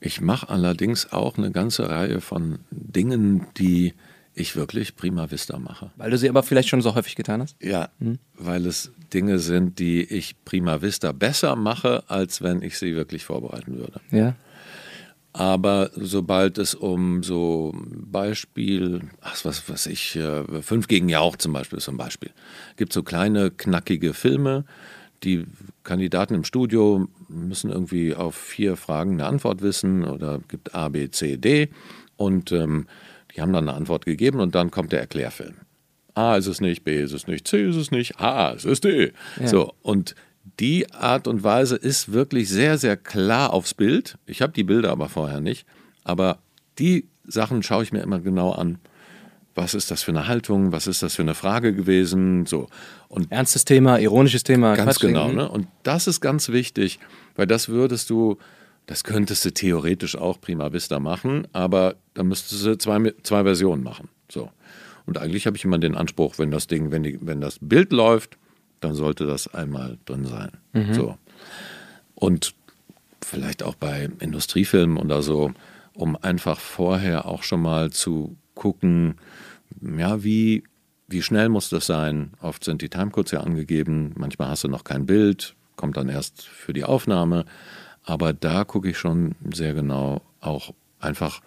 Ich 0.00 0.20
mache 0.20 0.48
allerdings 0.48 1.12
auch 1.12 1.38
eine 1.38 1.50
ganze 1.50 1.88
Reihe 1.88 2.20
von 2.20 2.58
Dingen, 2.70 3.46
die 3.56 3.94
ich 4.34 4.56
wirklich 4.56 4.96
prima 4.96 5.30
vista 5.30 5.58
mache. 5.58 5.90
Weil 5.96 6.10
du 6.10 6.18
sie 6.18 6.28
aber 6.28 6.42
vielleicht 6.42 6.68
schon 6.68 6.82
so 6.82 6.94
häufig 6.94 7.16
getan 7.16 7.40
hast? 7.40 7.56
Ja, 7.62 7.90
hm. 7.98 8.18
weil 8.36 8.66
es 8.66 8.92
Dinge 9.12 9.38
sind, 9.38 9.78
die 9.78 10.02
ich 10.02 10.36
prima 10.44 10.82
vista 10.82 11.12
besser 11.12 11.56
mache, 11.56 12.04
als 12.08 12.42
wenn 12.42 12.62
ich 12.62 12.78
sie 12.78 12.96
wirklich 12.96 13.24
vorbereiten 13.24 13.78
würde. 13.78 14.00
Ja. 14.10 14.34
Aber 15.32 15.90
sobald 15.96 16.58
es 16.58 16.76
um 16.76 17.24
so 17.24 17.74
Beispiel, 17.76 19.00
ach, 19.20 19.36
was 19.44 19.68
was 19.68 19.86
ich, 19.86 20.14
äh, 20.14 20.62
Fünf 20.62 20.86
gegen 20.86 21.08
Jauch 21.08 21.36
zum 21.36 21.52
Beispiel 21.52 21.78
ist 21.78 21.86
so 21.86 21.92
ein 21.92 21.96
Beispiel, 21.96 22.30
gibt 22.76 22.92
so 22.92 23.02
kleine, 23.02 23.50
knackige 23.50 24.14
Filme, 24.14 24.64
die 25.24 25.44
Kandidaten 25.82 26.34
im 26.34 26.44
Studio 26.44 27.08
müssen 27.28 27.70
irgendwie 27.70 28.14
auf 28.14 28.36
vier 28.36 28.76
Fragen 28.76 29.14
eine 29.14 29.26
Antwort 29.26 29.62
wissen 29.62 30.04
oder 30.04 30.40
gibt 30.48 30.74
A, 30.74 30.88
B, 30.88 31.10
C, 31.10 31.36
D 31.36 31.68
und 32.16 32.52
ähm, 32.52 32.86
die 33.34 33.40
haben 33.40 33.52
dann 33.52 33.68
eine 33.68 33.76
Antwort 33.76 34.04
gegeben 34.04 34.40
und 34.40 34.54
dann 34.54 34.70
kommt 34.70 34.92
der 34.92 35.00
Erklärfilm. 35.00 35.54
A 36.14 36.36
ist 36.36 36.46
es 36.46 36.60
nicht, 36.60 36.84
B 36.84 37.02
ist 37.02 37.12
es 37.12 37.26
nicht, 37.26 37.48
C 37.48 37.68
ist 37.68 37.76
es 37.76 37.90
nicht, 37.90 38.20
A 38.20 38.50
ist 38.50 38.64
es 38.64 38.80
D. 38.80 39.12
Ja. 39.40 39.48
So, 39.48 39.74
und 39.82 40.14
die 40.60 40.92
Art 40.92 41.26
und 41.26 41.42
Weise 41.42 41.74
ist 41.76 42.12
wirklich 42.12 42.48
sehr, 42.48 42.78
sehr 42.78 42.96
klar 42.96 43.52
aufs 43.52 43.74
Bild. 43.74 44.16
Ich 44.26 44.42
habe 44.42 44.52
die 44.52 44.62
Bilder 44.62 44.90
aber 44.92 45.08
vorher 45.08 45.40
nicht. 45.40 45.66
Aber 46.04 46.38
die 46.78 47.08
Sachen 47.26 47.62
schaue 47.62 47.82
ich 47.82 47.92
mir 47.92 48.02
immer 48.02 48.20
genau 48.20 48.52
an. 48.52 48.78
was 49.54 49.74
ist 49.74 49.90
das 49.90 50.02
für 50.02 50.10
eine 50.10 50.26
Haltung, 50.26 50.72
was 50.72 50.86
ist 50.86 51.02
das 51.02 51.14
für 51.14 51.22
eine 51.22 51.34
Frage 51.34 51.74
gewesen, 51.74 52.46
so. 52.46 52.68
Und 53.08 53.30
Ernstes 53.30 53.64
Thema, 53.64 53.98
ironisches 53.98 54.42
Thema. 54.42 54.74
Ganz 54.74 54.98
genau, 54.98 55.28
ne? 55.28 55.48
Und 55.48 55.68
das 55.84 56.06
ist 56.06 56.20
ganz 56.20 56.48
wichtig, 56.48 56.98
weil 57.36 57.46
das 57.46 57.68
würdest 57.68 58.10
du, 58.10 58.38
das 58.86 59.04
könntest 59.04 59.44
du 59.44 59.52
theoretisch 59.52 60.16
auch 60.16 60.40
prima 60.40 60.72
vista 60.72 61.00
machen, 61.00 61.46
aber 61.52 61.96
da 62.14 62.22
müsstest 62.22 62.66
du 62.66 62.76
zwei, 62.76 63.12
zwei 63.22 63.42
Versionen 63.42 63.82
machen, 63.82 64.08
so. 64.30 64.50
Und 65.06 65.18
eigentlich 65.18 65.46
habe 65.46 65.56
ich 65.56 65.64
immer 65.64 65.78
den 65.78 65.94
Anspruch, 65.94 66.38
wenn 66.38 66.50
das 66.50 66.66
Ding, 66.66 66.90
wenn, 66.90 67.02
die, 67.02 67.18
wenn 67.20 67.40
das 67.40 67.58
Bild 67.60 67.92
läuft, 67.92 68.38
dann 68.80 68.94
sollte 68.94 69.26
das 69.26 69.52
einmal 69.52 69.98
drin 70.06 70.24
sein. 70.24 70.52
Mhm. 70.72 70.94
So. 70.94 71.18
Und 72.14 72.54
vielleicht 73.22 73.62
auch 73.62 73.74
bei 73.74 74.08
Industriefilmen 74.20 74.96
oder 74.96 75.22
so, 75.22 75.52
um 75.94 76.16
einfach 76.16 76.58
vorher 76.58 77.26
auch 77.26 77.42
schon 77.42 77.62
mal 77.62 77.90
zu 77.90 78.36
gucken, 78.54 79.16
ja, 79.80 80.22
wie, 80.24 80.64
wie 81.08 81.22
schnell 81.22 81.48
muss 81.48 81.68
das 81.68 81.86
sein? 81.86 82.32
Oft 82.40 82.64
sind 82.64 82.82
die 82.82 82.88
Timecodes 82.88 83.32
ja 83.32 83.40
angegeben, 83.40 84.12
manchmal 84.16 84.48
hast 84.48 84.64
du 84.64 84.68
noch 84.68 84.84
kein 84.84 85.06
Bild, 85.06 85.54
kommt 85.76 85.96
dann 85.96 86.08
erst 86.08 86.46
für 86.46 86.72
die 86.72 86.84
Aufnahme. 86.84 87.44
Aber 88.04 88.32
da 88.32 88.64
gucke 88.64 88.90
ich 88.90 88.98
schon 88.98 89.34
sehr 89.52 89.74
genau 89.74 90.20
auch 90.40 90.74
einfach, 91.00 91.40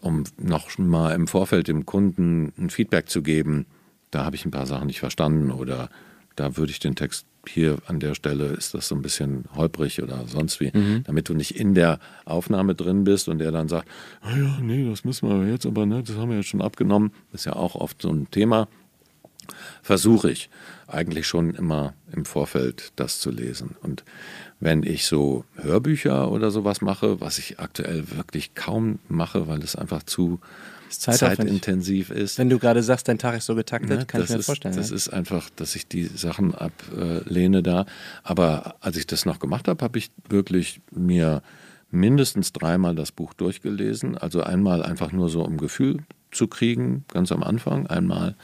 um 0.00 0.24
noch 0.38 0.76
mal 0.78 1.14
im 1.14 1.26
Vorfeld 1.26 1.68
dem 1.68 1.86
Kunden 1.86 2.52
ein 2.58 2.70
Feedback 2.70 3.08
zu 3.08 3.22
geben, 3.22 3.66
da 4.10 4.24
habe 4.24 4.36
ich 4.36 4.44
ein 4.44 4.50
paar 4.50 4.66
Sachen 4.66 4.86
nicht 4.86 5.00
verstanden 5.00 5.50
oder 5.50 5.90
da 6.36 6.56
würde 6.56 6.70
ich 6.70 6.78
den 6.78 6.94
Text 6.94 7.26
hier 7.46 7.78
an 7.86 7.98
der 7.98 8.14
Stelle 8.14 8.46
ist 8.46 8.74
das 8.74 8.88
so 8.88 8.94
ein 8.94 9.02
bisschen 9.02 9.44
holprig 9.54 10.02
oder 10.02 10.26
sonst 10.26 10.60
wie, 10.60 10.70
mhm. 10.72 11.02
damit 11.04 11.28
du 11.28 11.34
nicht 11.34 11.56
in 11.56 11.74
der 11.74 11.98
Aufnahme 12.24 12.74
drin 12.74 13.04
bist 13.04 13.28
und 13.28 13.40
er 13.40 13.52
dann 13.52 13.68
sagt, 13.68 13.88
ah 14.20 14.36
ja, 14.36 14.58
nee, 14.60 14.88
das 14.88 15.04
müssen 15.04 15.28
wir 15.28 15.50
jetzt 15.50 15.66
aber 15.66 15.86
nicht, 15.86 16.08
das 16.08 16.16
haben 16.16 16.30
wir 16.30 16.36
jetzt 16.36 16.48
schon 16.48 16.62
abgenommen. 16.62 17.12
Das 17.32 17.42
ist 17.42 17.44
ja 17.46 17.54
auch 17.54 17.74
oft 17.74 18.02
so 18.02 18.10
ein 18.10 18.30
Thema. 18.30 18.68
Versuche 19.82 20.30
ich 20.30 20.50
eigentlich 20.88 21.26
schon 21.26 21.54
immer 21.54 21.94
im 22.12 22.24
Vorfeld 22.24 22.92
das 22.96 23.20
zu 23.20 23.30
lesen. 23.30 23.76
Und 23.82 24.04
wenn 24.58 24.82
ich 24.82 25.06
so 25.06 25.44
Hörbücher 25.56 26.30
oder 26.30 26.50
sowas 26.50 26.80
mache, 26.80 27.20
was 27.20 27.38
ich 27.38 27.60
aktuell 27.60 28.10
wirklich 28.16 28.54
kaum 28.54 28.98
mache, 29.08 29.46
weil 29.46 29.62
es 29.62 29.76
einfach 29.76 30.02
zu 30.02 30.40
zeitintensiv 30.88 32.10
ist. 32.10 32.38
Wenn 32.38 32.48
du 32.48 32.58
gerade 32.58 32.82
sagst, 32.82 33.08
dein 33.08 33.18
Tag 33.18 33.36
ist 33.36 33.46
so 33.46 33.54
getaktet, 33.54 33.98
ne, 33.98 34.06
kann 34.06 34.22
ich 34.22 34.30
mir 34.30 34.36
ist, 34.36 34.46
vorstellen. 34.46 34.74
Das 34.74 34.90
ja? 34.90 34.96
ist 34.96 35.08
einfach, 35.08 35.50
dass 35.56 35.76
ich 35.76 35.86
die 35.86 36.04
Sachen 36.04 36.54
ablehne 36.54 37.62
da. 37.62 37.86
Aber 38.22 38.76
als 38.80 38.96
ich 38.96 39.06
das 39.06 39.26
noch 39.26 39.38
gemacht 39.38 39.68
habe, 39.68 39.84
habe 39.84 39.98
ich 39.98 40.10
wirklich 40.28 40.80
mir 40.90 41.42
mindestens 41.90 42.52
dreimal 42.52 42.94
das 42.94 43.12
Buch 43.12 43.34
durchgelesen. 43.34 44.16
Also 44.16 44.42
einmal 44.42 44.82
einfach 44.82 45.12
nur 45.12 45.28
so, 45.28 45.44
um 45.44 45.58
Gefühl 45.58 45.98
zu 46.30 46.48
kriegen, 46.48 47.04
ganz 47.08 47.32
am 47.32 47.42
Anfang. 47.42 47.86
Einmal 47.86 48.36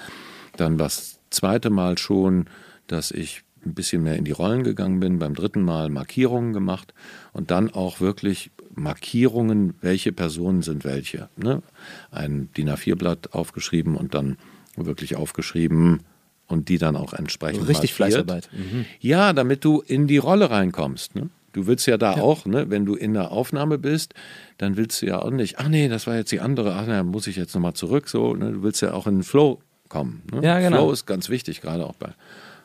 dann 0.56 0.78
das 0.78 1.18
zweite 1.34 1.70
Mal 1.70 1.98
schon, 1.98 2.46
dass 2.86 3.10
ich 3.10 3.42
ein 3.66 3.74
bisschen 3.74 4.02
mehr 4.02 4.16
in 4.16 4.24
die 4.24 4.32
Rollen 4.32 4.62
gegangen 4.62 5.00
bin, 5.00 5.18
beim 5.18 5.34
dritten 5.34 5.62
Mal 5.62 5.88
Markierungen 5.88 6.52
gemacht 6.52 6.92
und 7.32 7.50
dann 7.50 7.70
auch 7.70 8.00
wirklich 8.00 8.50
Markierungen, 8.74 9.74
welche 9.80 10.12
Personen 10.12 10.62
sind 10.62 10.84
welche. 10.84 11.28
Ne? 11.36 11.62
Ein 12.10 12.50
DIN 12.56 12.70
A4-Blatt 12.70 13.32
aufgeschrieben 13.32 13.96
und 13.96 14.14
dann 14.14 14.36
wirklich 14.76 15.16
aufgeschrieben 15.16 16.00
und 16.46 16.68
die 16.68 16.78
dann 16.78 16.96
auch 16.96 17.14
entsprechend. 17.14 17.60
Also 17.60 17.68
richtig 17.68 17.98
markiert. 17.98 18.26
Fleißarbeit. 18.26 18.48
Mhm. 18.52 18.84
Ja, 19.00 19.32
damit 19.32 19.64
du 19.64 19.80
in 19.80 20.06
die 20.06 20.18
Rolle 20.18 20.50
reinkommst. 20.50 21.14
Ne? 21.14 21.30
Du 21.52 21.66
willst 21.66 21.86
ja 21.86 21.96
da 21.96 22.16
ja. 22.16 22.22
auch, 22.22 22.46
ne, 22.46 22.68
wenn 22.68 22.84
du 22.84 22.94
in 22.94 23.14
der 23.14 23.30
Aufnahme 23.30 23.78
bist, 23.78 24.14
dann 24.58 24.76
willst 24.76 25.00
du 25.00 25.06
ja 25.06 25.22
auch 25.22 25.30
nicht, 25.30 25.58
ach 25.58 25.68
nee, 25.68 25.88
das 25.88 26.06
war 26.06 26.16
jetzt 26.16 26.32
die 26.32 26.40
andere, 26.40 26.74
ach 26.74 26.86
nee, 26.86 27.02
muss 27.04 27.28
ich 27.28 27.36
jetzt 27.36 27.54
nochmal 27.54 27.74
zurück. 27.74 28.08
So, 28.08 28.34
ne? 28.34 28.52
Du 28.52 28.62
willst 28.62 28.82
ja 28.82 28.92
auch 28.92 29.06
in 29.06 29.18
den 29.18 29.22
Flow 29.22 29.60
kommen. 29.94 30.22
Ne? 30.32 30.40
Ja, 30.42 30.58
genau. 30.58 30.78
Flow 30.78 30.92
ist 30.92 31.06
ganz 31.06 31.28
wichtig, 31.28 31.60
gerade 31.60 31.86
auch 31.86 31.94
bei 31.94 32.08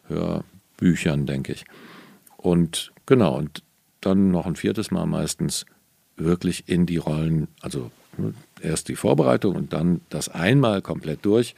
Hörbüchern, 0.07 1.27
denke 1.27 1.53
ich. 1.53 1.63
Und 2.37 2.91
genau, 3.05 3.37
und 3.37 3.61
dann 4.01 4.31
noch 4.31 4.47
ein 4.47 4.55
viertes 4.55 4.89
Mal 4.89 5.05
meistens 5.05 5.67
wirklich 6.15 6.67
in 6.67 6.87
die 6.87 6.97
Rollen, 6.97 7.47
also 7.61 7.91
ne, 8.17 8.33
erst 8.61 8.87
die 8.87 8.95
Vorbereitung 8.95 9.55
und 9.55 9.73
dann 9.73 10.01
das 10.09 10.27
einmal 10.27 10.81
komplett 10.81 11.23
durch 11.23 11.53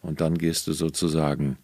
und 0.00 0.22
dann 0.22 0.38
gehst 0.38 0.66
du 0.66 0.72
sozusagen 0.72 1.58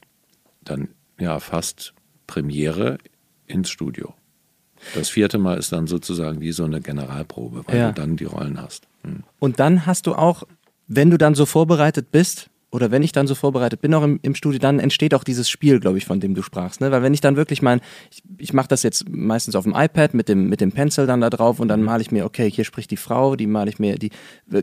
dann 0.62 0.88
ja 1.18 1.40
fast 1.40 1.94
Premiere 2.26 2.98
ins 3.46 3.70
Studio. 3.70 4.12
Das 4.94 5.08
vierte 5.08 5.38
Mal 5.38 5.56
ist 5.56 5.72
dann 5.72 5.86
sozusagen 5.86 6.42
wie 6.42 6.52
so 6.52 6.64
eine 6.64 6.82
Generalprobe, 6.82 7.64
weil 7.66 7.78
ja. 7.78 7.88
du 7.88 7.94
dann 7.94 8.16
die 8.16 8.24
Rollen 8.24 8.60
hast. 8.60 8.86
Hm. 9.02 9.22
Und 9.38 9.60
dann 9.60 9.86
hast 9.86 10.06
du 10.06 10.14
auch, 10.14 10.42
wenn 10.88 11.08
du 11.08 11.16
dann 11.16 11.34
so 11.34 11.46
vorbereitet 11.46 12.10
bist, 12.10 12.50
oder 12.70 12.90
wenn 12.90 13.02
ich 13.02 13.12
dann 13.12 13.26
so 13.26 13.34
vorbereitet 13.34 13.80
bin, 13.80 13.94
auch 13.94 14.02
im, 14.02 14.18
im 14.22 14.34
Studio, 14.34 14.58
dann 14.58 14.80
entsteht 14.80 15.14
auch 15.14 15.24
dieses 15.24 15.48
Spiel, 15.48 15.78
glaube 15.78 15.98
ich, 15.98 16.04
von 16.04 16.18
dem 16.18 16.34
du 16.34 16.42
sprachst. 16.42 16.80
Ne? 16.80 16.90
Weil 16.90 17.02
wenn 17.02 17.14
ich 17.14 17.20
dann 17.20 17.36
wirklich 17.36 17.62
mein, 17.62 17.80
ich, 18.10 18.22
ich 18.38 18.52
mache 18.52 18.66
das 18.68 18.82
jetzt 18.82 19.08
meistens 19.08 19.54
auf 19.54 19.64
dem 19.64 19.74
iPad 19.74 20.14
mit 20.14 20.28
dem, 20.28 20.48
mit 20.48 20.60
dem 20.60 20.72
Pencil 20.72 21.06
dann 21.06 21.20
da 21.20 21.30
drauf 21.30 21.60
und 21.60 21.68
dann 21.68 21.80
mhm. 21.80 21.86
male 21.86 22.02
ich 22.02 22.10
mir, 22.10 22.24
okay, 22.24 22.50
hier 22.50 22.64
spricht 22.64 22.90
die 22.90 22.96
Frau, 22.96 23.36
die 23.36 23.46
male 23.46 23.70
ich 23.70 23.78
mir, 23.78 23.96
die 23.96 24.10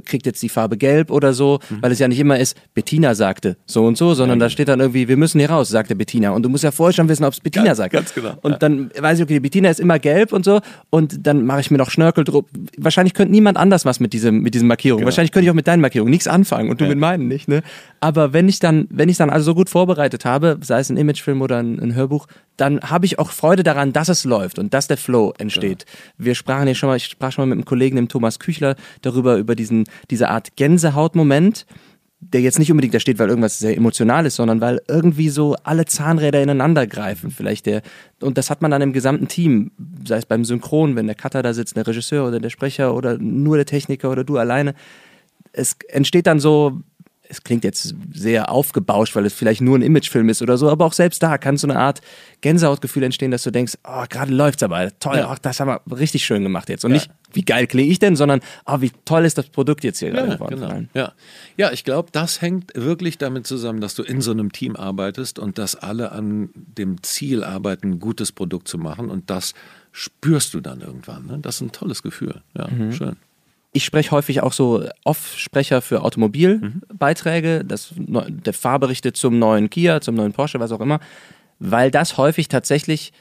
kriegt 0.06 0.26
jetzt 0.26 0.44
die 0.44 0.50
Farbe 0.50 0.78
gelb 0.78 1.12
oder 1.12 1.34
so, 1.34 1.60
mhm. 1.70 1.78
weil 1.82 1.92
es 1.92 2.00
ja 2.00 2.08
nicht 2.10 2.20
immer 2.20 2.38
ist, 2.38 2.58
Bettina 2.74 3.16
sagte 3.16 3.58
so 3.66 3.86
und 3.86 3.98
so, 3.98 4.14
sondern 4.14 4.38
ja, 4.40 4.46
da 4.46 4.50
steht 4.50 4.68
dann 4.68 4.82
irgendwie, 4.82 5.08
wir 5.08 5.18
müssen 5.18 5.40
hier 5.40 5.50
raus, 5.50 5.70
sagte 5.70 5.96
Bettina. 5.96 6.32
Und 6.32 6.44
du 6.44 6.50
musst 6.50 6.66
ja 6.66 6.72
vorher 6.72 6.94
schon 6.94 7.08
wissen, 7.08 7.24
ob 7.24 7.34
es 7.34 7.40
Bettina 7.40 7.66
ganz, 7.68 7.78
sagt. 7.78 7.94
Ganz 7.94 8.14
genau. 8.14 8.34
Und 8.42 8.52
ja. 8.52 8.58
dann 8.58 8.92
weiß 9.00 9.20
ich, 9.20 9.24
okay, 9.24 9.40
Bettina 9.40 9.70
ist 9.70 9.80
immer 9.80 9.98
gelb 9.98 10.34
und 10.34 10.44
so 10.44 10.60
und 10.90 11.26
dann 11.26 11.46
mache 11.46 11.62
ich 11.62 11.72
mir 11.72 11.78
noch 11.78 11.90
Schnörkel 11.90 12.26
drauf. 12.26 12.44
Wahrscheinlich 12.78 13.14
könnte 13.14 13.32
niemand 13.32 13.58
anders 13.58 13.86
was 13.86 14.00
mit 14.02 14.12
diesem, 14.12 14.42
mit 14.42 14.54
diesen 14.54 14.68
Markierungen. 14.68 15.00
Genau. 15.00 15.08
Wahrscheinlich 15.08 15.32
könnte 15.32 15.46
ich 15.46 15.52
auch 15.52 15.56
mit 15.56 15.68
deinen 15.68 15.82
Markierungen 15.82 16.12
nichts 16.12 16.28
anfangen 16.28 16.70
und 16.70 16.82
du 16.82 16.86
ja. 16.86 16.90
mit 16.90 17.00
meinen 17.00 17.28
nicht. 17.28 17.48
Ne? 17.48 17.64
Aber 18.04 18.34
wenn 18.34 18.50
ich 18.50 18.60
dann 18.60 18.86
wenn 18.90 19.08
ich 19.08 19.14
es 19.14 19.20
dann 19.20 19.30
also 19.30 19.46
so 19.46 19.56
gut 19.56 19.70
vorbereitet 19.70 20.26
habe, 20.26 20.58
sei 20.62 20.80
es 20.82 20.90
ein 20.90 20.98
Imagefilm 20.98 21.42
oder 21.42 21.60
ein, 21.60 21.80
ein 21.80 21.96
Hörbuch, 21.96 22.28
dann 22.58 22.82
habe 22.82 23.06
ich 23.06 23.18
auch 23.18 23.32
Freude 23.32 23.64
daran, 23.64 23.94
dass 23.94 24.10
es 24.10 24.26
läuft 24.26 24.60
und 24.60 24.74
dass 24.74 24.88
der 24.88 24.98
Flow 24.98 25.34
entsteht. 25.38 25.86
Ja. 25.88 26.26
Wir 26.26 26.36
sprachen 26.36 26.68
ja 26.68 26.76
schon 26.76 26.90
mal, 26.90 26.98
ich 26.98 27.06
sprach 27.06 27.32
schon 27.32 27.44
mal 27.44 27.56
mit 27.56 27.60
einem 27.60 27.66
Kollegen, 27.66 27.96
dem 27.96 28.10
Thomas 28.10 28.40
Küchler, 28.40 28.76
darüber, 29.04 29.38
über 29.38 29.56
diesen, 29.56 29.86
diese 30.10 30.28
Art 30.28 30.58
Gänsehautmoment 30.58 31.66
der 32.20 32.40
jetzt 32.40 32.58
nicht 32.58 32.72
unbedingt 32.72 32.94
da 32.94 33.02
steht, 33.02 33.20
weil 33.20 33.28
irgendwas 33.28 33.60
sehr 33.60 33.76
emotional 33.76 34.26
ist, 34.26 34.38
sondern 34.38 34.62
weil 34.62 34.80
irgendwie 34.88 35.28
so 35.28 35.58
alle 35.64 35.84
Zahnräder 35.84 36.42
ineinander 36.42 36.88
greifen. 36.88 37.32
Vielleicht 37.32 37.66
der, 37.66 37.82
und 38.22 38.38
das 38.38 38.50
hat 38.50 38.62
man 38.62 38.72
dann 38.72 38.82
im 38.82 38.94
gesamten 38.94 39.28
Team, 39.28 39.72
sei 40.08 40.20
es 40.20 40.26
beim 40.26 40.46
Synchron, 40.46 40.96
wenn 40.96 41.06
der 41.06 41.18
Cutter 41.18 41.42
da 41.42 41.54
sitzt, 41.54 41.76
der 41.76 41.86
Regisseur 41.86 42.26
oder 42.26 42.40
der 42.40 42.50
Sprecher 42.50 42.96
oder 42.96 43.18
nur 43.18 43.58
der 43.58 43.66
Techniker 43.66 44.10
oder 44.10 44.24
du 44.24 44.38
alleine. 44.38 44.74
Es 45.52 45.76
entsteht 45.90 46.26
dann 46.26 46.40
so 46.40 46.80
es 47.34 47.44
klingt 47.44 47.64
jetzt 47.64 47.96
sehr 48.14 48.52
aufgebauscht, 48.52 49.16
weil 49.16 49.26
es 49.26 49.34
vielleicht 49.34 49.62
nur 49.62 49.78
ein 49.78 49.82
Imagefilm 49.82 50.30
ist 50.30 50.42
oder 50.42 50.58
so, 50.58 50.70
aber 50.70 50.86
auch 50.86 50.94
selbst 50.94 51.24
da 51.24 51.38
kann 51.38 51.58
so 51.58 51.68
eine 51.68 51.80
Art 51.80 52.02
Gänsehautgefühl 52.42 53.04
entstehen, 53.04 53.32
dass 53.32 53.44
du 53.44 53.52
denkst, 53.52 53.74
oh, 53.84 54.04
gerade 54.08 54.32
läuft's 54.32 54.62
aber, 54.62 54.92
toll, 55.00 55.18
ja. 55.18 55.32
oh, 55.32 55.36
das 55.42 55.60
haben 55.60 55.68
wir 55.70 55.98
richtig 55.98 56.26
schön 56.26 56.44
gemacht 56.44 56.70
jetzt. 56.70 56.86
Und 56.86 56.92
ja. 56.92 56.98
nicht, 56.98 57.10
wie 57.34 57.42
geil 57.42 57.66
klinge 57.66 57.90
ich 57.90 58.00
denn, 58.00 58.16
sondern, 58.16 58.42
oh, 58.66 58.82
wie 58.82 58.92
toll 59.06 59.26
ist 59.26 59.38
das 59.38 59.50
Produkt 59.50 59.84
jetzt 59.84 60.00
hier 60.00 60.14
ja, 60.14 60.26
gerade 60.26 60.56
genau. 60.56 60.82
Ja. 60.94 61.14
ja, 61.58 61.72
ich 61.72 61.84
glaube, 61.84 62.10
das 62.12 62.42
hängt 62.42 62.72
wirklich 62.76 63.18
damit 63.18 63.48
zusammen, 63.48 63.82
dass 63.82 63.96
du 63.96 64.04
in 64.04 64.22
so 64.22 64.32
einem 64.32 64.52
Team 64.52 64.76
arbeitest 64.76 65.40
und 65.40 65.58
dass 65.58 65.76
alle 65.76 66.12
an 66.12 66.50
dem 66.54 67.02
Ziel 67.02 67.44
arbeiten, 67.44 67.94
ein 67.94 68.00
gutes 68.00 68.32
Produkt 68.32 68.68
zu 68.68 68.78
machen 68.78 69.10
und 69.10 69.30
das 69.30 69.56
spürst 69.92 70.54
du 70.54 70.62
dann 70.62 70.82
irgendwann. 70.82 71.26
Ne? 71.26 71.40
Das 71.42 71.56
ist 71.56 71.62
ein 71.62 71.72
tolles 71.72 72.04
Gefühl. 72.04 72.42
Ja, 72.56 72.68
mhm. 72.68 72.92
schön 72.92 73.16
ich 73.74 73.84
spreche 73.84 74.12
häufig 74.12 74.42
auch 74.42 74.54
so 74.54 74.86
Off-Sprecher 75.04 75.82
für 75.82 76.04
Automobilbeiträge, 76.04 77.66
das, 77.66 77.94
der 77.98 78.54
Fahrberichte 78.54 79.14
zum 79.14 79.40
neuen 79.40 79.70
Kia, 79.70 80.00
zum 80.00 80.16
neuen 80.16 80.32
Porsche, 80.32 80.60
was 80.60 80.72
auch 80.72 80.80
immer, 80.80 81.00
weil 81.60 81.90
das 81.90 82.18
häufig 82.18 82.48
tatsächlich 82.48 83.14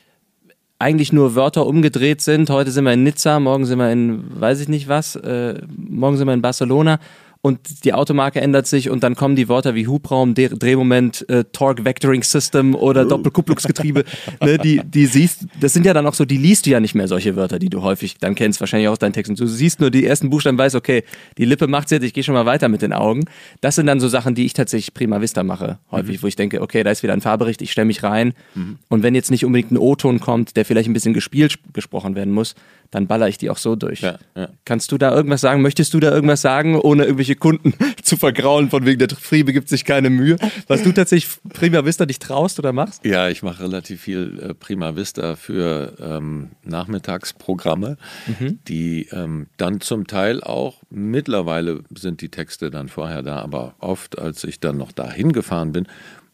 eigentlich 0.79 1.13
nur 1.13 1.35
Wörter 1.35 1.67
umgedreht 1.67 2.21
sind. 2.21 2.51
Heute 2.51 2.71
sind 2.71 2.85
wir 2.85 2.93
in 2.93 3.03
Nizza, 3.03 3.41
morgen 3.41 3.65
sind 3.65 3.79
wir 3.79 3.91
in, 3.91 4.41
weiß 4.41 4.61
ich 4.61 4.69
nicht 4.69 4.89
was, 4.89 5.17
äh, 5.17 5.61
morgen 5.77 6.17
sind 6.17 6.27
wir 6.27 6.35
in 6.35 6.43
Barcelona 6.43 6.99
und 7.45 7.85
die 7.85 7.93
Automarke 7.93 8.41
ändert 8.41 8.69
sich 8.69 8.89
und 8.89 9.03
dann 9.03 9.17
kommen 9.17 9.35
die 9.35 9.49
Wörter 9.49 9.75
wie 9.75 9.89
Hubraum, 9.89 10.35
Drehmoment, 10.35 11.29
äh, 11.29 11.43
Torque 11.53 11.85
Vectoring 11.85 12.23
System 12.23 12.77
oder 12.77 13.05
oh. 13.05 13.09
Doppelkupplungsgetriebe. 13.09 14.05
ne, 14.41 14.59
die, 14.59 14.81
die 14.85 15.07
siehst, 15.07 15.47
das 15.61 15.73
sind 15.73 15.85
ja 15.85 15.93
dann 15.93 16.07
auch 16.07 16.15
so, 16.15 16.25
die 16.25 16.37
liest 16.37 16.67
du 16.67 16.71
ja 16.71 16.79
nicht 16.79 16.95
mehr 16.95 17.09
solche 17.09 17.35
Wörter, 17.35 17.59
die 17.59 17.69
du 17.69 17.83
häufig 17.83 18.19
dann 18.19 18.37
kennst, 18.37 18.61
wahrscheinlich 18.61 18.87
auch 18.87 18.93
aus 18.93 19.01
deinen 19.01 19.13
Texten. 19.13 19.35
Du 19.35 19.49
siehst 19.49 19.81
nur 19.81 19.91
die 19.91 20.07
ersten 20.07 20.31
Buchstaben, 20.31 20.57
weißt, 20.57 20.77
okay, 20.77 21.03
die 21.37 21.45
Lippe 21.45 21.67
macht's 21.67 21.91
jetzt, 21.91 22.05
ich 22.05 22.15
gehe 22.15 22.23
schon 22.23 22.35
mal 22.35 22.47
weiter 22.47 22.69
mit 22.69 22.81
den 22.81 22.93
Augen. 22.93 23.25
Das 23.61 23.75
sind 23.75 23.87
dann 23.87 23.99
so 23.99 24.07
Sachen, 24.07 24.37
die 24.37 24.47
ich 24.47 24.53
tatsächlich 24.53 24.95
prima 24.95 25.21
vista 25.21 25.43
mache, 25.43 25.81
häufig, 25.91 26.19
mhm. 26.19 26.23
wo 26.23 26.27
ich 26.29 26.37
denke, 26.37 26.63
okay, 26.63 26.85
da 26.85 26.93
ist 26.93 27.03
wieder 27.03 27.13
ein 27.13 27.21
Fahrbericht, 27.21 27.61
ich 27.61 27.73
stelle 27.73 27.87
mich 27.87 28.05
rein. 28.05 28.35
Mhm. 28.55 28.79
Und 28.89 29.03
wenn 29.03 29.17
jetzt 29.17 29.33
nicht 29.33 29.45
unbedingt 29.45 29.73
ein 29.73 29.79
O-Ton 29.79 30.21
kommt, 30.21 30.57
der 30.57 30.65
vielleicht 30.65 30.89
ein 30.89 30.93
bisschen 30.93 31.13
gespielt 31.13 31.59
gesprochen 31.73 32.15
werden 32.15 32.33
muss, 32.33 32.55
dann 32.93 33.07
baller 33.07 33.27
ich 33.27 33.39
die 33.39 33.51
auch 33.51 33.57
so 33.57 33.75
durch. 33.75 34.03
Ja, 34.03 34.19
ja. 34.37 34.49
Kannst 34.65 34.93
du 34.93 34.99
da 34.99 35.15
irgendwas 35.15 35.41
sagen? 35.41 35.63
Möchtest 35.63 35.95
du 35.95 35.99
da 35.99 36.13
irgendwas 36.13 36.43
sagen, 36.43 36.79
ohne 36.79 37.05
irgendwelche 37.05 37.32
irgendwelche 37.33 37.37
Kunden 37.37 37.75
zu 38.03 38.17
vergraulen, 38.17 38.71
von 38.71 38.85
wegen 38.85 38.99
der 38.99 39.09
Friebe 39.11 39.53
gibt 39.53 39.69
sich 39.69 39.85
keine 39.85 40.11
Mühe. 40.11 40.37
Was 40.69 40.83
du 40.83 40.93
tatsächlich 40.93 41.31
Prima 41.53 41.85
Vista 41.85 42.07
dich 42.07 42.19
traust 42.19 42.59
oder 42.59 42.73
machst? 42.73 43.05
Ja, 43.05 43.29
ich 43.29 43.43
mache 43.43 43.63
relativ 43.65 44.03
viel 44.03 44.39
äh, 44.41 44.55
Prima 44.55 44.97
Vista 44.97 45.37
für 45.37 45.95
ähm, 46.01 46.51
Nachmittagsprogramme, 46.65 47.97
mhm. 48.27 48.59
die 48.69 49.09
ähm, 49.13 49.47
dann 49.57 49.81
zum 49.81 50.07
Teil 50.07 50.43
auch, 50.43 50.79
mittlerweile 50.91 51.81
sind 51.95 52.21
die 52.21 52.29
Texte 52.29 52.71
dann 52.71 52.89
vorher 52.89 53.23
da, 53.23 53.39
aber 53.39 53.75
oft, 53.79 54.19
als 54.19 54.45
ich 54.45 54.61
dann 54.61 54.77
noch 54.77 54.93
dahin 54.93 55.33
gefahren 55.33 55.73
bin, 55.73 55.87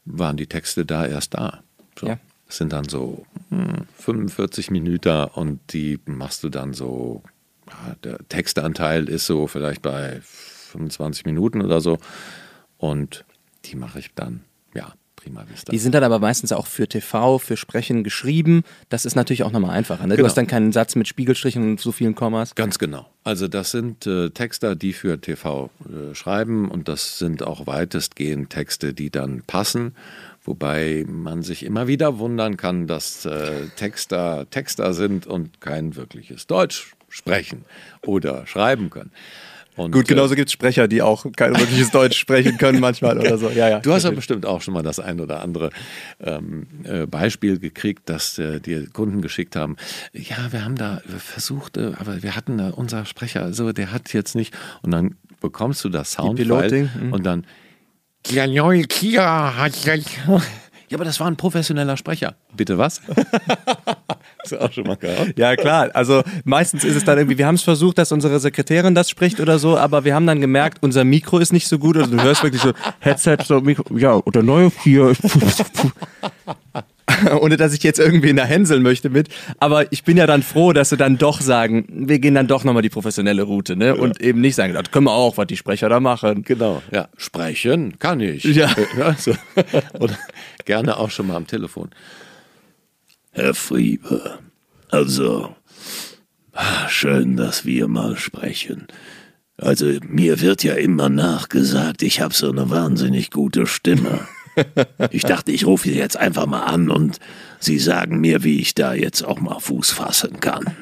waren 0.05 0.37
die 0.37 0.47
Texte 0.47 0.85
da 0.85 1.07
erst 1.07 1.35
da. 1.35 1.61
So. 1.99 2.09
Ja. 2.09 2.19
Das 2.47 2.57
sind 2.57 2.73
dann 2.73 2.89
so 2.89 3.27
hm, 3.51 3.85
45 3.99 4.71
Minuten 4.71 5.25
und 5.35 5.61
die 5.75 5.99
machst 6.07 6.43
du 6.45 6.49
dann 6.49 6.73
so, 6.73 7.23
der 8.05 8.19
Textanteil 8.31 9.07
ist 9.07 9.27
so 9.27 9.47
vielleicht 9.47 9.83
bei 9.83 10.23
25 10.69 11.25
Minuten 11.25 11.63
oder 11.63 11.81
so 11.81 11.99
und 12.77 13.25
die 13.65 13.77
mache 13.77 13.99
ich 13.99 14.15
dann, 14.15 14.41
ja, 14.75 14.95
prima 15.17 15.45
vista. 15.49 15.71
Die 15.71 15.79
sind 15.79 15.95
dann 15.95 16.05
aber 16.05 16.19
meistens 16.19 16.53
auch 16.53 16.67
für 16.67 16.89
TV, 16.89 17.39
für 17.39 17.57
Sprechen 17.57 18.05
geschrieben. 18.05 18.63
Das 18.89 19.05
ist 19.05 19.17
natürlich 19.17 19.43
auch 19.43 19.53
nochmal 19.53 19.73
einfacher. 19.73 20.05
Ne? 20.05 20.15
Genau. 20.15 20.23
Du 20.23 20.27
hast 20.27 20.37
dann 20.37 20.47
keinen 20.47 20.73
Satz 20.73 20.95
mit 20.95 21.09
Spiegelstrichen 21.09 21.63
und 21.63 21.81
so 21.81 21.93
vielen 21.93 22.15
Kommas. 22.15 22.55
Ganz 22.55 22.79
genau. 22.79 23.07
Also 23.25 23.49
das 23.49 23.73
sind 23.73 24.07
äh, 24.07 24.31
Texter, 24.31 24.77
die 24.77 24.93
für 24.93 25.21
TV 25.21 25.71
äh, 25.85 26.15
schreiben 26.15 26.71
und 26.71 26.89
das 26.89 27.19
sind 27.19 27.43
auch 27.43 27.67
weitestgehend 27.67 28.51
Texte, 28.51 28.95
die 28.95 29.11
dann 29.11 29.43
passen. 29.47 29.95
Wobei 30.45 31.05
man 31.07 31.43
sich 31.43 31.65
immer 31.65 31.89
wieder 31.89 32.19
wundern 32.19 32.57
kann, 32.57 32.87
dass 32.87 33.27
äh, 33.27 33.67
Texter 33.77 34.49
Texter 34.51 34.95
sind 34.95 35.27
und 35.27 35.61
kein 35.61 35.97
wirkliches 35.97 36.47
Deutsch 36.47 36.95
sprechen 37.09 37.65
oder 38.07 38.47
schreiben 38.47 38.89
können. 38.89 39.11
Und, 39.79 39.93
Gut, 39.93 40.09
genauso 40.09 40.35
äh, 40.35 40.37
gibt 40.37 40.49
es 40.49 40.53
Sprecher, 40.53 40.89
die 40.89 41.03
auch 41.03 41.25
kein 41.37 41.57
wirkliches 41.57 41.91
Deutsch 41.91 42.19
sprechen 42.19 42.59
können 42.59 42.81
manchmal 42.81 43.19
oder 43.19 43.39
so. 43.39 43.49
Ja, 43.49 43.69
ja, 43.69 43.81
du 43.81 43.93
hast 43.93 44.05
ja 44.05 44.11
bestimmt 44.11 44.45
auch 44.45 44.61
schon 44.61 44.75
mal 44.75 44.83
das 44.83 44.99
ein 44.99 45.21
oder 45.21 45.41
andere 45.41 45.71
ähm, 46.21 46.67
äh, 46.85 47.07
Beispiel 47.07 47.59
gekriegt, 47.59 48.09
dass 48.09 48.39
äh, 48.39 48.61
dir 48.61 48.89
Kunden 48.91 49.23
geschickt 49.23 49.57
haben. 49.57 49.77
Ja, 50.13 50.51
wir 50.51 50.65
haben 50.65 50.77
da 50.77 51.01
versucht, 51.19 51.77
äh, 51.77 51.93
aber 51.99 52.23
wir 52.23 52.35
hatten 52.35 52.59
äh, 52.59 52.73
unser 52.75 53.05
Sprecher, 53.05 53.43
also 53.43 53.73
der 53.73 53.93
hat 53.93 54.13
jetzt 54.13 54.35
nicht. 54.35 54.53
Und 54.83 54.91
dann 54.91 55.15
bekommst 55.41 55.85
du 55.85 55.89
das 55.89 56.13
Soundfile 56.13 56.91
mhm. 57.01 57.13
und 57.13 57.25
dann 57.25 57.47
neue 58.49 58.83
Kia 58.85 59.57
hat 59.57 59.75
ja, 60.89 60.97
aber 60.97 61.05
das 61.05 61.21
war 61.21 61.27
ein 61.27 61.37
professioneller 61.37 61.97
Sprecher. 61.97 62.35
Bitte 62.57 62.79
was? 62.79 63.01
Hast 64.43 64.53
du 64.53 64.61
auch 64.61 64.73
schon 64.73 64.85
mal 64.85 64.97
gehabt? 64.97 65.39
Ja, 65.39 65.57
klar. 65.57 65.91
Also 65.95 66.23
meistens 66.45 66.85
ist 66.85 66.97
es 66.97 67.05
dann 67.05 67.19
irgendwie, 67.19 67.39
wir 67.39 67.47
haben 67.47 67.57
es 67.57 67.63
versucht, 67.63 67.99
dass 67.99 68.13
unsere 68.13 68.41
Sekretärin 68.41 68.95
das 68.95 69.11
spricht 69.11 69.41
oder 69.41 69.59
so, 69.59 69.77
aber 69.77 70.05
wir 70.05 70.15
haben 70.15 70.27
dann 70.27 70.41
gemerkt, 70.41 70.79
unser 70.81 71.05
Mikro 71.05 71.39
ist 71.39 71.53
nicht 71.53 71.69
so 71.69 71.79
gut. 71.79 71.97
Also 71.97 72.17
du 72.17 72.23
hörst 72.23 72.43
wirklich 72.43 72.63
so 72.63 72.73
Headset, 73.01 73.39
so 73.45 73.61
Mikro, 73.61 73.97
ja, 73.97 74.15
oder 74.15 74.43
neue 74.43 74.71
hier. 74.83 75.13
ohne 77.41 77.57
dass 77.57 77.73
ich 77.75 77.83
jetzt 77.83 77.99
irgendwie 77.99 78.33
da 78.35 78.45
hänseln 78.45 78.83
möchte 78.83 79.11
mit. 79.11 79.29
Aber 79.59 79.93
ich 79.93 80.05
bin 80.05 80.17
ja 80.17 80.27
dann 80.27 80.43
froh, 80.43 80.73
dass 80.73 80.91
sie 80.91 80.97
dann 80.97 81.19
doch 81.19 81.41
sagen, 81.41 81.87
wir 81.89 82.19
gehen 82.19 82.35
dann 82.35 82.47
doch 82.47 82.65
nochmal 82.65 82.83
die 82.83 82.89
professionelle 82.89 83.43
Route, 83.43 83.77
ne? 83.77 83.87
Ja. 83.87 83.95
Und 83.95 84.21
eben 84.21 84.41
nicht 84.41 84.55
sagen, 84.55 84.75
das 84.75 84.91
können 84.91 85.07
wir 85.07 85.13
auch, 85.13 85.37
was 85.37 85.47
die 85.47 85.57
Sprecher 85.57 85.89
da 85.89 86.01
machen. 86.01 86.43
Genau, 86.43 86.83
ja. 86.93 87.09
Sprechen 87.17 87.99
kann 87.99 88.21
ich. 88.21 88.45
Ja. 88.45 88.71
ja 88.99 89.15
so. 89.15 89.35
Oder 89.99 90.19
gerne 90.65 90.97
auch 90.97 91.11
schon 91.11 91.27
mal 91.27 91.37
am 91.37 91.47
Telefon. 91.47 91.91
Herr 93.33 93.55
Friebe, 93.55 94.39
also, 94.89 95.55
schön, 96.89 97.37
dass 97.37 97.65
wir 97.65 97.89
mal 97.89 98.17
sprechen. 98.17 98.87
Also, 99.59 99.87
mir 100.07 100.41
wird 100.41 100.63
ja 100.63 100.75
immer 100.75 101.09
nachgesagt, 101.09 102.03
ich 102.03 102.21
habe 102.21 102.33
so 102.33 102.51
eine 102.51 102.71
wahnsinnig 102.71 103.31
gute 103.31 103.67
Stimme. 103.67 104.27
Ich 105.11 105.23
dachte, 105.23 105.53
ich 105.53 105.67
rufe 105.67 105.89
Sie 105.89 105.95
jetzt 105.95 106.17
einfach 106.17 106.47
mal 106.47 106.63
an 106.63 106.91
und 106.91 107.19
Sie 107.61 107.79
sagen 107.79 108.21
mir, 108.21 108.45
wie 108.45 108.61
ich 108.61 108.75
da 108.75 108.95
jetzt 108.95 109.23
auch 109.23 109.41
mal 109.41 109.59
Fuß 109.59 109.91
fassen 109.91 110.41
kann. 110.41 110.77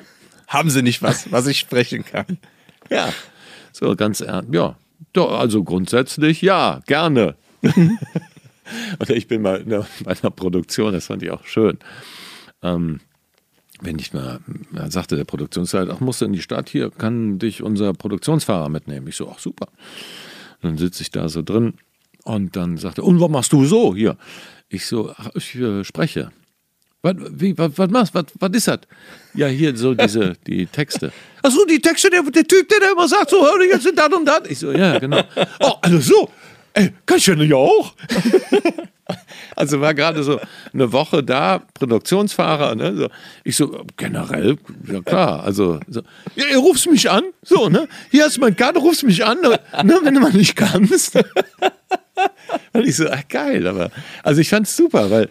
Haben 0.49 0.71
Sie 0.71 0.83
nicht 0.83 1.03
was, 1.03 1.31
was 1.33 1.47
ich 1.47 1.59
sprechen 1.59 2.05
kann? 2.05 2.39
Ja, 2.91 3.13
so 3.73 3.97
ganz 3.97 4.21
ernst. 4.21 4.53
Ja, 4.53 4.77
doch, 5.13 5.39
also 5.39 5.65
grundsätzlich 5.65 6.43
ja, 6.43 6.81
gerne. 6.87 7.37
Oder 9.01 9.17
ich 9.17 9.29
bin 9.29 9.43
mal 9.43 9.65
bei 9.65 10.13
einer 10.13 10.31
Produktion, 10.31 10.93
das 10.93 11.07
fand 11.07 11.23
ich 11.23 11.31
auch 11.31 11.45
schön. 11.45 11.79
Ähm, 12.63 13.01
wenn 13.81 13.99
ich 13.99 14.13
mal, 14.13 14.41
dann 14.73 14.91
sagte 14.91 15.17
der 15.17 15.25
Produktionsleiter, 15.25 15.93
ach, 15.95 16.01
musst 16.01 16.21
du 16.21 16.25
in 16.25 16.33
die 16.33 16.41
Stadt, 16.41 16.69
hier 16.69 16.91
kann 16.91 17.39
dich 17.39 17.63
unser 17.63 17.93
Produktionsfahrer 17.93 18.69
mitnehmen. 18.69 19.07
Ich 19.09 19.17
so, 19.17 19.31
ach 19.31 19.39
super. 19.39 19.69
dann 20.63 20.79
sitze 20.79 21.03
ich 21.03 21.11
da 21.11 21.29
so 21.29 21.43
drin 21.43 21.75
und 22.27 22.57
dann 22.57 22.77
sagte 22.77 23.03
er, 23.03 23.05
und 23.05 23.21
was 23.21 23.31
machst 23.31 23.53
du 23.53 23.65
so 23.65 23.95
hier? 23.95 24.17
Ich 24.69 24.87
so, 24.87 25.15
ich 25.35 25.55
äh, 25.55 25.85
spreche. 25.85 26.33
Was, 27.03 27.15
wie, 27.31 27.57
was, 27.57 27.71
was 27.77 27.89
machst 27.89 28.15
was, 28.15 28.25
was 28.41 28.51
ist 28.53 28.67
das? 28.67 28.81
Ja, 29.35 29.47
hier 29.47 29.77
so 29.77 29.95
diese, 29.95 30.33
die 30.47 30.67
Texte. 30.67 31.13
Ach 31.43 31.51
so, 31.53 31.65
die 31.65 31.81
Texte, 31.81 32.11
der, 32.11 32.23
der 32.23 32.45
Typ, 32.45 32.69
der, 32.69 32.81
der 32.81 32.93
immer 32.93 33.07
sagt, 33.07 33.31
so, 33.31 33.43
hör 33.45 33.63
jetzt 33.63 33.87
das 33.95 34.13
und 34.13 34.25
das. 34.25 34.41
Ich 34.49 34.59
so, 34.59 34.73
ja, 34.73 34.99
genau. 34.99 35.23
Oh, 35.61 35.75
also 35.83 36.01
so, 36.01 36.31
ey, 36.73 36.93
kann 37.07 37.19
ich 37.19 37.27
ja 37.27 37.37
nicht 37.37 37.55
auch? 37.55 37.95
also 39.57 39.81
war 39.81 39.95
gerade 39.95 40.25
so 40.25 40.41
eine 40.75 40.91
Woche 40.91 41.23
da, 41.23 41.63
Produktionsfahrer, 41.75 42.75
ne? 42.75 42.97
So, 42.97 43.09
ich 43.45 43.55
so, 43.55 43.85
generell, 43.97 44.59
ja 44.91 45.01
klar, 45.01 45.45
also, 45.45 45.79
so, 45.87 46.01
ja, 46.35 46.45
ihr 46.51 46.59
rufst 46.59 46.91
mich 46.91 47.09
an, 47.09 47.23
so, 47.43 47.69
ne? 47.69 47.87
Hier 48.11 48.25
hast 48.25 48.37
du 48.37 48.41
mein 48.41 48.57
Karte, 48.57 48.81
rufst 48.81 49.05
mich 49.05 49.25
an, 49.25 49.41
ne? 49.41 49.61
wenn 50.03 50.15
du 50.15 50.21
mal 50.21 50.33
nicht 50.33 50.57
kannst. 50.57 51.17
Und 52.73 52.87
ich 52.87 52.97
so, 52.97 53.09
ach, 53.09 53.23
geil, 53.29 53.67
aber 53.67 53.91
also 54.23 54.41
ich 54.41 54.49
fand 54.49 54.67
es 54.67 54.77
super, 54.77 55.11
weil 55.11 55.29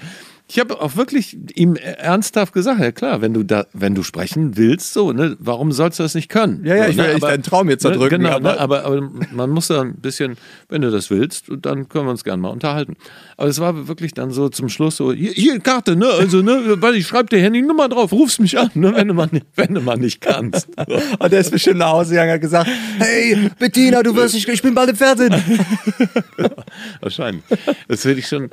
ich 0.47 0.59
habe 0.59 0.79
auch 0.79 0.95
wirklich 0.95 1.37
ihm 1.55 1.75
ernsthaft 1.75 2.53
gesagt, 2.53 2.79
ja 2.79 2.91
klar, 2.91 3.21
wenn 3.21 3.33
du 3.33 3.43
da, 3.43 3.65
wenn 3.73 3.95
du 3.95 4.03
sprechen 4.03 4.57
willst, 4.57 4.93
so, 4.93 5.11
ne, 5.11 5.35
warum 5.39 5.71
sollst 5.71 5.97
du 5.97 6.03
das 6.03 6.13
nicht 6.13 6.29
können? 6.29 6.63
Ja, 6.63 6.75
ja, 6.75 6.83
so, 6.83 6.89
ich 6.91 6.97
will 6.97 7.07
ne, 7.07 7.15
aber, 7.15 7.27
deinen 7.29 7.43
Traum 7.43 7.69
jetzt 7.69 7.81
zerdrücken. 7.81 8.21
Ne, 8.21 8.27
genau, 8.27 8.35
aber, 8.35 8.53
ne, 8.53 8.59
aber, 8.59 8.85
aber, 8.85 9.09
man 9.31 9.49
muss 9.49 9.67
da 9.67 9.81
ein 9.81 9.95
bisschen, 9.95 10.37
wenn 10.69 10.83
du 10.83 10.91
das 10.91 11.09
willst, 11.09 11.45
dann 11.61 11.89
können 11.89 12.05
wir 12.05 12.11
uns 12.11 12.23
gerne 12.23 12.41
mal 12.41 12.49
unterhalten. 12.49 12.95
Aber 13.37 13.47
es 13.47 13.59
war 13.59 13.87
wirklich 13.87 14.13
dann 14.13 14.29
so 14.29 14.49
zum 14.49 14.69
Schluss 14.69 14.97
so, 14.97 15.11
hier, 15.11 15.31
hier 15.31 15.59
Karte, 15.59 15.95
ne, 15.95 16.07
also, 16.07 16.43
ne, 16.43 16.75
weil 16.79 16.95
ich 16.95 17.07
schreibe 17.07 17.29
dir 17.29 17.41
Handynummer 17.41 17.89
drauf, 17.89 18.11
rufst 18.11 18.39
mich 18.39 18.59
an, 18.59 18.69
ne, 18.75 18.93
wenn 18.95 19.07
du 19.07 19.15
mal, 19.15 19.29
wenn 19.55 19.73
du 19.73 19.81
mal 19.81 19.97
nicht 19.97 20.21
kannst. 20.21 20.67
Und 21.19 21.31
der 21.31 21.39
ist 21.39 21.49
bestimmt 21.49 21.79
nach 21.79 21.91
Hause 21.91 22.11
gegangen 22.11 22.29
und 22.29 22.33
hat 22.35 22.41
gesagt, 22.41 22.69
hey, 22.99 23.49
Bettina, 23.57 24.03
du 24.03 24.15
wirst 24.15 24.35
nicht, 24.35 24.47
ich 24.47 24.61
bin 24.61 24.75
bald 24.75 24.89
im 24.89 24.95
Fernsehen. 24.95 25.33
Wahrscheinlich. 27.01 27.43
Das 27.87 28.01
finde 28.01 28.19
ich 28.19 28.27
schon, 28.27 28.49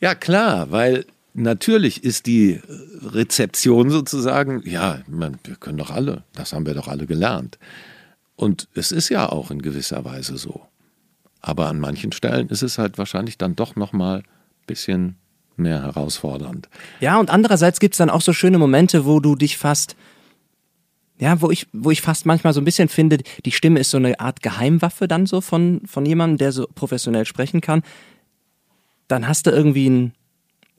ja 0.00 0.14
klar, 0.14 0.70
weil 0.70 1.04
natürlich 1.34 2.02
ist 2.02 2.26
die 2.26 2.60
Rezeption 3.02 3.90
sozusagen, 3.90 4.62
ja, 4.64 5.00
man, 5.06 5.36
wir 5.44 5.56
können 5.56 5.78
doch 5.78 5.90
alle, 5.90 6.22
das 6.34 6.52
haben 6.52 6.64
wir 6.64 6.74
doch 6.74 6.88
alle 6.88 7.06
gelernt. 7.06 7.58
Und 8.36 8.68
es 8.74 8.92
ist 8.92 9.10
ja 9.10 9.28
auch 9.28 9.50
in 9.50 9.60
gewisser 9.60 10.04
Weise 10.04 10.38
so. 10.38 10.62
Aber 11.40 11.68
an 11.68 11.78
manchen 11.78 12.12
Stellen 12.12 12.48
ist 12.48 12.62
es 12.62 12.78
halt 12.78 12.96
wahrscheinlich 12.96 13.36
dann 13.36 13.54
doch 13.54 13.76
nochmal 13.76 14.20
ein 14.20 14.24
bisschen 14.66 15.16
mehr 15.56 15.82
herausfordernd. 15.82 16.68
Ja, 17.00 17.18
und 17.18 17.30
andererseits 17.30 17.80
gibt 17.80 17.94
es 17.94 17.98
dann 17.98 18.10
auch 18.10 18.22
so 18.22 18.32
schöne 18.32 18.58
Momente, 18.58 19.04
wo 19.04 19.20
du 19.20 19.36
dich 19.36 19.58
fast, 19.58 19.94
ja, 21.18 21.40
wo 21.40 21.50
ich, 21.50 21.68
wo 21.72 21.90
ich 21.90 22.00
fast 22.00 22.26
manchmal 22.26 22.54
so 22.54 22.60
ein 22.60 22.64
bisschen 22.64 22.88
finde, 22.88 23.18
die 23.44 23.52
Stimme 23.52 23.78
ist 23.80 23.90
so 23.90 23.98
eine 23.98 24.18
Art 24.18 24.42
Geheimwaffe 24.42 25.06
dann 25.06 25.26
so 25.26 25.40
von, 25.40 25.82
von 25.86 26.06
jemandem, 26.06 26.38
der 26.38 26.52
so 26.52 26.66
professionell 26.74 27.26
sprechen 27.26 27.60
kann. 27.60 27.82
Dann 29.06 29.28
hast 29.28 29.46
du 29.46 29.50
irgendwie 29.50 29.88
ein 29.88 30.14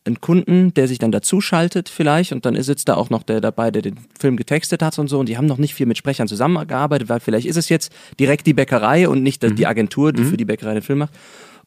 einen 0.05 0.21
Kunden, 0.21 0.73
der 0.73 0.87
sich 0.87 0.99
dann 0.99 1.11
dazuschaltet 1.11 1.89
vielleicht 1.89 2.31
und 2.31 2.45
dann 2.45 2.61
sitzt 2.61 2.87
da 2.87 2.95
auch 2.95 3.09
noch 3.09 3.23
der 3.23 3.41
dabei, 3.41 3.71
der 3.71 3.81
den 3.81 3.95
Film 4.19 4.37
getextet 4.37 4.81
hat 4.81 4.97
und 4.99 5.07
so 5.07 5.19
und 5.19 5.27
die 5.27 5.37
haben 5.37 5.47
noch 5.47 5.57
nicht 5.57 5.73
viel 5.73 5.85
mit 5.85 5.97
Sprechern 5.97 6.27
zusammengearbeitet, 6.27 7.09
weil 7.09 7.19
vielleicht 7.19 7.47
ist 7.47 7.57
es 7.57 7.69
jetzt 7.69 7.91
direkt 8.19 8.45
die 8.45 8.53
Bäckerei 8.53 9.09
und 9.09 9.23
nicht 9.23 9.41
die 9.43 9.49
mhm. 9.49 9.65
Agentur, 9.65 10.13
die 10.13 10.23
mhm. 10.23 10.29
für 10.29 10.37
die 10.37 10.45
Bäckerei 10.45 10.73
den 10.73 10.83
Film 10.83 10.99
macht 10.99 11.13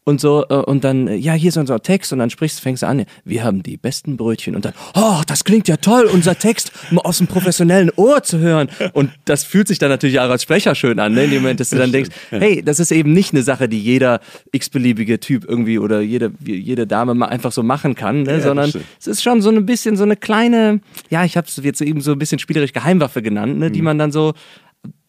und 0.09 0.19
so 0.19 0.45
äh, 0.49 0.55
und 0.55 0.83
dann 0.83 1.07
äh, 1.07 1.15
ja 1.15 1.33
hier 1.33 1.49
ist 1.49 1.57
unser 1.57 1.81
Text 1.81 2.11
und 2.11 2.19
dann 2.19 2.29
sprichst 2.29 2.59
fängst 2.59 2.83
du 2.83 2.87
an 2.87 3.05
wir 3.23 3.43
haben 3.43 3.63
die 3.63 3.77
besten 3.77 4.17
Brötchen 4.17 4.55
und 4.55 4.65
dann 4.65 4.73
oh 4.95 5.21
das 5.27 5.43
klingt 5.43 5.67
ja 5.67 5.77
toll 5.77 6.09
unser 6.11 6.37
Text 6.37 6.71
aus 6.95 7.19
dem 7.19 7.27
professionellen 7.27 7.91
Ohr 7.95 8.23
zu 8.23 8.39
hören 8.39 8.69
und 8.93 9.11
das 9.25 9.43
fühlt 9.43 9.67
sich 9.67 9.79
dann 9.79 9.89
natürlich 9.89 10.19
auch 10.19 10.29
als 10.29 10.43
Sprecher 10.43 10.75
schön 10.75 10.99
an 10.99 11.13
ne? 11.13 11.25
in 11.25 11.31
dem 11.31 11.43
Moment 11.43 11.59
dass 11.59 11.69
du 11.69 11.77
dann 11.77 11.91
denkst 11.91 12.09
hey 12.29 12.61
das 12.63 12.79
ist 12.79 12.91
eben 12.91 13.13
nicht 13.13 13.33
eine 13.33 13.43
Sache 13.43 13.69
die 13.69 13.79
jeder 13.79 14.19
x-beliebige 14.51 15.19
Typ 15.19 15.45
irgendwie 15.47 15.79
oder 15.79 16.01
jede 16.01 16.31
jede 16.43 16.87
Dame 16.87 17.13
mal 17.13 17.27
einfach 17.27 17.51
so 17.51 17.63
machen 17.63 17.95
kann 17.95 18.23
ne? 18.23 18.33
ja, 18.33 18.41
sondern 18.41 18.73
es 18.99 19.07
ist 19.07 19.23
schon 19.23 19.41
so 19.41 19.49
ein 19.49 19.65
bisschen 19.65 19.95
so 19.95 20.03
eine 20.03 20.15
kleine 20.15 20.81
ja 21.09 21.23
ich 21.23 21.37
habe 21.37 21.47
es 21.47 21.55
jetzt 21.63 21.81
eben 21.81 22.01
so 22.01 22.13
ein 22.13 22.19
bisschen 22.19 22.39
spielerisch 22.39 22.73
Geheimwaffe 22.73 23.21
genannt 23.21 23.59
ne? 23.59 23.71
die 23.71 23.79
mhm. 23.79 23.85
man 23.85 23.97
dann 23.99 24.11
so 24.11 24.33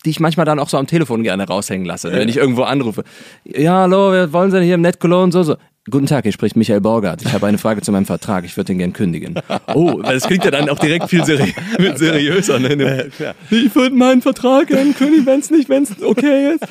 die 0.05 0.11
ich 0.11 0.21
manchmal 0.21 0.47
dann 0.47 0.59
auch 0.59 0.69
so 0.69 0.79
am 0.79 0.87
Telefon 0.87 1.23
gerne 1.23 1.47
raushängen 1.47 1.87
lasse, 1.87 2.11
ja. 2.11 2.17
wenn 2.17 2.29
ich 2.29 2.37
irgendwo 2.37 2.63
anrufe. 2.63 3.05
Ja, 3.45 3.83
hallo, 3.83 4.13
wir 4.13 4.33
wollen 4.33 4.51
Sie 4.51 4.57
denn 4.57 4.65
hier 4.65 4.77
im 4.77 4.81
Net 4.81 5.01
Cologne 5.01 5.33
so 5.33 5.43
so? 5.43 5.57
Guten 5.91 6.07
Tag, 6.07 6.25
hier 6.25 6.33
spricht 6.33 6.57
Michael 6.57 6.83
Borgert. 6.83 7.23
Ich 7.23 7.33
habe 7.33 7.47
eine 7.47 7.57
Frage 7.57 7.81
zu 7.81 7.91
meinem 7.91 8.05
Vertrag. 8.05 8.45
Ich 8.45 8.57
würde 8.57 8.67
den 8.67 8.79
gern 8.79 8.93
kündigen. 8.93 9.41
Oh, 9.75 10.03
das 10.03 10.25
klingt 10.25 10.45
ja 10.45 10.51
dann 10.51 10.69
auch 10.69 10.79
direkt 10.79 11.09
viel 11.09 11.25
seri 11.25 11.55
seriöser. 11.97 12.59
Ne? 12.59 13.11
Ich 13.51 13.75
würde 13.75 13.97
meinen 13.97 14.21
Vertrag 14.21 14.69
gern 14.69 14.95
kündigen, 14.95 15.25
wenn 15.25 15.41
es 15.41 15.51
nicht, 15.51 15.71
wenn 15.71 15.85
es 15.85 16.03
okay 16.03 16.55
ist. 16.55 16.65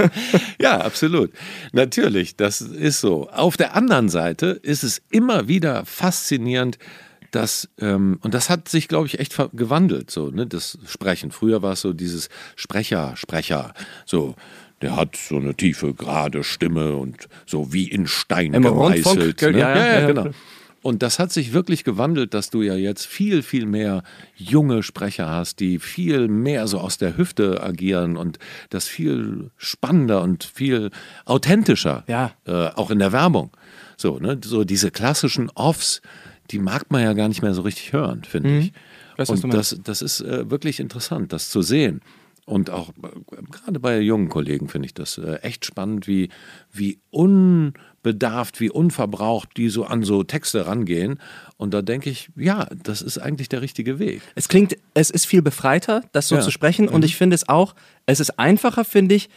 ja, 0.60 0.80
absolut. 0.80 1.32
Natürlich, 1.72 2.36
das 2.36 2.60
ist 2.60 3.00
so. 3.00 3.28
Auf 3.30 3.56
der 3.56 3.74
anderen 3.74 4.08
Seite 4.08 4.46
ist 4.46 4.84
es 4.84 5.02
immer 5.10 5.48
wieder 5.48 5.84
faszinierend, 5.84 6.78
dass, 7.30 7.68
ähm, 7.78 8.18
und 8.22 8.34
das 8.34 8.50
hat 8.50 8.68
sich, 8.68 8.88
glaube 8.88 9.06
ich, 9.06 9.18
echt 9.18 9.36
gewandelt, 9.52 10.10
so, 10.10 10.30
ne, 10.30 10.46
das 10.46 10.78
Sprechen. 10.86 11.30
Früher 11.30 11.62
war 11.62 11.72
es 11.72 11.80
so 11.80 11.92
dieses 11.92 12.28
Sprecher, 12.56 13.16
Sprecher, 13.16 13.74
so, 14.06 14.34
der 14.82 14.96
hat 14.96 15.16
so 15.16 15.36
eine 15.36 15.54
tiefe, 15.54 15.94
gerade 15.94 16.42
Stimme 16.42 16.96
und 16.96 17.28
so 17.46 17.72
wie 17.72 17.84
in 17.88 18.06
Stein 18.06 18.54
Im 18.54 18.62
gemeißelt. 18.62 19.42
Ne? 19.42 19.58
Ja, 19.58 19.76
ja, 19.76 20.00
ja, 20.00 20.06
genau. 20.06 20.30
Und 20.82 21.02
das 21.02 21.18
hat 21.18 21.30
sich 21.30 21.52
wirklich 21.52 21.84
gewandelt, 21.84 22.32
dass 22.32 22.48
du 22.48 22.62
ja 22.62 22.74
jetzt 22.74 23.06
viel, 23.06 23.42
viel 23.42 23.66
mehr 23.66 24.02
junge 24.36 24.82
Sprecher 24.82 25.28
hast, 25.28 25.60
die 25.60 25.78
viel 25.78 26.28
mehr 26.28 26.66
so 26.66 26.78
aus 26.78 26.96
der 26.96 27.18
Hüfte 27.18 27.62
agieren 27.62 28.16
und 28.16 28.38
das 28.70 28.86
viel 28.86 29.50
spannender 29.58 30.22
und 30.22 30.44
viel 30.44 30.90
authentischer, 31.26 32.04
ja. 32.06 32.32
äh, 32.46 32.68
auch 32.68 32.90
in 32.90 32.98
der 32.98 33.12
Werbung. 33.12 33.50
So, 33.98 34.18
ne? 34.18 34.40
so 34.42 34.64
diese 34.64 34.90
klassischen 34.90 35.50
Offs, 35.50 36.00
die 36.50 36.58
mag 36.58 36.90
man 36.90 37.02
ja 37.02 37.12
gar 37.12 37.28
nicht 37.28 37.42
mehr 37.42 37.54
so 37.54 37.62
richtig 37.62 37.92
hören, 37.92 38.24
finde 38.24 38.50
mhm. 38.50 38.58
ich. 38.60 38.72
Weiß, 39.16 39.30
und 39.30 39.52
das, 39.52 39.78
das 39.82 40.02
ist 40.02 40.20
äh, 40.20 40.50
wirklich 40.50 40.80
interessant, 40.80 41.32
das 41.32 41.50
zu 41.50 41.62
sehen. 41.62 42.00
Und 42.46 42.70
auch 42.70 42.88
äh, 42.88 43.42
gerade 43.50 43.78
bei 43.78 44.00
jungen 44.00 44.28
Kollegen 44.28 44.68
finde 44.68 44.86
ich 44.86 44.94
das 44.94 45.18
äh, 45.18 45.36
echt 45.42 45.64
spannend, 45.64 46.08
wie, 46.08 46.30
wie 46.72 46.98
unbedarft, 47.10 48.60
wie 48.60 48.70
unverbraucht 48.70 49.50
die 49.56 49.68
so 49.68 49.84
an 49.84 50.02
so 50.02 50.24
Texte 50.24 50.66
rangehen. 50.66 51.20
Und 51.56 51.74
da 51.74 51.82
denke 51.82 52.10
ich, 52.10 52.30
ja, 52.36 52.66
das 52.82 53.02
ist 53.02 53.18
eigentlich 53.18 53.48
der 53.48 53.62
richtige 53.62 53.98
Weg. 53.98 54.22
Es 54.34 54.48
klingt, 54.48 54.76
es 54.94 55.10
ist 55.10 55.26
viel 55.26 55.42
befreiter, 55.42 56.02
das 56.12 56.28
so 56.28 56.36
ja. 56.36 56.40
zu 56.40 56.50
sprechen. 56.50 56.88
Und 56.88 57.00
mhm. 57.00 57.06
ich 57.06 57.16
finde 57.16 57.34
es 57.34 57.48
auch, 57.48 57.74
es 58.06 58.20
ist 58.20 58.38
einfacher, 58.38 58.84
finde 58.84 59.14
ich, 59.14 59.28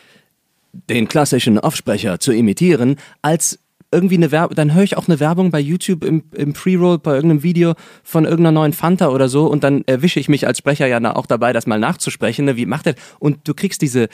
den 0.89 1.07
klassischen 1.07 1.59
Offsprecher 1.59 2.20
zu 2.20 2.32
imitieren, 2.32 2.95
als 3.22 3.59
irgendwie 3.93 4.15
eine 4.15 4.31
Werbung, 4.31 4.55
dann 4.55 4.73
höre 4.73 4.83
ich 4.83 4.97
auch 4.97 5.07
eine 5.07 5.19
Werbung 5.19 5.51
bei 5.51 5.59
YouTube 5.59 6.03
im, 6.03 6.23
im 6.33 6.53
Pre-Roll 6.53 6.99
bei 6.99 7.13
irgendeinem 7.13 7.43
Video 7.43 7.75
von 8.03 8.25
irgendeiner 8.25 8.51
neuen 8.51 8.73
Fanta 8.73 9.09
oder 9.09 9.29
so 9.29 9.47
und 9.47 9.63
dann 9.63 9.83
erwische 9.85 10.19
ich 10.19 10.27
mich 10.27 10.47
als 10.47 10.57
Sprecher 10.57 10.87
ja 10.87 11.15
auch 11.15 11.25
dabei, 11.25 11.53
das 11.53 11.67
mal 11.67 11.79
nachzusprechen. 11.79 12.45
Ne? 12.45 12.57
Wie 12.57 12.65
macht 12.65 12.87
er? 12.87 12.95
Und 13.19 13.47
du 13.47 13.53
kriegst 13.53 13.81
diese, 13.81 14.09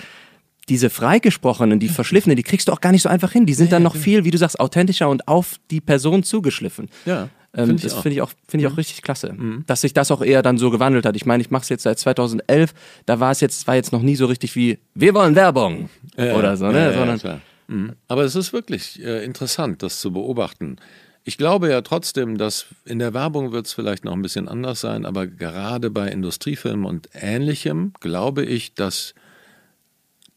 diese 0.67 0.89
freigesprochenen, 0.89 1.79
die 1.79 1.89
verschliffenen, 1.89 2.35
die 2.35 2.43
kriegst 2.43 2.67
du 2.67 2.71
auch 2.71 2.81
gar 2.81 2.91
nicht 2.91 3.01
so 3.01 3.09
einfach 3.09 3.31
hin. 3.31 3.45
Die 3.45 3.53
sind 3.53 3.71
dann 3.71 3.83
noch 3.83 3.95
viel, 3.95 4.23
wie 4.23 4.31
du 4.31 4.37
sagst, 4.37 4.59
authentischer 4.59 5.09
und 5.09 5.27
auf 5.27 5.55
die 5.71 5.81
Person 5.81 6.23
zugeschliffen. 6.23 6.89
Ja. 7.05 7.29
Ähm, 7.55 7.65
find 7.65 7.83
das 7.83 7.93
finde 7.93 8.11
ich 8.11 8.21
auch, 8.21 8.29
finde 8.47 8.63
ich 8.63 8.67
auch 8.67 8.73
mhm. 8.73 8.77
richtig 8.77 9.01
klasse, 9.01 9.33
mhm. 9.33 9.63
dass 9.65 9.81
sich 9.81 9.93
das 9.93 10.11
auch 10.11 10.21
eher 10.21 10.43
dann 10.43 10.59
so 10.59 10.69
gewandelt 10.69 11.05
hat. 11.05 11.15
Ich 11.15 11.25
meine, 11.25 11.41
ich 11.41 11.49
mache 11.49 11.63
es 11.63 11.69
jetzt 11.69 11.83
seit 11.83 11.97
2011. 11.97 12.73
Da 13.07 13.19
war 13.19 13.31
es 13.31 13.41
jetzt, 13.41 13.65
war 13.65 13.75
jetzt 13.75 13.91
noch 13.91 14.03
nie 14.03 14.15
so 14.15 14.27
richtig 14.27 14.55
wie 14.55 14.77
wir 14.93 15.15
wollen 15.15 15.35
Werbung 15.35 15.89
äh, 16.15 16.31
oder 16.33 16.55
so, 16.57 16.67
ne? 16.67 16.91
Äh, 16.91 16.93
Sondern 16.93 17.41
Mhm. 17.69 17.93
Aber 18.07 18.23
es 18.23 18.35
ist 18.35 18.51
wirklich 18.51 19.03
äh, 19.03 19.23
interessant, 19.23 19.83
das 19.83 20.01
zu 20.01 20.11
beobachten. 20.11 20.77
Ich 21.23 21.37
glaube 21.37 21.69
ja 21.69 21.81
trotzdem, 21.81 22.37
dass 22.37 22.65
in 22.85 22.99
der 22.99 23.13
Werbung 23.13 23.51
wird 23.51 23.67
es 23.67 23.73
vielleicht 23.73 24.03
noch 24.03 24.13
ein 24.13 24.21
bisschen 24.21 24.47
anders 24.47 24.81
sein, 24.81 25.05
aber 25.05 25.27
gerade 25.27 25.91
bei 25.91 26.09
Industriefilmen 26.09 26.85
und 26.85 27.09
Ähnlichem 27.13 27.93
glaube 27.99 28.43
ich, 28.43 28.73
dass 28.73 29.13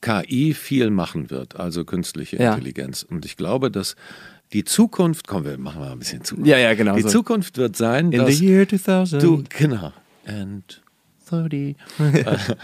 KI 0.02 0.52
viel 0.52 0.90
machen 0.90 1.30
wird, 1.30 1.58
also 1.58 1.84
künstliche 1.84 2.36
ja. 2.36 2.52
Intelligenz. 2.52 3.02
Und 3.02 3.24
ich 3.24 3.36
glaube, 3.36 3.70
dass 3.70 3.94
die 4.52 4.64
Zukunft, 4.64 5.28
komm, 5.28 5.44
wir 5.44 5.56
machen 5.56 5.80
mal 5.80 5.92
ein 5.92 5.98
bisschen 5.98 6.24
Zukunft. 6.24 6.50
Ja, 6.50 6.58
ja, 6.58 6.74
genau. 6.74 6.96
Die 6.96 7.02
so. 7.02 7.08
Zukunft 7.08 7.56
wird 7.56 7.76
sein, 7.76 8.12
In 8.12 8.18
dass 8.18 8.36
the 8.36 8.46
year 8.46 8.68
2000. 8.68 9.22
du 9.22 9.44
genau 9.48 9.92
and 10.26 10.82
30 11.28 11.76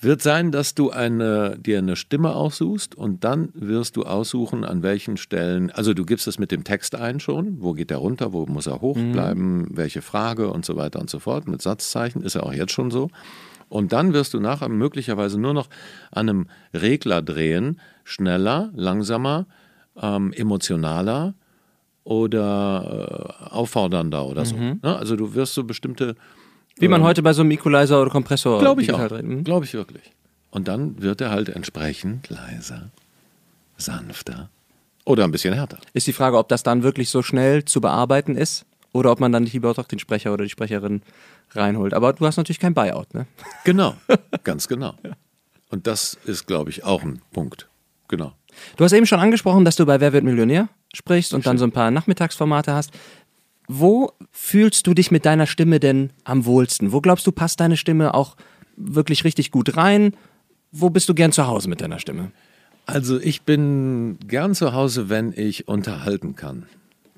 wird 0.00 0.22
sein, 0.22 0.52
dass 0.52 0.74
du 0.74 0.90
eine, 0.90 1.58
dir 1.58 1.78
eine 1.78 1.96
Stimme 1.96 2.34
aussuchst 2.34 2.94
und 2.94 3.24
dann 3.24 3.48
wirst 3.54 3.96
du 3.96 4.04
aussuchen, 4.04 4.64
an 4.64 4.82
welchen 4.82 5.16
Stellen, 5.16 5.70
also 5.72 5.92
du 5.92 6.04
gibst 6.04 6.28
es 6.28 6.38
mit 6.38 6.52
dem 6.52 6.62
Text 6.62 6.94
ein 6.94 7.18
schon, 7.18 7.60
wo 7.60 7.72
geht 7.72 7.90
er 7.90 7.96
runter, 7.96 8.32
wo 8.32 8.46
muss 8.46 8.68
er 8.68 8.80
hoch 8.80 8.96
bleiben, 8.96 9.62
mhm. 9.62 9.68
welche 9.70 10.02
Frage 10.02 10.50
und 10.50 10.64
so 10.64 10.76
weiter 10.76 11.00
und 11.00 11.10
so 11.10 11.18
fort, 11.18 11.48
mit 11.48 11.62
Satzzeichen, 11.62 12.22
ist 12.22 12.34
ja 12.34 12.42
auch 12.44 12.52
jetzt 12.52 12.72
schon 12.72 12.90
so. 12.90 13.10
Und 13.68 13.92
dann 13.92 14.12
wirst 14.12 14.34
du 14.34 14.40
nachher 14.40 14.68
möglicherweise 14.68 15.38
nur 15.38 15.52
noch 15.52 15.68
an 16.10 16.28
einem 16.28 16.46
Regler 16.72 17.20
drehen, 17.20 17.80
schneller, 18.04 18.70
langsamer, 18.74 19.46
ähm, 20.00 20.32
emotionaler 20.32 21.34
oder 22.04 23.36
äh, 23.42 23.50
auffordernder 23.50 24.24
oder 24.26 24.46
so. 24.46 24.56
Mhm. 24.56 24.80
Ne? 24.82 24.96
Also 24.96 25.16
du 25.16 25.34
wirst 25.34 25.54
so 25.54 25.64
bestimmte 25.64 26.14
wie 26.80 26.88
man 26.88 27.00
ähm, 27.00 27.06
heute 27.06 27.22
bei 27.22 27.32
so 27.32 27.42
einem 27.42 27.50
Equalizer 27.50 28.00
oder 28.00 28.10
Kompressor. 28.10 28.60
Glaube 28.60 28.82
ich 28.82 28.92
auch. 28.92 29.10
Mhm. 29.10 29.44
Glaube 29.44 29.64
ich 29.64 29.74
wirklich. 29.74 30.02
Und 30.50 30.68
dann 30.68 31.00
wird 31.02 31.20
er 31.20 31.30
halt 31.30 31.48
entsprechend 31.48 32.30
leiser, 32.30 32.90
sanfter 33.76 34.48
oder 35.04 35.24
ein 35.24 35.30
bisschen 35.30 35.54
härter. 35.54 35.78
Ist 35.92 36.06
die 36.06 36.12
Frage, 36.12 36.38
ob 36.38 36.48
das 36.48 36.62
dann 36.62 36.82
wirklich 36.82 37.10
so 37.10 37.22
schnell 37.22 37.64
zu 37.64 37.80
bearbeiten 37.80 38.36
ist 38.36 38.64
oder 38.92 39.12
ob 39.12 39.20
man 39.20 39.32
dann 39.32 39.44
nicht 39.44 39.52
lieber 39.52 39.70
auch 39.70 39.84
den 39.84 39.98
Sprecher 39.98 40.32
oder 40.32 40.44
die 40.44 40.50
Sprecherin 40.50 41.02
reinholt. 41.52 41.94
Aber 41.94 42.12
du 42.12 42.26
hast 42.26 42.36
natürlich 42.36 42.60
kein 42.60 42.74
Buyout, 42.74 43.14
ne? 43.14 43.26
Genau, 43.64 43.94
ganz 44.44 44.68
genau. 44.68 44.94
Und 45.70 45.86
das 45.86 46.18
ist, 46.24 46.46
glaube 46.46 46.70
ich, 46.70 46.84
auch 46.84 47.02
ein 47.02 47.20
Punkt. 47.32 47.68
Genau. 48.08 48.32
Du 48.76 48.84
hast 48.84 48.92
eben 48.92 49.06
schon 49.06 49.20
angesprochen, 49.20 49.64
dass 49.64 49.76
du 49.76 49.86
bei 49.86 50.00
Wer 50.00 50.12
wird 50.12 50.24
Millionär 50.24 50.68
sprichst 50.94 51.34
und 51.34 51.46
dann 51.46 51.58
so 51.58 51.64
ein 51.64 51.72
paar 51.72 51.90
Nachmittagsformate 51.90 52.72
hast. 52.72 52.90
Wo 53.68 54.12
fühlst 54.30 54.86
du 54.86 54.94
dich 54.94 55.10
mit 55.10 55.26
deiner 55.26 55.46
Stimme 55.46 55.78
denn 55.78 56.10
am 56.24 56.46
wohlsten? 56.46 56.92
Wo 56.92 57.00
glaubst 57.00 57.26
du, 57.26 57.32
passt 57.32 57.60
deine 57.60 57.76
Stimme 57.76 58.14
auch 58.14 58.36
wirklich 58.76 59.24
richtig 59.24 59.50
gut 59.50 59.76
rein? 59.76 60.14
Wo 60.72 60.90
bist 60.90 61.08
du 61.08 61.14
gern 61.14 61.32
zu 61.32 61.46
Hause 61.46 61.68
mit 61.68 61.82
deiner 61.82 61.98
Stimme? 61.98 62.32
Also 62.86 63.20
ich 63.20 63.42
bin 63.42 64.18
gern 64.26 64.54
zu 64.54 64.72
Hause, 64.72 65.10
wenn 65.10 65.34
ich 65.36 65.68
unterhalten 65.68 66.34
kann. 66.34 66.64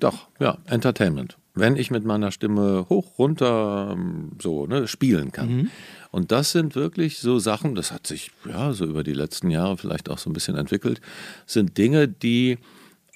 Doch, 0.01 0.27
ja, 0.39 0.57
Entertainment. 0.65 1.37
Wenn 1.53 1.77
ich 1.77 1.91
mit 1.91 2.03
meiner 2.03 2.31
Stimme 2.31 2.87
hoch, 2.89 3.17
runter 3.17 3.97
so 4.41 4.65
ne, 4.65 4.87
spielen 4.87 5.31
kann. 5.31 5.55
Mhm. 5.55 5.71
Und 6.11 6.31
das 6.31 6.51
sind 6.51 6.75
wirklich 6.75 7.19
so 7.19 7.39
Sachen, 7.39 7.75
das 7.75 7.91
hat 7.93 8.07
sich 8.07 8.31
ja 8.45 8.73
so 8.73 8.85
über 8.85 9.03
die 9.03 9.13
letzten 9.13 9.49
Jahre 9.49 9.77
vielleicht 9.77 10.09
auch 10.09 10.17
so 10.17 10.29
ein 10.29 10.33
bisschen 10.33 10.57
entwickelt, 10.57 10.99
sind 11.45 11.77
Dinge, 11.77 12.07
die 12.09 12.57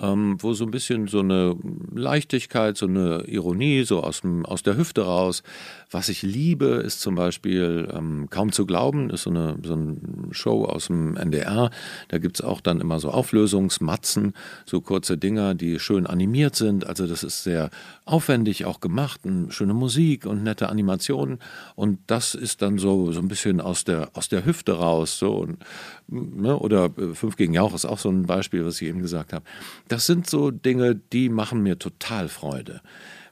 ähm, 0.01 0.37
wo 0.39 0.53
so 0.53 0.65
ein 0.65 0.71
bisschen 0.71 1.07
so 1.07 1.19
eine 1.19 1.55
Leichtigkeit, 1.93 2.77
so 2.77 2.85
eine 2.85 3.23
Ironie, 3.27 3.83
so 3.83 4.03
aus, 4.03 4.21
dem, 4.21 4.45
aus 4.45 4.63
der 4.63 4.77
Hüfte 4.77 5.03
raus. 5.03 5.43
Was 5.89 6.09
ich 6.09 6.21
liebe, 6.21 6.65
ist 6.65 6.99
zum 6.99 7.15
Beispiel 7.15 7.87
ähm, 7.93 8.27
Kaum 8.29 8.51
zu 8.51 8.65
glauben, 8.65 9.09
ist 9.09 9.23
so 9.23 9.29
eine, 9.29 9.57
so 9.63 9.73
eine 9.73 9.97
Show 10.31 10.65
aus 10.65 10.87
dem 10.87 11.15
NDR. 11.15 11.69
Da 12.09 12.17
gibt 12.17 12.39
es 12.39 12.45
auch 12.45 12.59
dann 12.59 12.81
immer 12.81 12.99
so 12.99 13.09
Auflösungsmatzen, 13.09 14.33
so 14.65 14.81
kurze 14.81 15.17
Dinger, 15.17 15.55
die 15.55 15.79
schön 15.79 16.07
animiert 16.07 16.55
sind. 16.55 16.85
Also 16.85 17.07
das 17.07 17.23
ist 17.23 17.43
sehr 17.43 17.69
aufwendig 18.03 18.65
auch 18.65 18.81
gemacht, 18.81 19.21
schöne 19.49 19.73
Musik 19.73 20.25
und 20.25 20.43
nette 20.43 20.69
Animationen. 20.69 21.39
Und 21.75 21.99
das 22.07 22.35
ist 22.35 22.61
dann 22.61 22.77
so, 22.77 23.11
so 23.11 23.19
ein 23.21 23.29
bisschen 23.29 23.61
aus 23.61 23.85
der, 23.85 24.09
aus 24.13 24.27
der 24.27 24.45
Hüfte 24.45 24.73
raus. 24.73 25.17
So. 25.17 25.35
Und, 25.35 25.59
ne? 26.07 26.57
Oder 26.57 26.91
äh, 26.97 27.13
Fünf 27.13 27.35
gegen 27.37 27.53
Jauch 27.53 27.73
ist 27.73 27.85
auch 27.85 27.99
so 27.99 28.09
ein 28.09 28.23
Beispiel, 28.23 28.65
was 28.65 28.81
ich 28.81 28.87
eben 28.87 29.01
gesagt 29.01 29.33
habe. 29.33 29.45
Das 29.87 30.05
sind 30.05 30.29
so 30.29 30.51
Dinge, 30.51 30.95
die 30.95 31.29
machen 31.29 31.61
mir 31.61 31.79
total 31.79 32.29
Freude, 32.29 32.81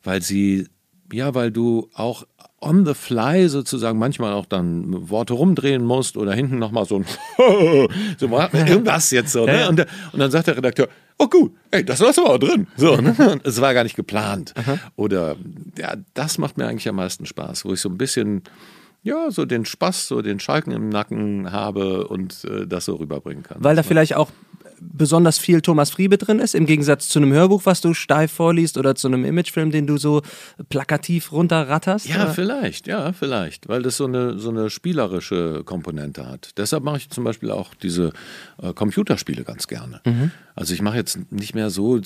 weil 0.03 0.21
sie, 0.21 0.67
ja, 1.11 1.36
weil 1.36 1.51
du 1.51 1.89
auch 1.93 2.26
on 2.63 2.86
the 2.86 2.93
fly 2.93 3.49
sozusagen 3.49 3.99
manchmal 3.99 4.34
auch 4.34 4.45
dann 4.45 5.09
Worte 5.09 5.34
rumdrehen 5.34 5.84
musst 5.84 6.15
oder 6.15 6.34
hinten 6.34 6.59
nochmal 6.59 6.86
so 6.86 6.95
ein 6.95 7.05
so 8.17 8.28
irgendwas 8.28 9.11
jetzt 9.11 9.34
so. 9.34 9.45
Ne? 9.45 9.67
Und, 9.67 9.82
und, 10.13 10.19
dann 10.19 10.32
sagt 10.32 10.47
der 10.47 10.57
Redakteur, 10.57 10.88
oh 11.19 11.28
gut, 11.28 11.53
ey, 11.71 11.84
das 11.84 11.99
lassen 11.99 12.24
wir 12.24 12.30
auch 12.32 12.38
drin. 12.38 12.67
So, 12.78 12.95
ne? 12.95 13.39
Es 13.43 13.59
war 13.59 13.74
gar 13.74 13.84
nicht 13.84 13.95
geplant. 13.95 14.53
Aha. 14.55 14.80
Oder 14.95 15.36
ja, 15.78 15.95
das 16.13 16.38
macht 16.38 16.57
mir 16.57 16.67
eigentlich 16.67 16.88
am 16.88 16.95
meisten 16.95 17.26
Spaß, 17.26 17.65
wo 17.65 17.74
ich 17.74 17.82
so 17.82 17.89
ein 17.89 17.97
bisschen 17.97 18.43
ja, 19.04 19.32
so 19.32 19.45
den 19.45 19.66
Spaß, 19.66 20.08
so 20.08 20.22
den 20.22 20.39
Schalken 20.39 20.72
im 20.72 20.89
Nacken 20.89 21.51
habe 21.51 22.08
und 22.08 22.45
äh, 22.45 22.66
das 22.66 22.86
so 22.86 22.95
rüberbringen 22.95 23.43
kann. 23.43 23.58
Weil 23.60 23.76
da 23.76 23.84
vielleicht 23.84 24.16
auch 24.16 24.32
besonders 24.80 25.38
viel 25.38 25.62
Thomas 25.62 25.89
Friebe 25.89 26.18
drin 26.18 26.39
ist, 26.39 26.56
im 26.56 26.66
Gegensatz 26.66 27.10
zu 27.10 27.20
einem 27.20 27.32
Hörbuch, 27.32 27.62
was 27.66 27.82
du 27.82 27.93
steif 27.93 28.32
vorliest 28.32 28.78
oder 28.78 28.95
zu 28.95 29.08
einem 29.08 29.26
Imagefilm, 29.26 29.72
den 29.72 29.88
du 29.88 29.97
so 29.97 30.22
plakativ 30.70 31.32
runterratterst? 31.32 32.08
Ja, 32.08 32.24
oder? 32.24 32.34
vielleicht, 32.34 32.88
ja, 32.88 33.14
vielleicht, 33.14 33.70
weil 33.70 33.82
das 33.82 33.97
so 33.97 34.06
eine, 34.06 34.39
so 34.39 34.49
eine 34.49 34.70
spielerische 34.70 35.64
Komponente 35.64 36.28
hat. 36.28 36.51
Deshalb 36.58 36.84
mache 36.84 36.97
ich 36.97 37.10
zum 37.10 37.24
Beispiel 37.24 37.51
auch 37.51 37.74
diese 37.76 38.12
äh, 38.62 38.74
Computerspiele 38.74 39.43
ganz 39.43 39.68
gerne. 39.68 40.01
Mhm. 40.06 40.32
Also 40.56 40.74
ich 40.74 40.82
mache 40.82 40.97
jetzt 40.97 41.20
nicht 41.32 41.56
mehr 41.56 41.70
so 41.70 41.99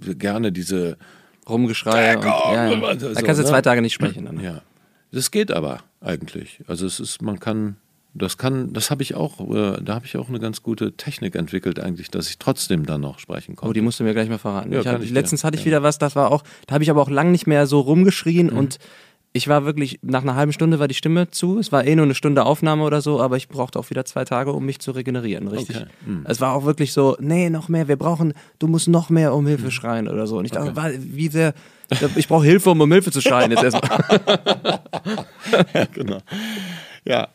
gerne 0.00 0.52
diese 0.52 0.96
Rumgeschrei. 1.48 2.16
Und, 2.16 2.24
ja, 2.24 2.70
ja. 2.70 2.94
da 2.94 3.22
kannst 3.22 3.40
du 3.40 3.44
ne? 3.44 3.48
zwei 3.48 3.62
Tage 3.62 3.82
nicht 3.82 3.94
sprechen. 3.94 4.24
Dann. 4.24 4.40
Ja, 4.50 4.62
das 5.12 5.30
geht 5.30 5.50
aber 5.52 5.78
eigentlich. 6.00 6.60
Also 6.66 6.86
es 6.86 7.00
ist, 7.00 7.22
man 7.22 7.38
kann 7.40 7.76
das 8.12 8.36
kann, 8.38 8.72
das 8.72 8.90
habe 8.90 9.04
ich 9.04 9.14
auch, 9.14 9.38
äh, 9.54 9.80
da 9.80 9.94
habe 9.94 10.04
ich 10.04 10.16
auch 10.16 10.28
eine 10.28 10.40
ganz 10.40 10.64
gute 10.64 10.96
Technik 10.96 11.36
entwickelt 11.36 11.78
eigentlich, 11.78 12.10
dass 12.10 12.28
ich 12.28 12.38
trotzdem 12.38 12.84
dann 12.84 13.00
noch 13.02 13.20
sprechen 13.20 13.54
konnte. 13.54 13.70
Oh, 13.70 13.72
die 13.72 13.82
musst 13.82 14.00
du 14.00 14.04
mir 14.04 14.14
gleich 14.14 14.28
mal 14.28 14.38
verraten. 14.38 14.72
Ja, 14.72 14.80
ich 14.80 14.86
hab, 14.88 15.00
ich 15.00 15.10
letztens 15.12 15.42
dir. 15.42 15.46
hatte 15.46 15.54
ich 15.56 15.60
Ja. 15.62 15.66
wieder 15.66 15.82
was, 15.84 15.98
das 15.98 16.16
war 16.16 16.32
auch, 16.32 16.42
da 16.66 16.74
habe 16.74 16.82
ich 16.82 16.90
aber 16.90 17.02
auch 17.02 17.08
lang 17.08 17.30
nicht 17.30 17.46
mehr 17.46 17.68
so 17.68 17.78
rumgeschrien 17.78 18.48
Mhm. 18.48 18.58
und 18.58 18.78
ich 19.32 19.46
war 19.46 19.64
wirklich, 19.64 20.00
nach 20.02 20.22
einer 20.22 20.34
halben 20.34 20.52
Stunde 20.52 20.80
war 20.80 20.88
die 20.88 20.94
Stimme 20.96 21.30
zu. 21.30 21.60
Es 21.60 21.70
war 21.70 21.84
eh 21.86 21.94
nur 21.94 22.04
eine 22.04 22.16
Stunde 22.16 22.44
Aufnahme 22.44 22.82
oder 22.82 23.00
so, 23.00 23.20
aber 23.20 23.36
ich 23.36 23.46
brauchte 23.46 23.78
auch 23.78 23.88
wieder 23.90 24.04
zwei 24.04 24.24
Tage, 24.24 24.52
um 24.52 24.66
mich 24.66 24.80
zu 24.80 24.90
regenerieren, 24.90 25.46
richtig. 25.46 25.76
Okay. 25.76 25.86
Mhm. 26.04 26.24
Es 26.24 26.40
war 26.40 26.52
auch 26.54 26.64
wirklich 26.64 26.92
so, 26.92 27.16
nee, 27.20 27.48
noch 27.48 27.68
mehr, 27.68 27.86
wir 27.86 27.94
brauchen, 27.94 28.34
du 28.58 28.66
musst 28.66 28.88
noch 28.88 29.08
mehr 29.08 29.32
um 29.34 29.44
Mhm. 29.44 29.48
Hilfe 29.50 29.70
schreien 29.70 30.08
oder 30.08 30.26
so. 30.26 30.36
Und 30.38 30.46
ich 30.46 30.50
dachte, 30.50 30.74
wa- 30.74 30.90
wie 30.98 31.28
sehr, 31.28 31.54
ich 32.16 32.28
brauche 32.28 32.44
Hilfe, 32.44 32.70
um 32.70 32.80
um 32.80 32.92
Hilfe 32.92 33.10
zu 33.10 33.20
schreien 33.20 33.50
jetzt 33.50 33.62
erstmal. 33.62 34.80
ja, 35.74 35.84
genau. 35.86 36.18
Ja. 37.04 37.28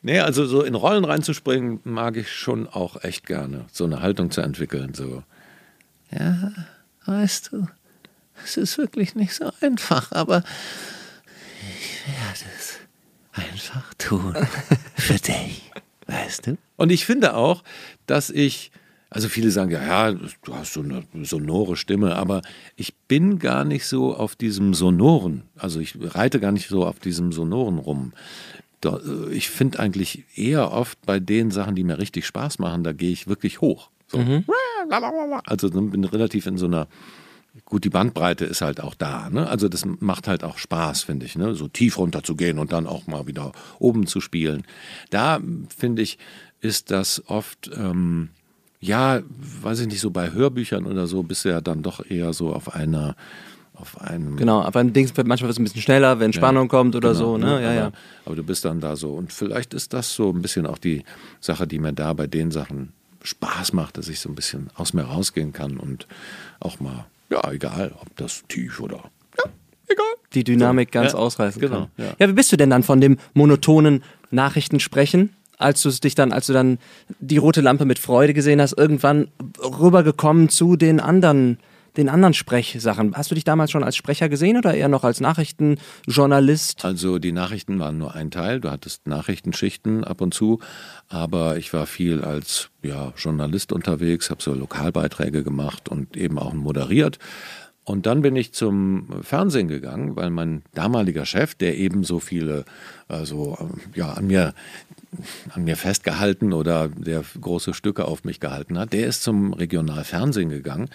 Nee, 0.00 0.20
also 0.20 0.46
so 0.46 0.62
in 0.62 0.74
Rollen 0.74 1.04
reinzuspringen, 1.04 1.80
mag 1.84 2.16
ich 2.16 2.32
schon 2.32 2.68
auch 2.68 3.02
echt 3.02 3.26
gerne. 3.26 3.64
So 3.72 3.84
eine 3.84 4.00
Haltung 4.00 4.30
zu 4.30 4.40
entwickeln. 4.40 4.94
So, 4.94 5.24
ja, 6.10 6.52
weißt 7.04 7.50
du, 7.52 7.66
es 8.44 8.56
ist 8.56 8.78
wirklich 8.78 9.14
nicht 9.14 9.34
so 9.34 9.50
einfach, 9.60 10.12
aber 10.12 10.44
ich 11.80 12.06
werde 12.06 12.50
es 12.56 12.78
einfach 13.32 13.92
tun. 13.94 14.36
Für 14.96 15.18
dich. 15.18 15.70
Weißt 16.06 16.46
du? 16.46 16.58
Und 16.76 16.90
ich 16.90 17.04
finde 17.04 17.34
auch, 17.34 17.62
dass 18.06 18.30
ich. 18.30 18.70
Also 19.10 19.28
viele 19.28 19.50
sagen, 19.50 19.70
ja, 19.70 19.82
ja, 19.82 20.12
du 20.12 20.54
hast 20.54 20.74
so 20.74 20.80
eine 20.82 21.02
sonore 21.22 21.76
Stimme, 21.76 22.16
aber 22.16 22.42
ich 22.76 22.94
bin 22.94 23.38
gar 23.38 23.64
nicht 23.64 23.86
so 23.86 24.14
auf 24.14 24.36
diesem 24.36 24.74
Sonoren, 24.74 25.44
also 25.56 25.80
ich 25.80 25.96
reite 25.98 26.40
gar 26.40 26.52
nicht 26.52 26.68
so 26.68 26.84
auf 26.84 26.98
diesem 26.98 27.32
Sonoren 27.32 27.78
rum. 27.78 28.12
Äh, 28.84 29.32
Ich 29.32 29.48
finde 29.48 29.78
eigentlich 29.78 30.24
eher 30.36 30.72
oft 30.72 30.98
bei 31.06 31.20
den 31.20 31.50
Sachen, 31.50 31.74
die 31.74 31.84
mir 31.84 31.98
richtig 31.98 32.26
Spaß 32.26 32.58
machen, 32.58 32.84
da 32.84 32.92
gehe 32.92 33.10
ich 33.10 33.26
wirklich 33.26 33.62
hoch. 33.62 33.90
So. 34.08 34.18
Also 35.46 35.70
dann 35.70 35.90
bin 35.90 36.04
relativ 36.04 36.46
in 36.46 36.58
so 36.58 36.66
einer, 36.66 36.86
gut, 37.64 37.84
die 37.84 37.90
Bandbreite 37.90 38.44
ist 38.44 38.60
halt 38.60 38.80
auch 38.82 38.94
da. 38.94 39.30
Ne? 39.30 39.48
Also 39.48 39.70
das 39.70 39.86
macht 39.86 40.28
halt 40.28 40.44
auch 40.44 40.58
Spaß, 40.58 41.02
finde 41.02 41.24
ich, 41.24 41.36
ne? 41.36 41.54
so 41.54 41.66
tief 41.66 41.96
runter 41.96 42.22
zu 42.22 42.36
gehen 42.36 42.58
und 42.58 42.72
dann 42.72 42.86
auch 42.86 43.06
mal 43.06 43.26
wieder 43.26 43.52
oben 43.78 44.06
zu 44.06 44.20
spielen. 44.20 44.64
Da, 45.08 45.40
finde 45.74 46.02
ich, 46.02 46.18
ist 46.60 46.90
das 46.90 47.22
oft... 47.26 47.70
Ähm, 47.74 48.28
ja, 48.80 49.20
weiß 49.62 49.80
ich 49.80 49.86
nicht, 49.88 50.00
so 50.00 50.10
bei 50.10 50.30
Hörbüchern 50.32 50.86
oder 50.86 51.06
so 51.06 51.22
bist 51.22 51.44
du 51.44 51.48
ja 51.50 51.60
dann 51.60 51.82
doch 51.82 52.04
eher 52.08 52.32
so 52.32 52.52
auf 52.52 52.74
einer, 52.74 53.16
auf 53.74 54.00
einem. 54.00 54.36
genau, 54.36 54.62
aber 54.62 54.80
ein 54.80 54.92
Ding, 54.92 55.10
manchmal 55.16 55.48
wird 55.48 55.50
es 55.52 55.58
ein 55.58 55.64
bisschen 55.64 55.82
schneller, 55.82 56.20
wenn 56.20 56.32
Spannung 56.32 56.68
kommt 56.68 56.94
oder 56.96 57.12
Genau, 57.12 57.18
so, 57.20 57.38
ne? 57.38 57.60
Ja, 57.62 57.68
aber, 57.70 57.74
ja. 57.74 57.92
aber 58.24 58.36
du 58.36 58.42
bist 58.44 58.64
dann 58.64 58.80
da 58.80 58.94
so. 58.96 59.12
Und 59.14 59.32
vielleicht 59.32 59.74
ist 59.74 59.92
das 59.92 60.14
so 60.14 60.30
ein 60.30 60.42
bisschen 60.42 60.66
auch 60.66 60.78
die 60.78 61.04
Sache, 61.40 61.66
die 61.66 61.78
mir 61.78 61.92
da 61.92 62.12
bei 62.12 62.26
den 62.26 62.50
Sachen 62.50 62.92
Spaß 63.24 63.72
macht, 63.72 63.98
dass 63.98 64.08
ich 64.08 64.20
so 64.20 64.28
ein 64.28 64.34
bisschen 64.36 64.70
aus 64.76 64.92
mir 64.94 65.02
rausgehen 65.02 65.52
kann 65.52 65.76
und 65.76 66.06
auch 66.60 66.78
mal, 66.80 67.06
ja, 67.30 67.50
egal, 67.50 67.92
ob 68.00 68.14
das 68.16 68.42
tief 68.48 68.78
oder. 68.80 68.96
Ja, 69.36 69.44
egal. 69.88 70.06
die 70.34 70.44
Dynamik 70.44 70.92
ganz 70.92 71.12
Ja, 71.12 71.18
ausreißen 71.18 71.60
genau, 71.60 71.80
kann. 71.80 71.88
ja. 71.96 72.14
Ja. 72.20 72.28
wie 72.28 72.32
bist 72.32 72.52
du 72.52 72.56
denn 72.56 72.70
dann 72.70 72.84
von 72.84 73.00
dem 73.00 73.18
monotonen 73.34 74.02
Nachrichtensprechen, 74.30 75.30
als 75.58 75.82
du 75.82 75.90
dich 75.90 76.14
dann, 76.14 76.32
als 76.32 76.46
du 76.46 76.52
dann 76.52 76.78
die 77.20 77.36
rote 77.36 77.60
Lampe 77.60 77.84
mit 77.84 77.98
Freude 77.98 78.34
gesehen 78.34 78.60
hast, 78.60 78.72
irgendwann 78.78 79.28
rübergekommen 79.60 80.48
zu 80.48 80.76
den 80.76 81.00
anderen, 81.00 81.58
den 81.96 82.08
anderen 82.08 82.34
Sprechsachen? 82.34 83.14
Hast 83.14 83.30
du 83.30 83.34
dich 83.34 83.44
damals 83.44 83.72
schon 83.72 83.82
als 83.82 83.96
Sprecher 83.96 84.28
gesehen 84.28 84.56
oder 84.56 84.74
eher 84.74 84.88
noch 84.88 85.04
als 85.04 85.20
Nachrichtenjournalist? 85.20 86.84
Also 86.84 87.18
die 87.18 87.32
Nachrichten 87.32 87.78
waren 87.80 87.98
nur 87.98 88.14
ein 88.14 88.30
Teil. 88.30 88.60
Du 88.60 88.70
hattest 88.70 89.06
Nachrichtenschichten 89.06 90.04
ab 90.04 90.20
und 90.20 90.32
zu, 90.32 90.60
aber 91.08 91.56
ich 91.56 91.72
war 91.72 91.86
viel 91.86 92.22
als 92.22 92.70
ja, 92.82 93.12
Journalist 93.16 93.72
unterwegs, 93.72 94.30
habe 94.30 94.42
so 94.42 94.54
Lokalbeiträge 94.54 95.42
gemacht 95.42 95.88
und 95.88 96.16
eben 96.16 96.38
auch 96.38 96.52
moderiert. 96.52 97.18
Und 97.88 98.04
dann 98.04 98.20
bin 98.20 98.36
ich 98.36 98.52
zum 98.52 99.08
Fernsehen 99.22 99.66
gegangen, 99.66 100.14
weil 100.14 100.28
mein 100.28 100.62
damaliger 100.74 101.24
Chef, 101.24 101.54
der 101.54 101.78
eben 101.78 102.04
so 102.04 102.20
viele, 102.20 102.66
also 103.08 103.56
ja, 103.94 104.12
an 104.12 104.26
mir 104.26 104.54
an 105.54 105.64
mir 105.64 105.76
festgehalten 105.76 106.52
oder 106.52 106.88
der 106.88 107.24
große 107.40 107.72
Stücke 107.72 108.04
auf 108.04 108.24
mich 108.24 108.40
gehalten 108.40 108.78
hat, 108.78 108.92
der 108.92 109.06
ist 109.06 109.22
zum 109.22 109.54
Regionalfernsehen 109.54 110.50
gegangen 110.50 110.90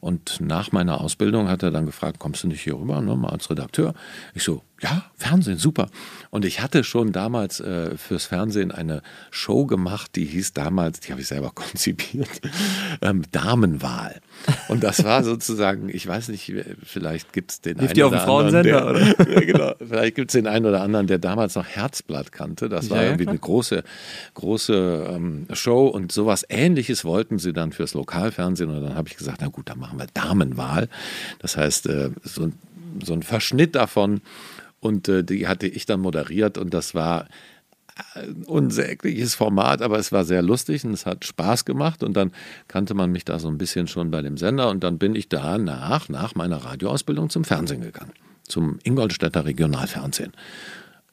und 0.00 0.40
nach 0.40 0.70
meiner 0.70 1.00
Ausbildung 1.00 1.48
hat 1.48 1.64
er 1.64 1.72
dann 1.72 1.84
gefragt, 1.84 2.20
kommst 2.20 2.44
du 2.44 2.48
nicht 2.48 2.62
hier 2.62 2.74
rüber, 2.78 3.00
ne, 3.00 3.16
mal 3.16 3.30
als 3.30 3.50
Redakteur? 3.50 3.94
Ich 4.34 4.44
so, 4.44 4.62
ja, 4.80 5.06
Fernsehen, 5.16 5.56
super. 5.56 5.88
Und 6.30 6.44
ich 6.44 6.60
hatte 6.60 6.84
schon 6.84 7.10
damals 7.10 7.60
äh, 7.60 7.96
fürs 7.96 8.26
Fernsehen 8.26 8.70
eine 8.70 9.02
Show 9.30 9.64
gemacht, 9.64 10.14
die 10.14 10.26
hieß 10.26 10.52
damals, 10.52 11.00
die 11.00 11.12
habe 11.12 11.22
ich 11.22 11.26
selber 11.26 11.50
konzipiert, 11.54 12.28
ähm, 13.00 13.22
Damenwahl. 13.32 14.20
Und 14.68 14.84
das 14.84 15.02
war 15.02 15.24
sozusagen, 15.24 15.88
ich 15.88 16.06
weiß 16.06 16.28
nicht, 16.28 16.52
vielleicht 16.84 17.32
gibt 17.32 17.50
es 17.50 17.60
den 17.62 17.78
Lief 17.78 17.88
einen 17.88 17.94
die 17.94 18.02
auf 18.04 18.10
dem 18.10 18.16
oder 18.16 18.24
Frauensender, 18.24 18.92
der, 18.92 19.16
ja, 19.32 19.40
genau, 19.40 19.72
vielleicht 19.78 20.14
gibt 20.14 20.30
es 20.30 20.32
den 20.34 20.46
einen 20.46 20.66
oder 20.66 20.82
anderen, 20.82 21.06
der 21.06 21.18
damals 21.18 21.55
noch 21.56 21.66
Herzblatt 21.66 22.30
kannte. 22.32 22.68
Das 22.68 22.88
war 22.90 22.98
Ja, 23.02 23.08
irgendwie 23.08 23.26
eine 23.28 23.38
große, 23.38 23.82
große 24.34 25.06
ähm, 25.10 25.46
Show 25.52 25.86
und 25.88 26.12
sowas 26.12 26.44
ähnliches 26.48 27.04
wollten 27.04 27.38
sie 27.38 27.52
dann 27.52 27.72
fürs 27.72 27.94
Lokalfernsehen. 27.94 28.70
Und 28.70 28.82
dann 28.82 28.94
habe 28.94 29.08
ich 29.08 29.16
gesagt, 29.16 29.38
na 29.40 29.48
gut, 29.48 29.68
dann 29.68 29.78
machen 29.78 29.98
wir 29.98 30.06
Damenwahl. 30.14 30.88
Das 31.40 31.56
heißt, 31.56 31.86
äh, 31.86 32.10
so, 32.22 32.44
ein- 32.44 32.52
so 33.04 33.12
ein 33.12 33.22
Verschnitt 33.22 33.74
davon. 33.74 34.20
Und 34.80 35.08
äh, 35.08 35.24
die 35.24 35.48
hatte 35.48 35.66
ich 35.66 35.86
dann 35.86 36.00
moderiert 36.00 36.58
und 36.58 36.72
das 36.74 36.94
war 36.94 37.26
ein 38.14 38.44
unsägliches 38.44 39.34
Format, 39.34 39.80
aber 39.80 39.98
es 39.98 40.12
war 40.12 40.24
sehr 40.26 40.42
lustig 40.42 40.84
und 40.84 40.92
es 40.92 41.06
hat 41.06 41.24
Spaß 41.24 41.64
gemacht 41.64 42.02
und 42.02 42.14
dann 42.14 42.30
kannte 42.68 42.92
man 42.92 43.10
mich 43.10 43.24
da 43.24 43.38
so 43.38 43.48
ein 43.48 43.56
bisschen 43.56 43.88
schon 43.88 44.10
bei 44.10 44.20
dem 44.20 44.36
Sender 44.36 44.68
und 44.68 44.84
dann 44.84 44.98
bin 44.98 45.14
ich 45.14 45.30
danach, 45.30 46.10
nach 46.10 46.34
meiner 46.34 46.58
Radioausbildung 46.58 47.30
zum 47.30 47.44
Fernsehen 47.44 47.80
gegangen, 47.80 48.12
zum 48.46 48.78
Ingolstädter 48.82 49.46
Regionalfernsehen. 49.46 50.32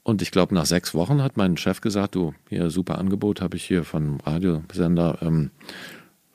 Und 0.03 0.21
ich 0.21 0.31
glaube, 0.31 0.53
nach 0.53 0.65
sechs 0.65 0.93
Wochen 0.93 1.23
hat 1.23 1.37
mein 1.37 1.55
Chef 1.55 1.79
gesagt, 1.79 2.15
du, 2.15 2.33
hier 2.49 2.69
super 2.69 2.97
Angebot 2.97 3.41
habe 3.41 3.55
ich 3.55 3.63
hier 3.63 3.83
von 3.83 4.19
Radiosender, 4.19 5.17
ähm, 5.21 5.51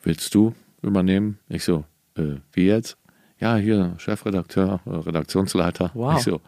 willst 0.02 0.34
du 0.34 0.54
übernehmen? 0.82 1.38
Ich 1.48 1.64
so, 1.64 1.84
äh, 2.16 2.36
wie 2.52 2.66
jetzt? 2.66 2.96
Ja, 3.38 3.56
hier 3.56 3.94
Chefredakteur, 3.98 4.80
äh, 4.86 4.90
Redaktionsleiter. 4.90 5.90
Wow. 5.94 6.16
Ich 6.16 6.24
so, 6.24 6.40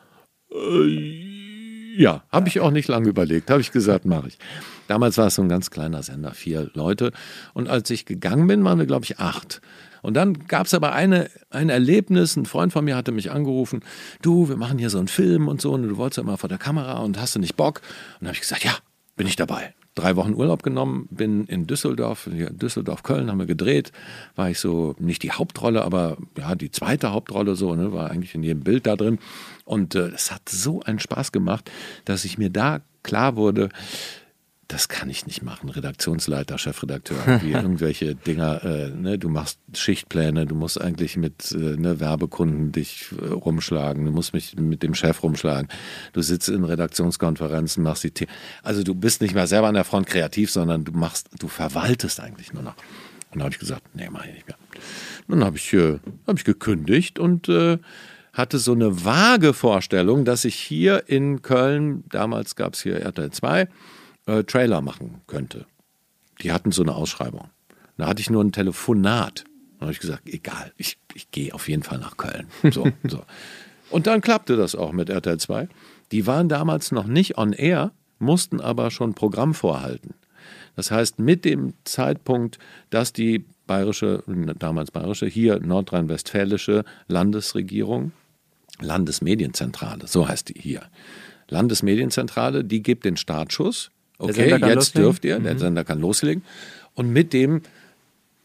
äh, 0.50 1.30
ja, 1.96 2.22
habe 2.30 2.48
ich 2.48 2.60
auch 2.60 2.70
nicht 2.70 2.88
lange 2.88 3.08
überlegt, 3.08 3.50
habe 3.50 3.60
ich 3.60 3.72
gesagt, 3.72 4.06
mache 4.06 4.28
ich. 4.28 4.38
Damals 4.88 5.18
war 5.18 5.26
es 5.26 5.34
so 5.34 5.42
ein 5.42 5.48
ganz 5.48 5.70
kleiner 5.70 6.02
Sender, 6.02 6.32
vier 6.32 6.70
Leute. 6.74 7.12
Und 7.52 7.68
als 7.68 7.90
ich 7.90 8.06
gegangen 8.06 8.46
bin, 8.46 8.64
waren 8.64 8.78
wir, 8.78 8.86
glaube 8.86 9.04
ich, 9.04 9.18
acht. 9.18 9.60
Und 10.02 10.14
dann 10.14 10.46
gab 10.46 10.66
es 10.66 10.74
aber 10.74 10.92
eine, 10.92 11.30
ein 11.50 11.68
Erlebnis, 11.68 12.36
ein 12.36 12.46
Freund 12.46 12.72
von 12.72 12.84
mir 12.84 12.96
hatte 12.96 13.12
mich 13.12 13.30
angerufen, 13.30 13.80
du, 14.22 14.48
wir 14.48 14.56
machen 14.56 14.78
hier 14.78 14.90
so 14.90 14.98
einen 14.98 15.08
Film 15.08 15.48
und 15.48 15.60
so, 15.60 15.72
und 15.72 15.82
du 15.82 15.96
wolltest 15.96 16.18
ja 16.18 16.22
immer 16.22 16.38
vor 16.38 16.48
der 16.48 16.58
Kamera 16.58 16.98
und 16.98 17.20
hast 17.20 17.34
du 17.34 17.38
nicht 17.38 17.56
Bock? 17.56 17.80
Und 18.20 18.26
habe 18.26 18.34
ich 18.34 18.40
gesagt, 18.40 18.64
ja, 18.64 18.76
bin 19.16 19.26
ich 19.26 19.36
dabei. 19.36 19.74
Drei 19.96 20.16
Wochen 20.16 20.34
Urlaub 20.34 20.62
genommen, 20.62 21.08
bin 21.10 21.46
in 21.46 21.66
Düsseldorf, 21.66 22.28
Düsseldorf, 22.30 23.02
Köln 23.02 23.28
haben 23.28 23.38
wir 23.38 23.46
gedreht, 23.46 23.90
war 24.36 24.48
ich 24.48 24.60
so, 24.60 24.94
nicht 24.98 25.22
die 25.22 25.32
Hauptrolle, 25.32 25.82
aber 25.82 26.16
ja, 26.38 26.54
die 26.54 26.70
zweite 26.70 27.12
Hauptrolle 27.12 27.56
so, 27.56 27.74
ne, 27.74 27.92
war 27.92 28.10
eigentlich 28.10 28.34
in 28.34 28.42
jedem 28.42 28.62
Bild 28.62 28.86
da 28.86 28.96
drin. 28.96 29.18
Und 29.64 29.94
äh, 29.96 30.08
es 30.08 30.30
hat 30.30 30.48
so 30.48 30.80
einen 30.82 31.00
Spaß 31.00 31.32
gemacht, 31.32 31.70
dass 32.04 32.24
ich 32.24 32.38
mir 32.38 32.50
da 32.50 32.80
klar 33.02 33.36
wurde, 33.36 33.68
das 34.70 34.88
kann 34.88 35.10
ich 35.10 35.26
nicht 35.26 35.42
machen. 35.42 35.68
Redaktionsleiter, 35.68 36.56
Chefredakteur, 36.56 37.40
irgendwelche 37.44 38.14
Dinger. 38.14 38.64
Äh, 38.64 38.90
ne? 38.90 39.18
Du 39.18 39.28
machst 39.28 39.58
Schichtpläne, 39.74 40.46
du 40.46 40.54
musst 40.54 40.80
eigentlich 40.80 41.16
mit 41.16 41.50
äh, 41.52 41.76
ne, 41.76 41.98
Werbekunden 41.98 42.70
dich 42.70 43.06
äh, 43.20 43.28
rumschlagen, 43.28 44.04
du 44.04 44.12
musst 44.12 44.32
mich 44.32 44.56
mit 44.56 44.82
dem 44.82 44.94
Chef 44.94 45.22
rumschlagen. 45.22 45.68
Du 46.12 46.22
sitzt 46.22 46.48
in 46.48 46.64
Redaktionskonferenzen, 46.64 47.82
machst 47.82 48.04
die. 48.04 48.12
The 48.16 48.26
also 48.62 48.82
du 48.82 48.94
bist 48.94 49.20
nicht 49.20 49.34
mehr 49.34 49.46
selber 49.46 49.68
an 49.68 49.74
der 49.74 49.84
Front 49.84 50.06
kreativ, 50.06 50.50
sondern 50.50 50.84
du 50.84 50.92
machst, 50.92 51.28
du 51.38 51.48
verwaltest 51.48 52.20
eigentlich 52.20 52.52
nur 52.52 52.62
noch. 52.62 52.76
Und 52.76 53.36
dann 53.36 53.42
habe 53.42 53.52
ich 53.52 53.58
gesagt, 53.58 53.82
nee, 53.94 54.08
mach 54.10 54.24
ich 54.24 54.34
nicht 54.34 54.46
mehr. 54.46 54.56
Dann 55.28 55.44
habe 55.44 55.56
ich, 55.56 55.72
äh, 55.72 55.98
hab 56.26 56.38
ich 56.38 56.44
gekündigt 56.44 57.18
und 57.18 57.48
äh, 57.48 57.78
hatte 58.32 58.58
so 58.58 58.72
eine 58.72 59.04
vage 59.04 59.52
Vorstellung, 59.52 60.24
dass 60.24 60.44
ich 60.44 60.54
hier 60.54 61.08
in 61.08 61.42
Köln, 61.42 62.04
damals 62.08 62.54
gab 62.54 62.74
es 62.74 62.82
hier 62.82 63.00
RTL 63.00 63.30
2, 63.30 63.68
äh, 64.26 64.44
Trailer 64.44 64.80
machen 64.80 65.20
könnte. 65.26 65.66
Die 66.42 66.52
hatten 66.52 66.72
so 66.72 66.82
eine 66.82 66.94
Ausschreibung. 66.94 67.50
Da 67.96 68.06
hatte 68.06 68.20
ich 68.20 68.30
nur 68.30 68.42
ein 68.42 68.52
Telefonat. 68.52 69.44
Dann 69.78 69.82
habe 69.82 69.92
ich 69.92 70.00
gesagt, 70.00 70.28
egal, 70.28 70.72
ich, 70.76 70.98
ich 71.14 71.30
gehe 71.30 71.54
auf 71.54 71.68
jeden 71.68 71.82
Fall 71.82 71.98
nach 71.98 72.16
Köln. 72.16 72.46
So, 72.70 72.90
so. 73.08 73.22
Und 73.90 74.06
dann 74.06 74.20
klappte 74.20 74.56
das 74.56 74.74
auch 74.74 74.92
mit 74.92 75.10
RTL 75.10 75.38
2. 75.38 75.68
Die 76.12 76.26
waren 76.26 76.48
damals 76.48 76.92
noch 76.92 77.06
nicht 77.06 77.38
on 77.38 77.52
air, 77.52 77.92
mussten 78.18 78.60
aber 78.60 78.90
schon 78.90 79.14
Programm 79.14 79.54
vorhalten. 79.54 80.14
Das 80.76 80.90
heißt, 80.90 81.18
mit 81.18 81.44
dem 81.44 81.74
Zeitpunkt, 81.84 82.58
dass 82.90 83.12
die 83.12 83.44
bayerische, 83.66 84.22
damals 84.58 84.90
bayerische, 84.90 85.26
hier 85.26 85.60
nordrhein-westfälische 85.60 86.84
Landesregierung, 87.08 88.12
Landesmedienzentrale, 88.80 90.06
so 90.06 90.26
heißt 90.26 90.48
die 90.48 90.60
hier, 90.60 90.82
Landesmedienzentrale, 91.48 92.64
die 92.64 92.82
gibt 92.82 93.04
den 93.04 93.16
Startschuss 93.16 93.90
okay, 94.20 94.50
jetzt 94.50 94.60
loslegen. 94.60 95.02
dürft 95.02 95.24
ihr, 95.24 95.38
der 95.38 95.54
mhm. 95.54 95.58
Sender 95.58 95.84
kann 95.84 96.00
loslegen. 96.00 96.42
Und 96.94 97.10
mit 97.12 97.32
dem 97.32 97.62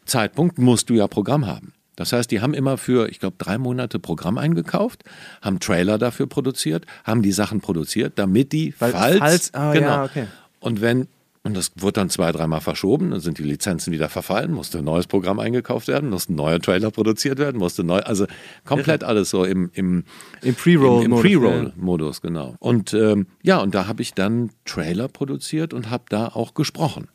Zeitpunkt 0.04 0.58
musst 0.58 0.90
du 0.90 0.94
ja 0.94 1.08
Programm 1.08 1.46
haben. 1.46 1.72
Das 1.96 2.12
heißt, 2.12 2.30
die 2.30 2.40
haben 2.40 2.52
immer 2.54 2.76
für, 2.76 3.08
ich 3.08 3.20
glaube, 3.20 3.36
drei 3.38 3.56
Monate 3.56 3.98
Programm 3.98 4.36
eingekauft, 4.36 5.02
haben 5.40 5.60
Trailer 5.60 5.98
dafür 5.98 6.26
produziert, 6.26 6.84
haben 7.04 7.22
die 7.22 7.32
Sachen 7.32 7.60
produziert, 7.60 8.12
damit 8.16 8.52
die, 8.52 8.74
Weil, 8.78 8.92
falls, 8.92 9.18
falls 9.18 9.52
oh, 9.54 9.72
genau. 9.72 9.86
Ja, 9.86 10.04
okay. 10.04 10.26
Und 10.60 10.82
wenn 10.82 11.08
und 11.46 11.56
das 11.56 11.70
wurde 11.76 11.92
dann 11.92 12.10
zwei, 12.10 12.32
dreimal 12.32 12.60
verschoben, 12.60 13.12
dann 13.12 13.20
sind 13.20 13.38
die 13.38 13.44
Lizenzen 13.44 13.92
wieder 13.92 14.08
verfallen, 14.08 14.52
musste 14.52 14.78
ein 14.78 14.84
neues 14.84 15.06
Programm 15.06 15.38
eingekauft 15.38 15.86
werden, 15.86 16.10
musste 16.10 16.32
ein 16.32 16.36
neuer 16.36 16.60
Trailer 16.60 16.90
produziert 16.90 17.38
werden, 17.38 17.58
musste 17.58 17.84
neu, 17.84 18.00
also 18.00 18.26
komplett 18.64 19.04
alles 19.04 19.30
so 19.30 19.44
im, 19.44 19.70
im, 19.74 20.02
Im 20.42 20.56
Pre-Roll-Modus. 20.56 21.22
Pre-Roll-Modus, 21.22 22.20
genau. 22.20 22.56
Und 22.58 22.92
ähm, 22.94 23.28
ja, 23.42 23.58
und 23.58 23.76
da 23.76 23.86
habe 23.86 24.02
ich 24.02 24.12
dann 24.12 24.50
Trailer 24.64 25.06
produziert 25.06 25.72
und 25.72 25.88
habe 25.88 26.04
da 26.08 26.26
auch 26.26 26.54
gesprochen. 26.54 27.06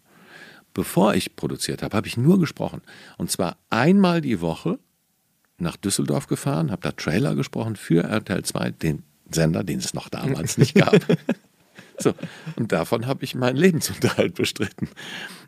Bevor 0.73 1.13
ich 1.13 1.35
produziert 1.35 1.83
habe, 1.83 1.97
habe 1.97 2.07
ich 2.07 2.15
nur 2.15 2.39
gesprochen. 2.39 2.81
Und 3.17 3.29
zwar 3.29 3.57
einmal 3.69 4.21
die 4.21 4.39
Woche 4.39 4.79
nach 5.57 5.75
Düsseldorf 5.75 6.27
gefahren, 6.27 6.71
habe 6.71 6.81
da 6.81 6.93
Trailer 6.93 7.35
gesprochen 7.35 7.75
für 7.75 8.05
RTL 8.05 8.43
2, 8.43 8.71
den 8.71 9.03
Sender, 9.29 9.65
den 9.65 9.79
es 9.79 9.93
noch 9.93 10.07
damals 10.07 10.57
nicht 10.57 10.75
gab. 10.75 10.95
So, 12.01 12.13
und 12.55 12.71
davon 12.71 13.05
habe 13.05 13.23
ich 13.23 13.35
meinen 13.35 13.57
Lebensunterhalt 13.57 14.35
bestritten. 14.35 14.89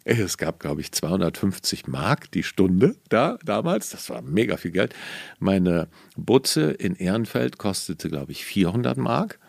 Es 0.06 0.38
gab, 0.38 0.60
glaube 0.60 0.82
ich, 0.82 0.92
250 0.92 1.88
Mark 1.88 2.32
die 2.32 2.44
Stunde 2.44 2.96
da 3.10 3.38
damals. 3.44 3.90
Das 3.90 4.10
war 4.10 4.22
mega 4.22 4.58
viel 4.58 4.72
Geld. 4.72 4.94
Meine 5.40 5.88
Butze 6.16 6.72
in 6.72 6.96
Ehrenfeld 6.96 7.58
kostete, 7.58 8.10
glaube 8.10 8.32
ich, 8.32 8.46
400 8.46 8.98
Mark. 8.98 9.40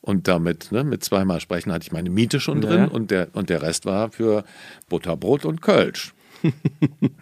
Und 0.00 0.28
damit, 0.28 0.70
ne, 0.70 0.84
mit 0.84 1.02
zweimal 1.02 1.40
sprechen, 1.40 1.72
hatte 1.72 1.84
ich 1.84 1.92
meine 1.92 2.10
Miete 2.10 2.38
schon 2.38 2.60
drin 2.60 2.80
ja. 2.80 2.86
und, 2.88 3.10
der, 3.10 3.28
und 3.32 3.48
der 3.48 3.62
Rest 3.62 3.86
war 3.86 4.10
für 4.10 4.44
Butterbrot 4.88 5.46
und 5.46 5.62
Kölsch. 5.62 6.13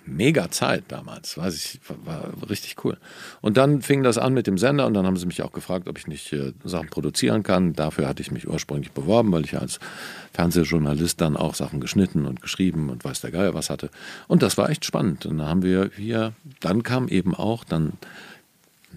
Mega 0.07 0.51
Zeit 0.51 0.85
damals, 0.89 1.39
weiß 1.39 1.55
ich, 1.57 1.81
war, 2.05 2.33
war, 2.41 2.51
richtig 2.51 2.85
cool. 2.85 2.99
Und 3.41 3.57
dann 3.57 3.83
fing 3.83 4.03
das 4.03 4.19
an 4.19 4.35
mit 4.35 4.47
dem 4.47 4.59
Sender 4.59 4.87
und 4.87 4.95
dann 4.95 5.07
haben 5.07 5.17
sie 5.17 5.27
mich 5.27 5.43
auch 5.43 5.53
gefragt, 5.53 5.89
ob 5.89 5.99
ich 5.99 6.07
nicht 6.07 6.33
äh, 6.33 6.53
Sachen 6.65 6.89
produzieren 6.89 7.43
kann. 7.43 7.73
Dafür 7.73 8.09
hatte 8.09 8.23
ich 8.23 8.31
mich 8.31 8.49
ursprünglich 8.49 8.93
beworben, 8.93 9.33
weil 9.33 9.45
ich 9.45 9.59
als 9.59 9.81
Fernsehjournalist 10.33 11.21
dann 11.21 11.37
auch 11.37 11.55
Sachen 11.55 11.81
geschnitten 11.81 12.27
und 12.27 12.43
geschrieben 12.43 12.91
und 12.91 13.05
weiß 13.05 13.21
der 13.21 13.31
Geier 13.31 13.55
was 13.55 13.71
hatte. 13.71 13.91
Und 14.29 14.43
das 14.43 14.59
war 14.59 14.71
echt 14.71 14.85
spannend. 14.85 15.27
Und 15.27 15.39
dann 15.39 15.49
haben 15.49 15.63
wir 15.63 15.91
hier, 15.97 16.33
dann 16.61 16.83
kam 16.83 17.09
eben 17.09 17.35
auch 17.35 17.65
dann, 17.65 17.93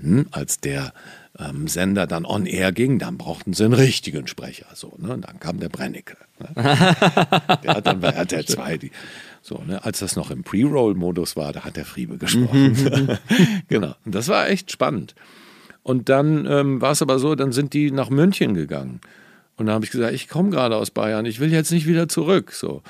hm, 0.02 0.28
als 0.32 0.60
der 0.60 0.94
ähm, 1.40 1.68
Sender 1.68 2.08
dann 2.08 2.26
on 2.26 2.46
air 2.46 2.72
ging, 2.72 3.00
dann 3.00 3.18
brauchten 3.18 3.54
sie 3.54 3.66
einen 3.66 3.74
richtigen 3.74 4.28
Sprecher. 4.28 4.68
So, 4.74 4.94
ne? 4.98 5.18
Dann 5.20 5.40
kam 5.40 5.60
der 5.60 5.70
Brennecke. 5.70 6.18
Ne? 6.40 6.48
der 6.56 7.76
hat 7.76 7.88
dann 7.88 8.00
bei 8.00 8.10
RTL 8.10 8.46
2 8.46 8.78
die 8.78 8.92
so, 9.46 9.62
ne, 9.64 9.86
als 9.86 10.00
das 10.00 10.16
noch 10.16 10.32
im 10.32 10.44
Pre-Roll-Modus 10.44 11.36
war, 11.36 11.54
da 11.54 11.64
hat 11.64 11.76
der 11.76 11.86
Friebe 11.86 12.18
gesprochen. 12.18 13.20
Genau. 13.68 13.94
Und 14.04 14.16
das 14.16 14.28
war 14.28 14.50
echt 14.50 14.72
spannend. 14.72 15.14
Und 15.84 16.10
dann 16.10 16.48
ähm, 16.48 16.82
war 16.82 16.94
es 16.94 17.04
aber 17.04 17.20
so, 17.20 17.36
dann 17.36 17.52
sind 17.52 17.74
die 17.74 17.92
nach 17.92 18.10
München 18.10 18.56
gegangen. 18.56 19.02
Und 19.56 19.68
da 19.68 19.74
habe 19.74 19.86
ich 19.86 19.92
gesagt, 19.92 20.14
ich 20.14 20.30
komme 20.30 20.50
gerade 20.50 20.76
aus 20.76 20.90
Bayern, 20.90 21.28
ich 21.28 21.40
will 21.40 21.52
jetzt 21.52 21.72
nicht 21.72 21.86
wieder 21.86 22.10
zurück. 22.10 22.54
So. 22.54 22.82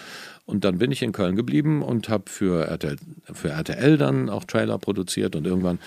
Und 0.46 0.64
dann 0.64 0.78
bin 0.78 0.94
ich 0.94 1.02
in 1.02 1.12
Köln 1.12 1.36
geblieben 1.36 1.82
und 1.82 2.08
habe 2.08 2.24
für 2.28 2.66
RTL, 2.66 2.96
für 3.34 3.50
RTL 3.50 3.98
dann 3.98 4.30
auch 4.30 4.46
Trailer 4.46 4.78
produziert. 4.78 5.36
Und 5.36 5.46
irgendwann 5.46 5.80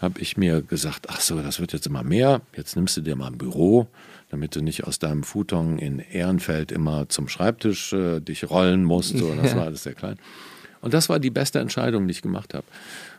habe 0.00 0.20
ich 0.20 0.36
mir 0.36 0.60
gesagt, 0.60 1.06
ach 1.08 1.20
so, 1.20 1.40
das 1.40 1.60
wird 1.60 1.72
jetzt 1.72 1.86
immer 1.86 2.02
mehr. 2.02 2.40
Jetzt 2.56 2.74
nimmst 2.74 2.96
du 2.96 3.00
dir 3.00 3.14
mal 3.14 3.28
ein 3.28 3.38
Büro 3.38 3.86
damit 4.30 4.56
du 4.56 4.62
nicht 4.62 4.84
aus 4.84 4.98
deinem 4.98 5.22
Futon 5.22 5.78
in 5.78 5.98
Ehrenfeld 5.98 6.72
immer 6.72 7.08
zum 7.08 7.28
Schreibtisch 7.28 7.92
äh, 7.92 8.20
dich 8.20 8.50
rollen 8.50 8.84
musst. 8.84 9.16
So, 9.16 9.34
das 9.34 9.54
war 9.54 9.64
alles 9.64 9.82
sehr 9.84 9.94
klein. 9.94 10.18
Und 10.80 10.94
das 10.94 11.08
war 11.08 11.18
die 11.18 11.30
beste 11.30 11.58
Entscheidung, 11.58 12.06
die 12.06 12.12
ich 12.12 12.22
gemacht 12.22 12.54
habe. 12.54 12.66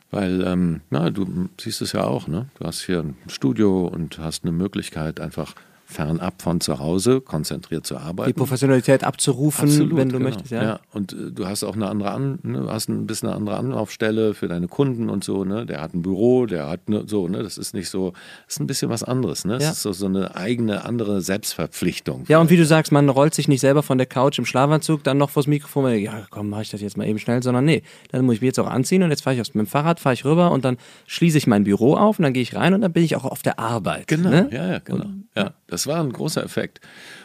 Weil, 0.09 0.41
ähm, 0.45 0.81
na, 0.89 1.09
du 1.09 1.49
siehst 1.59 1.81
es 1.81 1.91
ja 1.91 2.03
auch, 2.03 2.27
ne? 2.27 2.47
Du 2.59 2.65
hast 2.65 2.81
hier 2.81 2.99
ein 2.99 3.17
Studio 3.27 3.87
und 3.87 4.19
hast 4.19 4.43
eine 4.43 4.53
Möglichkeit, 4.53 5.19
einfach 5.19 5.53
fernab 5.89 6.41
von 6.41 6.59
zu 6.59 6.79
Hause, 6.79 7.21
konzentriert 7.21 7.87
zu 7.87 7.97
arbeiten. 7.97 8.29
Die 8.29 8.33
Professionalität 8.33 9.05
abzurufen, 9.05 9.69
Absolut, 9.69 9.95
wenn 9.95 10.09
du 10.09 10.17
genau. 10.17 10.29
möchtest, 10.29 10.51
ja. 10.51 10.61
ja. 10.61 10.79
Und 10.91 11.13
äh, 11.13 11.31
du 11.31 11.47
hast 11.47 11.63
auch 11.63 11.75
eine 11.75 11.87
andere 11.87 12.11
An, 12.11 12.39
ne, 12.43 12.67
hast 12.69 12.89
ein 12.89 13.07
bisschen 13.07 13.29
eine 13.29 13.37
andere 13.37 13.55
Anlaufstelle 13.55 14.33
für 14.33 14.49
deine 14.49 14.67
Kunden 14.67 15.09
und 15.09 15.23
so, 15.23 15.45
ne? 15.45 15.65
Der 15.65 15.81
hat 15.81 15.93
ein 15.93 16.01
Büro, 16.01 16.45
der 16.45 16.67
hat 16.67 16.89
ne, 16.89 17.03
so, 17.07 17.29
ne? 17.29 17.41
Das 17.41 17.57
ist 17.57 17.73
nicht 17.73 17.89
so, 17.89 18.11
das 18.45 18.55
ist 18.55 18.59
ein 18.59 18.67
bisschen 18.67 18.89
was 18.89 19.03
anderes, 19.03 19.45
ne? 19.45 19.53
Das 19.53 19.63
ja. 19.63 19.71
ist 19.71 19.81
so, 19.81 19.93
so 19.93 20.07
eine 20.07 20.35
eigene 20.35 20.83
andere 20.83 21.21
Selbstverpflichtung. 21.21 22.25
Ja, 22.27 22.39
und 22.39 22.49
wie 22.49 22.57
du 22.57 22.65
sagst, 22.65 22.91
man 22.91 23.07
rollt 23.07 23.33
sich 23.33 23.47
nicht 23.47 23.61
selber 23.61 23.81
von 23.81 23.97
der 23.97 24.07
Couch 24.07 24.37
im 24.39 24.45
Schlafanzug 24.45 25.05
dann 25.05 25.17
noch 25.17 25.29
vors 25.29 25.47
Mikrofon, 25.47 25.97
ja, 25.99 26.27
komm, 26.29 26.49
mach 26.49 26.61
ich 26.61 26.69
das 26.69 26.81
jetzt 26.81 26.97
mal 26.97 27.07
eben 27.07 27.17
schnell, 27.17 27.41
sondern 27.41 27.63
nee, 27.63 27.81
dann 28.11 28.25
muss 28.25 28.35
ich 28.35 28.41
mich 28.41 28.47
jetzt 28.47 28.59
auch 28.59 28.67
anziehen 28.67 29.03
und 29.03 29.09
jetzt 29.09 29.21
fahre 29.21 29.35
ich 29.35 29.41
aus 29.41 29.53
mit 29.53 29.65
dem 29.65 29.69
Fahrrad, 29.69 30.01
fahre 30.01 30.13
ich 30.13 30.25
rüber 30.25 30.51
und 30.51 30.65
dann 30.65 30.77
schließe 31.05 31.37
ich 31.37 31.47
mein 31.47 31.63
Büro 31.63 31.95
auf 31.95 32.19
und 32.19 32.23
dann 32.23 32.33
gehe 32.33 32.43
ich 32.43 32.55
rein 32.55 32.73
und 32.73 32.81
dann 32.81 32.91
bin 32.91 33.03
ich 33.03 33.15
auch 33.15 33.23
auf 33.23 33.41
der 33.41 33.57
Arbeit. 33.57 34.07
Genau, 34.07 34.29
ne? 34.29 34.49
ja, 34.51 34.67
ja, 34.67 34.79
genau. 34.79 35.05
Und, 35.05 35.29
ja. 35.35 35.53
Das 35.67 35.85
war 35.85 36.01
ein 36.01 36.13
großer 36.13 36.43
Effekt. 36.43 36.79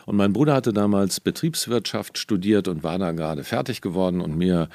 Und 0.05 0.17
mein 0.17 0.33
Bruder 0.33 0.55
hatte 0.55 0.73
damals 0.73 1.21
Betriebswirtschaft 1.21 2.19
studiert 2.19 2.69
und 2.69 2.83
war 2.83 2.99
da 2.99 3.13
gerade 3.13 3.45
fertig 3.45 3.81
geworden 3.81 4.21
und 4.21 4.37
mir 4.37 4.69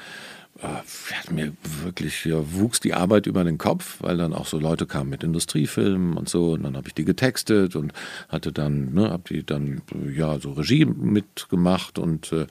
äh, 0.60 1.32
mir 1.32 1.52
wirklich 1.84 2.24
ja, 2.24 2.36
wuchs 2.52 2.80
die 2.80 2.94
Arbeit 2.94 3.26
über 3.26 3.44
den 3.44 3.58
Kopf, 3.58 3.98
weil 4.00 4.16
dann 4.16 4.34
auch 4.34 4.46
so 4.46 4.58
Leute 4.58 4.86
kamen 4.86 5.10
mit 5.10 5.22
Industriefilmen 5.22 6.16
und 6.16 6.28
so 6.28 6.52
und 6.52 6.64
dann 6.64 6.76
habe 6.76 6.88
ich 6.88 6.94
die 6.94 7.04
getextet 7.04 7.76
und 7.76 7.92
hatte 8.28 8.52
dann, 8.52 8.92
ne, 8.92 9.10
habe 9.10 9.22
die 9.28 9.44
dann 9.44 9.82
ja 10.12 10.40
so 10.40 10.52
Regie 10.52 10.84
mitgemacht 10.84 11.98
und 11.98 12.32
äh, 12.32 12.46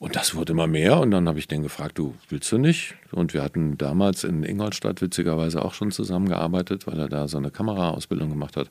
und 0.00 0.14
das 0.14 0.36
wurde 0.36 0.52
immer 0.52 0.68
mehr 0.68 1.00
und 1.00 1.10
dann 1.10 1.28
habe 1.28 1.40
ich 1.40 1.48
den 1.48 1.64
gefragt, 1.64 1.98
du 1.98 2.14
willst 2.28 2.52
du 2.52 2.58
nicht? 2.58 2.94
Und 3.10 3.34
wir 3.34 3.42
hatten 3.42 3.76
damals 3.78 4.22
in 4.22 4.44
Ingolstadt 4.44 5.02
witzigerweise 5.02 5.64
auch 5.64 5.74
schon 5.74 5.90
zusammengearbeitet, 5.90 6.86
weil 6.86 7.00
er 7.00 7.08
da 7.08 7.26
so 7.26 7.36
eine 7.36 7.50
Kameraausbildung 7.50 8.30
gemacht 8.30 8.56
hat 8.56 8.70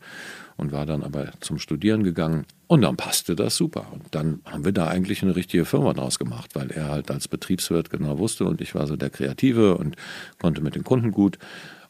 und 0.58 0.72
war 0.72 0.86
dann 0.86 1.04
aber 1.04 1.32
zum 1.40 1.60
Studieren 1.60 2.04
gegangen. 2.04 2.46
Und 2.68 2.82
dann 2.82 2.98
passte 2.98 3.36
das 3.36 3.56
super. 3.56 3.88
Und 3.92 4.04
dann 4.12 4.42
haben 4.46 4.66
wir 4.66 4.74
da 4.74 4.88
eigentlich 4.88 5.22
eine 5.24 5.36
richtige 5.36 5.66
Firma 5.66 5.94
draus 5.94 6.20
gemacht, 6.20 6.56
weil 6.56 6.72
er 6.72 6.90
halt 6.90 7.10
als 7.12 7.28
Betriebswirt 7.28 7.90
genau 7.90 8.18
wusste 8.18 8.46
und 8.46 8.60
ich 8.60 8.76
war 8.76 8.88
so 8.88 8.96
der 8.96 9.10
Kreative 9.10 9.78
und 9.78 9.96
konnte 10.40 10.62
mit 10.62 10.76
den 10.76 10.84
Kunden 10.84 11.12
gut. 11.12 11.38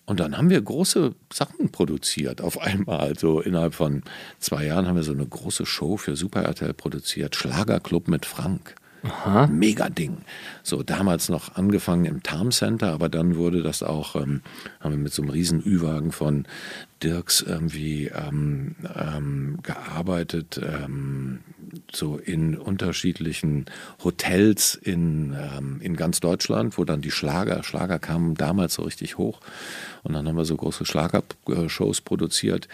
Und 0.05 0.22
dann 0.22 0.38
haben 0.38 0.49
wir 0.49 0.61
große 0.61 1.15
Sachen 1.34 1.70
produziert 1.70 2.41
auf 2.41 2.61
einmal. 2.61 3.18
So 3.20 3.41
innerhalb 3.41 3.74
von 3.74 4.03
zwei 4.39 4.65
Jahren 4.65 4.88
haben 4.88 4.95
wir 4.95 5.03
so 5.03 5.11
eine 5.11 5.26
große 5.26 5.65
Show 5.65 5.97
für 5.97 6.15
Super 6.15 6.43
RTL 6.43 6.74
produziert. 6.74 7.36
Schlagerclub 7.36 8.07
mit 8.07 8.26
Frank. 8.26 8.76
Aha. 9.03 9.47
Mega 9.47 9.89
Ding. 9.89 10.17
So 10.63 10.83
damals 10.83 11.29
noch 11.29 11.55
angefangen 11.55 12.05
im 12.05 12.23
Tarm 12.23 12.51
Center, 12.51 12.91
aber 12.91 13.09
dann 13.09 13.35
wurde 13.35 13.61
das 13.61 13.83
auch, 13.83 14.15
ähm, 14.15 14.41
haben 14.79 14.91
wir 14.91 14.97
mit 14.97 15.13
so 15.13 15.21
einem 15.21 15.31
riesen 15.31 15.63
Ü-Wagen 15.65 16.11
von 16.11 16.45
Dirks 17.03 17.41
irgendwie 17.41 18.07
ähm, 18.07 18.75
ähm, 18.95 19.59
gearbeitet, 19.61 20.59
ähm, 20.63 21.39
so 21.91 22.17
in 22.17 22.57
unterschiedlichen 22.57 23.65
Hotels 24.03 24.75
in, 24.75 25.35
ähm, 25.37 25.79
in 25.81 25.95
ganz 25.95 26.19
Deutschland, 26.19 26.77
wo 26.77 26.85
dann 26.85 27.01
die 27.01 27.11
Schlager, 27.11 27.63
Schlager 27.63 27.99
kamen 27.99 28.35
damals 28.35 28.75
so 28.75 28.81
richtig 28.81 29.17
hoch. 29.17 29.39
Und 30.03 30.13
dann 30.13 30.27
haben 30.27 30.37
wir 30.37 30.45
so 30.45 30.55
große 30.55 30.85
Schlagershows 30.85 32.01
produziert. 32.01 32.67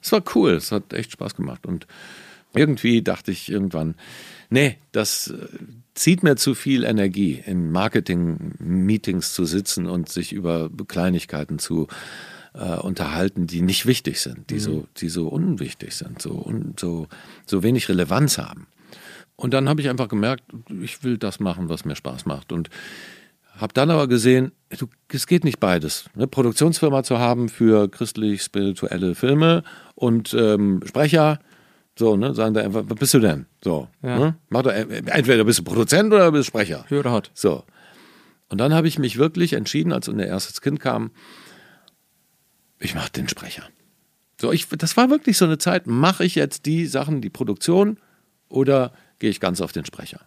Es 0.00 0.12
war 0.12 0.22
cool, 0.34 0.52
es 0.52 0.72
hat 0.72 0.92
echt 0.92 1.12
Spaß 1.12 1.34
gemacht. 1.34 1.66
Und 1.66 1.86
irgendwie 2.56 3.02
dachte 3.02 3.30
ich 3.30 3.50
irgendwann, 3.50 3.94
nee, 4.50 4.76
das 4.92 5.28
äh, 5.28 5.46
zieht 5.94 6.22
mir 6.22 6.36
zu 6.36 6.54
viel 6.54 6.84
Energie, 6.84 7.42
in 7.44 7.70
Marketing-Meetings 7.70 9.32
zu 9.32 9.44
sitzen 9.44 9.86
und 9.86 10.08
sich 10.08 10.32
über 10.32 10.70
Kleinigkeiten 10.88 11.58
zu 11.58 11.88
äh, 12.54 12.76
unterhalten, 12.76 13.46
die 13.46 13.62
nicht 13.62 13.86
wichtig 13.86 14.20
sind, 14.20 14.50
die, 14.50 14.54
mhm. 14.54 14.60
so, 14.60 14.86
die 14.96 15.08
so 15.08 15.28
unwichtig 15.28 15.94
sind, 15.94 16.20
so, 16.20 16.32
un, 16.32 16.74
so, 16.78 17.08
so 17.46 17.62
wenig 17.62 17.88
Relevanz 17.88 18.38
haben. 18.38 18.66
Und 19.36 19.52
dann 19.52 19.68
habe 19.68 19.80
ich 19.80 19.88
einfach 19.88 20.08
gemerkt, 20.08 20.44
ich 20.82 21.02
will 21.02 21.18
das 21.18 21.40
machen, 21.40 21.68
was 21.68 21.84
mir 21.84 21.96
Spaß 21.96 22.24
macht. 22.26 22.52
Und 22.52 22.70
habe 23.56 23.72
dann 23.72 23.90
aber 23.90 24.08
gesehen, 24.08 24.52
du, 24.78 24.88
es 25.08 25.26
geht 25.26 25.44
nicht 25.44 25.60
beides. 25.60 26.04
Eine 26.14 26.26
Produktionsfirma 26.26 27.02
zu 27.02 27.18
haben 27.18 27.48
für 27.48 27.88
christlich-spirituelle 27.88 29.14
Filme 29.14 29.62
und 29.94 30.34
ähm, 30.34 30.80
Sprecher 30.84 31.38
so, 31.96 32.16
ne, 32.16 32.34
sagen 32.34 32.54
da 32.54 32.62
einfach, 32.62 32.84
was 32.86 32.98
bist 32.98 33.14
du 33.14 33.20
denn? 33.20 33.46
So, 33.62 33.88
ja. 34.02 34.18
ne? 34.18 34.36
Mach 34.48 34.62
doch, 34.62 34.72
entweder 34.72 35.44
bist 35.44 35.60
du 35.60 35.64
Produzent 35.64 36.12
oder 36.12 36.32
bist 36.32 36.48
du 36.48 36.48
Sprecher. 36.48 36.84
Höre 36.88 37.10
hat. 37.10 37.30
So. 37.34 37.64
Und 38.48 38.58
dann 38.58 38.74
habe 38.74 38.88
ich 38.88 38.98
mich 38.98 39.16
wirklich 39.16 39.52
entschieden, 39.52 39.92
als 39.92 40.08
unser 40.08 40.26
erstes 40.26 40.60
Kind 40.60 40.80
kam, 40.80 41.10
ich 42.78 42.94
mache 42.94 43.12
den 43.12 43.28
Sprecher. 43.28 43.64
So, 44.40 44.52
ich, 44.52 44.68
das 44.68 44.96
war 44.96 45.10
wirklich 45.10 45.38
so 45.38 45.44
eine 45.44 45.58
Zeit, 45.58 45.86
mache 45.86 46.24
ich 46.24 46.34
jetzt 46.34 46.66
die 46.66 46.86
Sachen, 46.86 47.20
die 47.20 47.30
Produktion 47.30 47.98
oder 48.48 48.92
gehe 49.20 49.30
ich 49.30 49.40
ganz 49.40 49.60
auf 49.60 49.72
den 49.72 49.84
Sprecher? 49.84 50.20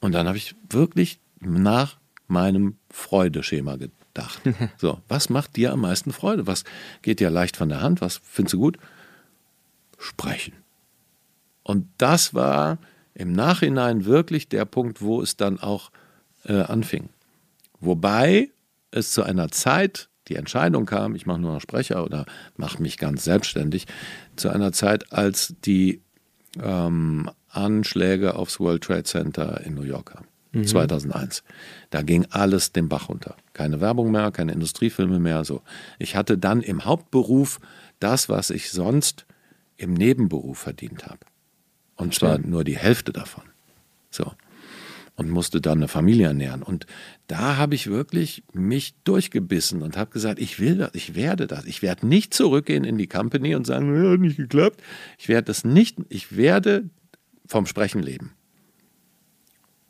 Und 0.00 0.12
dann 0.12 0.28
habe 0.28 0.36
ich 0.36 0.54
wirklich 0.68 1.20
nach 1.40 1.98
meinem 2.26 2.76
Freudeschema 2.90 3.76
gedacht. 3.76 4.40
so, 4.76 5.00
was 5.08 5.30
macht 5.30 5.56
dir 5.56 5.72
am 5.72 5.80
meisten 5.80 6.12
Freude? 6.12 6.46
Was 6.46 6.64
geht 7.02 7.20
dir 7.20 7.30
leicht 7.30 7.56
von 7.56 7.70
der 7.70 7.80
Hand? 7.80 8.00
Was 8.00 8.20
findest 8.22 8.54
du 8.54 8.58
gut? 8.58 8.78
Sprechen. 9.98 10.54
Und 11.62 11.88
das 11.98 12.34
war 12.34 12.78
im 13.14 13.32
Nachhinein 13.32 14.04
wirklich 14.04 14.48
der 14.48 14.64
Punkt, 14.64 15.02
wo 15.02 15.20
es 15.20 15.36
dann 15.36 15.58
auch 15.58 15.90
äh, 16.44 16.60
anfing. 16.60 17.08
Wobei 17.80 18.50
es 18.90 19.12
zu 19.12 19.22
einer 19.22 19.50
Zeit 19.50 20.08
die 20.28 20.36
Entscheidung 20.36 20.86
kam, 20.86 21.14
ich 21.14 21.26
mache 21.26 21.40
nur 21.40 21.54
noch 21.54 21.60
Sprecher 21.60 22.04
oder 22.04 22.24
mache 22.56 22.80
mich 22.80 22.98
ganz 22.98 23.24
selbstständig, 23.24 23.86
zu 24.36 24.48
einer 24.48 24.72
Zeit, 24.72 25.12
als 25.12 25.54
die 25.64 26.02
ähm, 26.62 27.30
Anschläge 27.48 28.36
aufs 28.36 28.60
World 28.60 28.84
Trade 28.84 29.04
Center 29.04 29.60
in 29.64 29.74
New 29.74 29.82
York 29.82 30.12
kamen. 30.12 30.28
Mhm. 30.52 30.66
2001. 30.66 31.42
Da 31.90 32.02
ging 32.02 32.26
alles 32.30 32.72
den 32.72 32.88
Bach 32.88 33.08
runter. 33.08 33.36
Keine 33.52 33.80
Werbung 33.80 34.10
mehr, 34.10 34.30
keine 34.30 34.52
Industriefilme 34.52 35.18
mehr. 35.18 35.44
So. 35.44 35.62
Ich 35.98 36.16
hatte 36.16 36.38
dann 36.38 36.62
im 36.62 36.84
Hauptberuf 36.84 37.60
das, 37.98 38.28
was 38.28 38.50
ich 38.50 38.70
sonst 38.70 39.26
im 39.76 39.94
Nebenberuf 39.94 40.58
verdient 40.58 41.06
habe. 41.06 41.20
Und 42.00 42.14
zwar 42.14 42.38
nur 42.38 42.64
die 42.64 42.78
Hälfte 42.78 43.12
davon. 43.12 43.44
So 44.10 44.32
und 45.20 45.28
musste 45.28 45.60
dann 45.60 45.80
eine 45.80 45.88
Familie 45.88 46.28
ernähren. 46.28 46.62
Und 46.62 46.86
da 47.26 47.58
habe 47.58 47.74
ich 47.74 47.88
wirklich 47.88 48.42
mich 48.54 48.94
durchgebissen 49.04 49.82
und 49.82 49.98
habe 49.98 50.10
gesagt, 50.10 50.38
ich 50.38 50.60
will 50.60 50.78
das, 50.78 50.92
ich 50.94 51.14
werde 51.14 51.46
das. 51.46 51.66
Ich 51.66 51.82
werde 51.82 52.06
nicht 52.06 52.32
zurückgehen 52.32 52.84
in 52.84 52.96
die 52.96 53.06
Company 53.06 53.54
und 53.54 53.66
sagen, 53.66 53.94
ja, 53.94 54.16
nicht 54.16 54.38
geklappt. 54.38 54.80
Ich 55.18 55.28
werde 55.28 55.44
das 55.44 55.62
nicht, 55.62 55.98
ich 56.08 56.38
werde 56.38 56.88
vom 57.44 57.66
Sprechen 57.66 58.02
leben. 58.02 58.32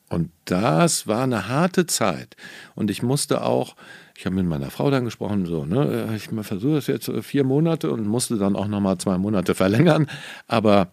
Und 0.08 0.32
das 0.46 1.06
war 1.06 1.22
eine 1.22 1.46
harte 1.46 1.86
Zeit. 1.86 2.34
Und 2.74 2.90
ich 2.90 3.00
musste 3.04 3.44
auch, 3.44 3.76
ich 4.16 4.26
habe 4.26 4.34
mit 4.34 4.46
meiner 4.46 4.72
Frau 4.72 4.90
dann 4.90 5.04
gesprochen, 5.04 5.46
so, 5.46 5.64
ne, 5.64 6.12
ich 6.16 6.28
versuche 6.44 6.74
das 6.74 6.88
jetzt 6.88 7.08
vier 7.22 7.44
Monate 7.44 7.92
und 7.92 8.04
musste 8.04 8.36
dann 8.36 8.56
auch 8.56 8.66
nochmal 8.66 8.98
zwei 8.98 9.16
Monate 9.16 9.54
verlängern. 9.54 10.08
Aber 10.48 10.90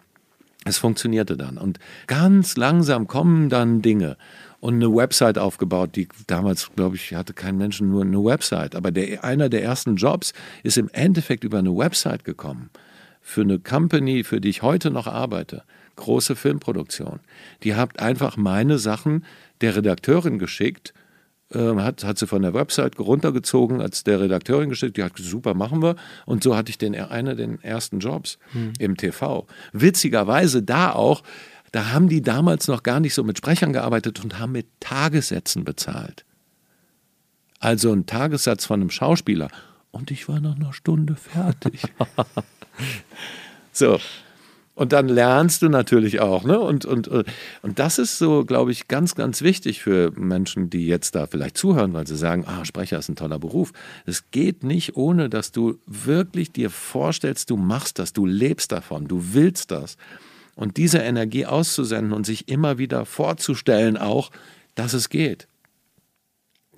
es 0.67 0.77
funktionierte 0.77 1.37
dann. 1.37 1.57
Und 1.57 1.79
ganz 2.07 2.57
langsam 2.57 3.07
kommen 3.07 3.49
dann 3.49 3.81
Dinge. 3.81 4.17
Und 4.59 4.75
eine 4.75 4.93
Website 4.93 5.37
aufgebaut, 5.37 5.95
die 5.95 6.07
damals, 6.25 6.71
glaube 6.75 6.95
ich, 6.95 7.13
hatte 7.13 7.33
kein 7.33 7.57
Mensch 7.57 7.79
nur 7.79 8.01
eine 8.01 8.23
Website. 8.23 8.75
Aber 8.75 8.91
der, 8.91 9.23
einer 9.23 9.49
der 9.49 9.63
ersten 9.63 9.95
Jobs 9.95 10.33
ist 10.63 10.77
im 10.77 10.89
Endeffekt 10.93 11.43
über 11.43 11.59
eine 11.59 11.75
Website 11.75 12.23
gekommen. 12.23 12.69
Für 13.21 13.41
eine 13.41 13.59
Company, 13.59 14.23
für 14.23 14.41
die 14.41 14.49
ich 14.49 14.63
heute 14.63 14.89
noch 14.89 15.05
arbeite. 15.05 15.63
Große 15.95 16.35
Filmproduktion. 16.35 17.19
Die 17.63 17.75
hat 17.75 17.99
einfach 17.99 18.37
meine 18.37 18.79
Sachen 18.79 19.25
der 19.61 19.75
Redakteurin 19.75 20.39
geschickt 20.39 20.93
hat, 21.53 22.03
hat 22.03 22.17
sie 22.17 22.27
von 22.27 22.41
der 22.41 22.53
Website 22.53 22.99
runtergezogen, 22.99 23.81
als 23.81 24.03
der 24.03 24.19
Redakteurin 24.19 24.69
geschickt, 24.69 24.97
die 24.97 25.03
hat 25.03 25.15
gesagt, 25.15 25.31
super, 25.31 25.53
machen 25.53 25.81
wir. 25.81 25.95
Und 26.25 26.43
so 26.43 26.55
hatte 26.55 26.69
ich 26.69 26.77
den, 26.77 26.93
einer 26.95 27.35
den 27.35 27.61
ersten 27.63 27.99
Jobs 27.99 28.37
hm. 28.51 28.73
im 28.79 28.97
TV. 28.97 29.47
Witzigerweise 29.71 30.61
da 30.61 30.91
auch, 30.91 31.23
da 31.71 31.91
haben 31.91 32.09
die 32.09 32.21
damals 32.21 32.67
noch 32.67 32.83
gar 32.83 32.99
nicht 32.99 33.13
so 33.13 33.23
mit 33.23 33.37
Sprechern 33.37 33.73
gearbeitet 33.73 34.23
und 34.23 34.39
haben 34.39 34.51
mit 34.51 34.67
Tagessätzen 34.79 35.63
bezahlt. 35.63 36.25
Also 37.59 37.91
ein 37.91 38.05
Tagessatz 38.05 38.65
von 38.65 38.81
einem 38.81 38.89
Schauspieler. 38.89 39.49
Und 39.91 40.11
ich 40.11 40.27
war 40.27 40.39
nach 40.39 40.55
einer 40.55 40.73
Stunde 40.73 41.15
fertig. 41.15 41.81
so, 43.71 43.99
und 44.77 44.93
dann 44.93 45.07
lernst 45.07 45.63
du 45.63 45.69
natürlich 45.69 46.19
auch. 46.19 46.43
Ne? 46.43 46.59
Und, 46.59 46.85
und, 46.85 47.07
äh, 47.07 47.23
und 47.63 47.79
das 47.79 47.97
ist 47.97 48.19
so, 48.19 48.45
glaube 48.45 48.71
ich, 48.71 48.87
ganz, 48.87 49.15
ganz 49.15 49.41
wichtig 49.41 49.81
für 49.81 50.11
Menschen, 50.15 50.69
die 50.69 50.85
jetzt 50.85 51.15
da 51.15 51.25
vielleicht 51.25 51.57
zuhören, 51.57 51.93
weil 51.93 52.05
sie 52.05 52.15
sagen, 52.15 52.45
ah, 52.45 52.63
Sprecher 52.63 52.99
ist 52.99 53.09
ein 53.09 53.15
toller 53.15 53.39
Beruf. 53.39 53.73
Es 54.05 54.29
geht 54.29 54.63
nicht, 54.63 54.95
ohne 54.95 55.31
dass 55.31 55.51
du 55.51 55.79
wirklich 55.87 56.51
dir 56.51 56.69
vorstellst, 56.69 57.49
du 57.49 57.57
machst 57.57 57.97
das, 57.97 58.13
du 58.13 58.27
lebst 58.27 58.71
davon, 58.71 59.07
du 59.07 59.33
willst 59.33 59.71
das. 59.71 59.97
Und 60.53 60.77
diese 60.77 60.99
Energie 60.99 61.47
auszusenden 61.47 62.13
und 62.13 62.27
sich 62.27 62.47
immer 62.47 62.77
wieder 62.77 63.07
vorzustellen 63.07 63.97
auch, 63.97 64.29
dass 64.75 64.93
es 64.93 65.09
geht. 65.09 65.47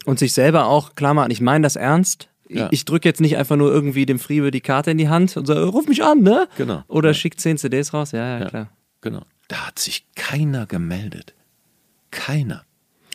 Und 0.06 0.20
sich 0.20 0.32
selber 0.32 0.68
auch 0.68 0.96
klar 0.96 1.14
machen, 1.14 1.32
ich 1.32 1.42
meine 1.42 1.64
das 1.64 1.76
ernst, 1.76 2.30
ja. 2.50 2.68
Ich 2.72 2.86
drücke 2.86 3.08
jetzt 3.08 3.22
nicht 3.22 3.38
einfach 3.38 3.56
nur 3.56 3.72
irgendwie 3.72 4.06
dem 4.06 4.20
Friebe 4.20 4.52
die 4.52 4.62
Karte 4.62 4.92
in 4.92 4.98
die 4.98 5.10
Hand 5.10 5.38
und 5.38 5.46
sage, 5.46 5.64
ruf 5.66 5.88
mich 5.88 6.04
an, 6.04 6.22
ne? 6.22 6.48
Genau. 6.58 6.84
Oder 6.88 7.10
ja. 7.10 7.14
schick 7.14 7.40
zehn 7.40 7.58
CDs 7.58 7.94
raus. 7.94 8.12
Ja, 8.12 8.26
ja, 8.26 8.40
ja, 8.40 8.46
klar. 8.48 8.70
Genau. 9.02 9.22
Da 9.48 9.68
hat 9.68 9.80
sich 9.80 10.06
keiner 10.16 10.66
gemeldet. 10.66 11.36
Keiner. 12.12 12.66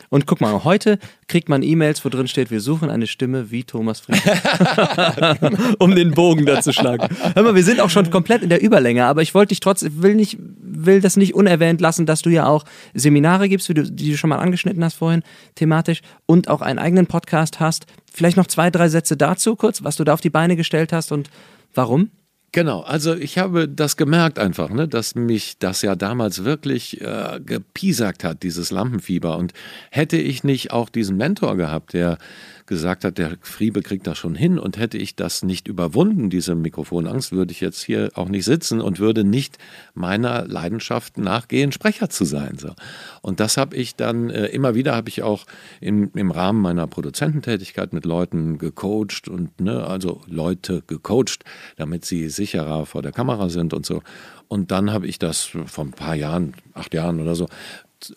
Und 0.09 0.25
guck 0.25 0.41
mal, 0.41 0.63
heute 0.63 0.99
kriegt 1.27 1.49
man 1.49 1.63
E-Mails, 1.63 2.03
wo 2.05 2.09
drin 2.09 2.27
steht, 2.27 2.51
wir 2.51 2.61
suchen 2.61 2.89
eine 2.89 3.07
Stimme 3.07 3.51
wie 3.51 3.63
Thomas 3.63 3.99
Fried. 3.99 4.21
um 5.79 5.95
den 5.95 6.11
Bogen 6.11 6.45
da 6.45 6.61
zu 6.61 6.73
schlagen. 6.73 7.07
Hör 7.33 7.43
mal, 7.43 7.55
wir 7.55 7.63
sind 7.63 7.79
auch 7.79 7.89
schon 7.89 8.09
komplett 8.09 8.43
in 8.43 8.49
der 8.49 8.61
Überlänge, 8.61 9.05
aber 9.05 9.21
ich 9.21 9.33
wollte 9.33 9.49
dich 9.49 9.59
trotzdem, 9.59 10.01
will 10.01 10.15
nicht, 10.15 10.37
will 10.39 11.01
das 11.01 11.17
nicht 11.17 11.33
unerwähnt 11.33 11.81
lassen, 11.81 12.05
dass 12.05 12.21
du 12.21 12.29
ja 12.29 12.45
auch 12.45 12.65
Seminare 12.93 13.49
gibst, 13.49 13.69
wie 13.69 13.73
du, 13.73 13.83
die 13.83 14.11
du 14.11 14.17
schon 14.17 14.29
mal 14.29 14.39
angeschnitten 14.39 14.83
hast 14.83 14.95
vorhin, 14.95 15.23
thematisch, 15.55 16.01
und 16.25 16.49
auch 16.49 16.61
einen 16.61 16.79
eigenen 16.79 17.07
Podcast 17.07 17.59
hast. 17.59 17.85
Vielleicht 18.11 18.37
noch 18.37 18.47
zwei, 18.47 18.69
drei 18.69 18.89
Sätze 18.89 19.17
dazu 19.17 19.55
kurz, 19.55 19.83
was 19.83 19.95
du 19.95 20.03
da 20.03 20.13
auf 20.13 20.21
die 20.21 20.29
Beine 20.29 20.55
gestellt 20.55 20.93
hast 20.93 21.11
und 21.11 21.29
warum? 21.73 22.09
Genau, 22.55 22.79
also 22.83 23.13
ich 23.13 23.37
habe 23.37 23.67
das 23.67 23.97
gemerkt 23.97 24.39
einfach, 24.39 24.69
ne, 24.69 24.87
dass 24.87 25.13
mich 25.13 25.57
das 25.59 25.81
ja 25.81 25.97
damals 25.97 26.45
wirklich 26.45 27.01
äh, 27.01 27.41
gepiesackt 27.45 28.23
hat, 28.23 28.43
dieses 28.43 28.71
Lampenfieber. 28.71 29.37
Und 29.37 29.51
hätte 29.91 30.15
ich 30.15 30.45
nicht 30.45 30.71
auch 30.71 30.87
diesen 30.87 31.17
Mentor 31.17 31.57
gehabt, 31.57 31.91
der 31.91 32.17
gesagt 32.65 33.03
hat, 33.03 33.17
der 33.17 33.37
Friebe 33.41 33.81
kriegt 33.81 34.07
das 34.07 34.17
schon 34.17 34.35
hin 34.35 34.57
und 34.57 34.77
hätte 34.77 34.97
ich 34.97 35.15
das 35.15 35.43
nicht 35.43 35.67
überwunden, 35.67 36.29
diese 36.29 36.55
Mikrofonangst, 36.55 37.31
würde 37.31 37.51
ich 37.51 37.61
jetzt 37.61 37.83
hier 37.83 38.11
auch 38.15 38.27
nicht 38.29 38.45
sitzen 38.45 38.81
und 38.81 38.99
würde 38.99 39.23
nicht 39.23 39.57
meiner 39.93 40.47
Leidenschaft 40.47 41.17
nachgehen, 41.17 41.71
Sprecher 41.71 42.09
zu 42.09 42.25
sein. 42.25 42.57
So. 42.57 42.71
Und 43.21 43.39
das 43.39 43.57
habe 43.57 43.75
ich 43.75 43.95
dann 43.95 44.29
äh, 44.29 44.47
immer 44.47 44.75
wieder, 44.75 44.95
habe 44.95 45.09
ich 45.09 45.21
auch 45.21 45.45
im, 45.79 46.11
im 46.15 46.31
Rahmen 46.31 46.61
meiner 46.61 46.87
Produzententätigkeit 46.87 47.93
mit 47.93 48.05
Leuten 48.05 48.57
gecoacht 48.57 49.27
und 49.27 49.61
ne, 49.61 49.85
also 49.85 50.21
Leute 50.27 50.81
gecoacht, 50.87 51.43
damit 51.75 52.05
sie 52.05 52.29
sicherer 52.29 52.85
vor 52.85 53.01
der 53.01 53.11
Kamera 53.11 53.49
sind 53.49 53.73
und 53.73 53.85
so. 53.85 54.01
Und 54.47 54.71
dann 54.71 54.91
habe 54.91 55.07
ich 55.07 55.17
das 55.19 55.43
vor 55.43 55.85
ein 55.85 55.91
paar 55.91 56.15
Jahren, 56.15 56.53
acht 56.73 56.93
Jahren 56.93 57.19
oder 57.19 57.35
so, 57.35 57.47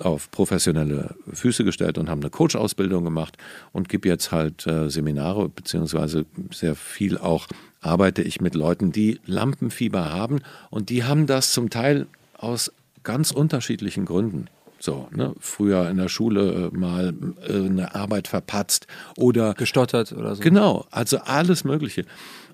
auf 0.01 0.30
professionelle 0.30 1.14
Füße 1.32 1.64
gestellt 1.64 1.99
und 1.99 2.09
haben 2.09 2.20
eine 2.20 2.30
Coach-Ausbildung 2.30 3.05
gemacht 3.05 3.36
und 3.72 3.89
gebe 3.89 4.09
jetzt 4.09 4.32
halt 4.32 4.66
äh, 4.66 4.89
Seminare, 4.91 5.49
beziehungsweise 5.49 6.26
sehr 6.53 6.74
viel 6.74 7.18
auch 7.18 7.47
arbeite 7.80 8.22
ich 8.22 8.41
mit 8.41 8.55
Leuten, 8.55 8.93
die 8.93 9.20
Lampenfieber 9.24 10.11
haben 10.11 10.41
und 10.70 10.91
die 10.91 11.05
haben 11.05 11.26
das 11.26 11.53
zum 11.53 11.70
Teil 11.70 12.07
aus 12.36 12.72
ganz 13.03 13.30
unterschiedlichen 13.30 14.05
Gründen. 14.05 14.49
So, 14.80 15.09
ne? 15.12 15.34
Früher 15.41 15.89
in 15.89 15.97
der 15.97 16.09
Schule 16.09 16.70
äh, 16.72 16.76
mal 16.76 17.12
äh, 17.49 17.53
eine 17.53 17.95
Arbeit 17.95 18.28
verpatzt 18.28 18.86
oder 19.16 19.55
gestottert 19.55 20.12
oder 20.12 20.36
so. 20.36 20.43
Genau, 20.43 20.86
also 20.91 21.18
alles 21.18 21.64
Mögliche. 21.64 22.05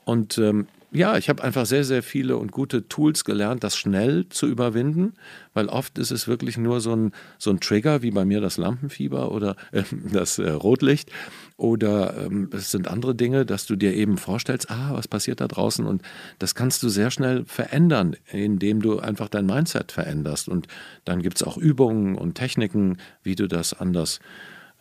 Und 0.05 0.39
ähm, 0.39 0.67
ja, 0.95 1.19
ich 1.19 1.29
habe 1.29 1.43
einfach 1.43 1.67
sehr, 1.67 1.83
sehr 1.83 2.05
viele 2.05 2.37
und 2.37 2.53
gute 2.53 2.87
Tools 2.87 3.25
gelernt, 3.25 3.65
das 3.65 3.77
schnell 3.77 4.29
zu 4.29 4.47
überwinden, 4.47 5.15
weil 5.53 5.67
oft 5.69 5.99
ist 5.99 6.13
es 6.13 6.29
wirklich 6.29 6.57
nur 6.57 6.81
so 6.81 6.95
ein, 6.95 7.13
so 7.37 7.51
ein 7.51 7.59
Trigger, 7.59 8.03
wie 8.03 8.13
bei 8.13 8.25
mir 8.25 8.41
das 8.41 8.59
Lampenfieber 8.59 9.33
oder 9.33 9.57
äh, 9.73 9.83
das 10.13 10.39
äh, 10.39 10.51
Rotlicht. 10.51 11.11
Oder 11.57 12.17
ähm, 12.25 12.49
es 12.53 12.71
sind 12.71 12.87
andere 12.87 13.17
Dinge, 13.17 13.45
dass 13.45 13.67
du 13.67 13.75
dir 13.75 13.93
eben 13.93 14.19
vorstellst, 14.19 14.71
ah, 14.71 14.91
was 14.93 15.09
passiert 15.09 15.41
da 15.41 15.49
draußen? 15.49 15.85
Und 15.85 16.03
das 16.39 16.55
kannst 16.55 16.85
du 16.85 16.89
sehr 16.89 17.11
schnell 17.11 17.45
verändern, 17.45 18.15
indem 18.31 18.81
du 18.81 19.01
einfach 19.01 19.29
dein 19.29 19.47
Mindset 19.47 19.91
veränderst. 19.91 20.49
Und 20.49 20.69
dann 21.05 21.23
gibt 21.23 21.39
es 21.39 21.43
auch 21.43 21.57
Übungen 21.57 22.15
und 22.15 22.37
Techniken, 22.37 22.99
wie 23.25 23.35
du 23.35 23.49
das 23.49 23.75
anders 23.75 24.21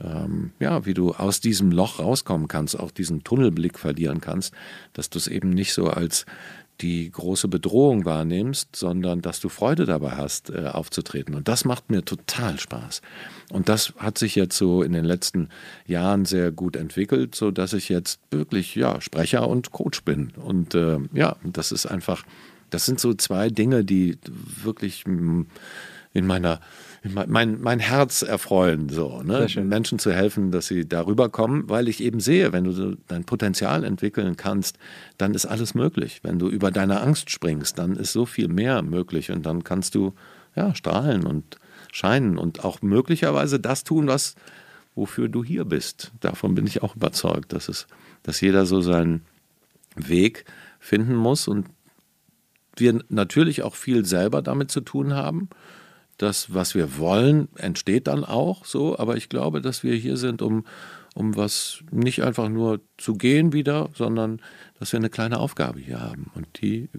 ähm, 0.04 0.52
ja, 0.60 0.86
wie 0.86 0.94
du 0.94 1.12
aus 1.14 1.40
diesem 1.40 1.72
Loch 1.72 2.00
rauskommen 2.00 2.48
kannst, 2.48 2.80
auch 2.80 2.92
diesen 2.92 3.24
Tunnelblick 3.24 3.80
verlieren 3.80 4.22
kannst, 4.22 4.54
dass 4.94 5.10
du 5.10 5.18
es 5.18 5.28
eben 5.28 5.50
nicht 5.50 5.74
so 5.74 5.90
als 5.90 6.26
die 6.82 7.10
große 7.12 7.48
Bedrohung 7.48 8.04
wahrnimmst, 8.06 8.76
sondern 8.76 9.22
dass 9.22 9.40
du 9.40 9.50
Freude 9.50 9.86
dabei 9.86 10.12
hast, 10.12 10.50
äh, 10.50 10.68
aufzutreten. 10.68 11.36
Und 11.36 11.48
das 11.48 11.66
macht 11.66 11.90
mir 11.90 12.04
total 12.04 12.60
Spaß. 12.60 13.02
Und 13.52 13.70
das 13.70 13.94
hat 13.98 14.18
sich 14.18 14.36
jetzt 14.36 14.58
so 14.58 14.82
in 14.82 14.92
den 14.92 15.06
letzten 15.06 15.50
Jahren 15.86 16.26
sehr 16.26 16.52
gut 16.52 16.76
entwickelt, 16.76 17.36
so 17.36 17.52
dass 17.52 17.74
ich 17.74 17.90
jetzt 17.90 18.20
wirklich 18.32 18.76
ja 18.76 19.00
Sprecher 19.02 19.48
und 19.48 19.72
Coach 19.72 20.04
bin. 20.04 20.32
Und 20.32 20.76
äh, 20.76 21.00
ja, 21.14 21.38
das 21.44 21.72
ist 21.72 21.86
einfach, 21.86 22.24
das 22.70 22.86
sind 22.86 23.00
so 23.00 23.14
zwei 23.14 23.50
Dinge, 23.50 23.86
die 23.86 24.18
wirklich 24.64 25.06
in 26.14 26.26
meiner 26.28 26.60
mein, 27.04 27.60
mein 27.60 27.80
Herz 27.80 28.22
erfreuen, 28.22 28.88
so, 28.88 29.22
ne? 29.24 29.46
Menschen 29.58 30.00
zu 30.00 30.14
helfen, 30.14 30.52
dass 30.52 30.68
sie 30.68 30.88
darüber 30.88 31.28
kommen, 31.28 31.70
weil 31.70 31.90
ich 31.90 32.02
eben 32.02 32.22
sehe, 32.22 32.54
wenn 32.54 32.64
du 32.64 32.98
dein 33.08 33.26
Potenzial 33.26 33.84
entwickeln 33.84 34.38
kannst, 34.38 34.78
dann 35.18 35.34
ist 35.34 35.46
alles 35.46 35.76
möglich. 35.76 36.22
Wenn 36.24 36.40
du 36.40 36.48
über 36.48 36.72
deine 36.72 37.02
Angst 37.02 37.30
springst, 37.30 37.78
dann 37.78 37.98
ist 37.98 38.14
so 38.14 38.26
viel 38.26 38.48
mehr 38.48 38.82
möglich 38.84 39.32
und 39.32 39.46
dann 39.46 39.66
kannst 39.66 39.96
du 39.96 40.14
ja 40.56 40.74
strahlen 40.76 41.26
und 41.26 41.58
scheinen 41.92 42.38
und 42.38 42.64
auch 42.64 42.82
möglicherweise 42.82 43.60
das 43.60 43.84
tun, 43.84 44.08
was 44.08 44.36
wofür 44.96 45.28
du 45.28 45.44
hier 45.44 45.66
bist. 45.66 46.12
Davon 46.22 46.56
bin 46.56 46.68
ich 46.68 46.84
auch 46.84 46.96
überzeugt, 46.96 47.52
dass 47.52 47.68
es, 47.68 47.88
dass 48.22 48.40
jeder 48.40 48.66
so 48.66 48.80
seinen 48.80 49.26
Weg 49.96 50.46
finden 50.80 51.16
muss 51.16 51.48
und 51.48 51.68
wir 52.76 53.00
natürlich 53.10 53.62
auch 53.64 53.76
viel 53.76 54.06
selber 54.06 54.42
damit 54.42 54.72
zu 54.72 54.82
tun 54.82 55.14
haben 55.14 55.50
das, 56.18 56.54
was 56.54 56.76
wir 56.76 56.98
wollen, 56.98 57.50
entsteht 57.56 58.08
dann 58.08 58.24
auch 58.24 58.66
so. 58.66 58.98
Aber 58.98 59.18
ich 59.18 59.30
glaube, 59.30 59.62
dass 59.62 59.84
wir 59.84 59.96
hier 59.96 60.18
sind, 60.18 60.42
um, 60.42 60.66
um 61.16 61.36
was 61.36 61.84
nicht 61.92 62.24
einfach 62.24 62.50
nur 62.50 62.82
zu 62.98 63.16
gehen 63.16 63.54
wieder, 63.54 63.90
sondern 63.94 64.42
dass 64.80 64.92
wir 64.92 65.00
eine 65.00 65.10
kleine 65.10 65.40
Aufgabe 65.40 65.80
hier 65.80 66.02
haben. 66.02 66.32
Und 66.36 66.48
die 66.62 66.90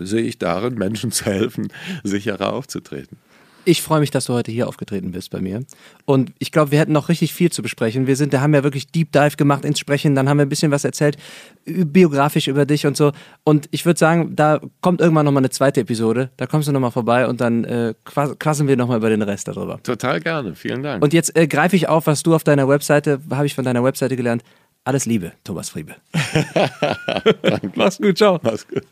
sehe 0.00 0.22
ich 0.22 0.38
darin, 0.38 0.74
Menschen 0.74 1.10
zu 1.10 1.26
helfen, 1.26 1.68
sicherer 2.04 2.52
aufzutreten. 2.52 3.18
Ich 3.66 3.82
freue 3.82 4.00
mich, 4.00 4.10
dass 4.10 4.26
du 4.26 4.34
heute 4.34 4.52
hier 4.52 4.68
aufgetreten 4.68 5.12
bist 5.12 5.30
bei 5.30 5.40
mir. 5.40 5.64
Und 6.04 6.32
ich 6.38 6.52
glaube, 6.52 6.70
wir 6.70 6.78
hätten 6.78 6.92
noch 6.92 7.08
richtig 7.08 7.32
viel 7.32 7.50
zu 7.50 7.62
besprechen. 7.62 8.06
Wir 8.06 8.16
sind, 8.16 8.34
da 8.34 8.40
haben 8.40 8.52
ja 8.54 8.62
wirklich 8.62 8.88
Deep 8.88 9.10
Dive 9.12 9.36
gemacht 9.36 9.64
ins 9.64 9.78
Sprechen, 9.78 10.14
dann 10.14 10.28
haben 10.28 10.36
wir 10.36 10.44
ein 10.44 10.48
bisschen 10.50 10.70
was 10.70 10.84
erzählt, 10.84 11.16
biografisch 11.64 12.48
über 12.48 12.66
dich 12.66 12.86
und 12.86 12.96
so. 12.96 13.12
Und 13.42 13.68
ich 13.70 13.86
würde 13.86 13.98
sagen, 13.98 14.36
da 14.36 14.60
kommt 14.82 15.00
irgendwann 15.00 15.24
nochmal 15.24 15.40
eine 15.40 15.50
zweite 15.50 15.80
Episode. 15.80 16.30
Da 16.36 16.46
kommst 16.46 16.68
du 16.68 16.72
nochmal 16.72 16.90
vorbei 16.90 17.26
und 17.26 17.40
dann 17.40 17.64
äh, 17.64 17.94
quasseln 18.04 18.68
wir 18.68 18.76
nochmal 18.76 18.98
über 18.98 19.08
den 19.08 19.22
Rest 19.22 19.48
darüber. 19.48 19.82
Total 19.82 20.20
gerne, 20.20 20.54
vielen 20.54 20.82
Dank. 20.82 21.02
Und 21.02 21.14
jetzt 21.14 21.36
äh, 21.36 21.46
greife 21.46 21.76
ich 21.76 21.88
auf, 21.88 22.06
was 22.06 22.22
du 22.22 22.34
auf 22.34 22.44
deiner 22.44 22.68
Webseite, 22.68 23.20
habe 23.30 23.46
ich 23.46 23.54
von 23.54 23.64
deiner 23.64 23.82
Webseite 23.82 24.16
gelernt. 24.16 24.42
Alles 24.84 25.06
Liebe, 25.06 25.32
Thomas 25.44 25.70
Friebe. 25.70 25.94
Mach's 27.74 27.96
gut, 27.96 28.18
ciao. 28.18 28.38
Mach's 28.42 28.66
gut. 28.68 28.84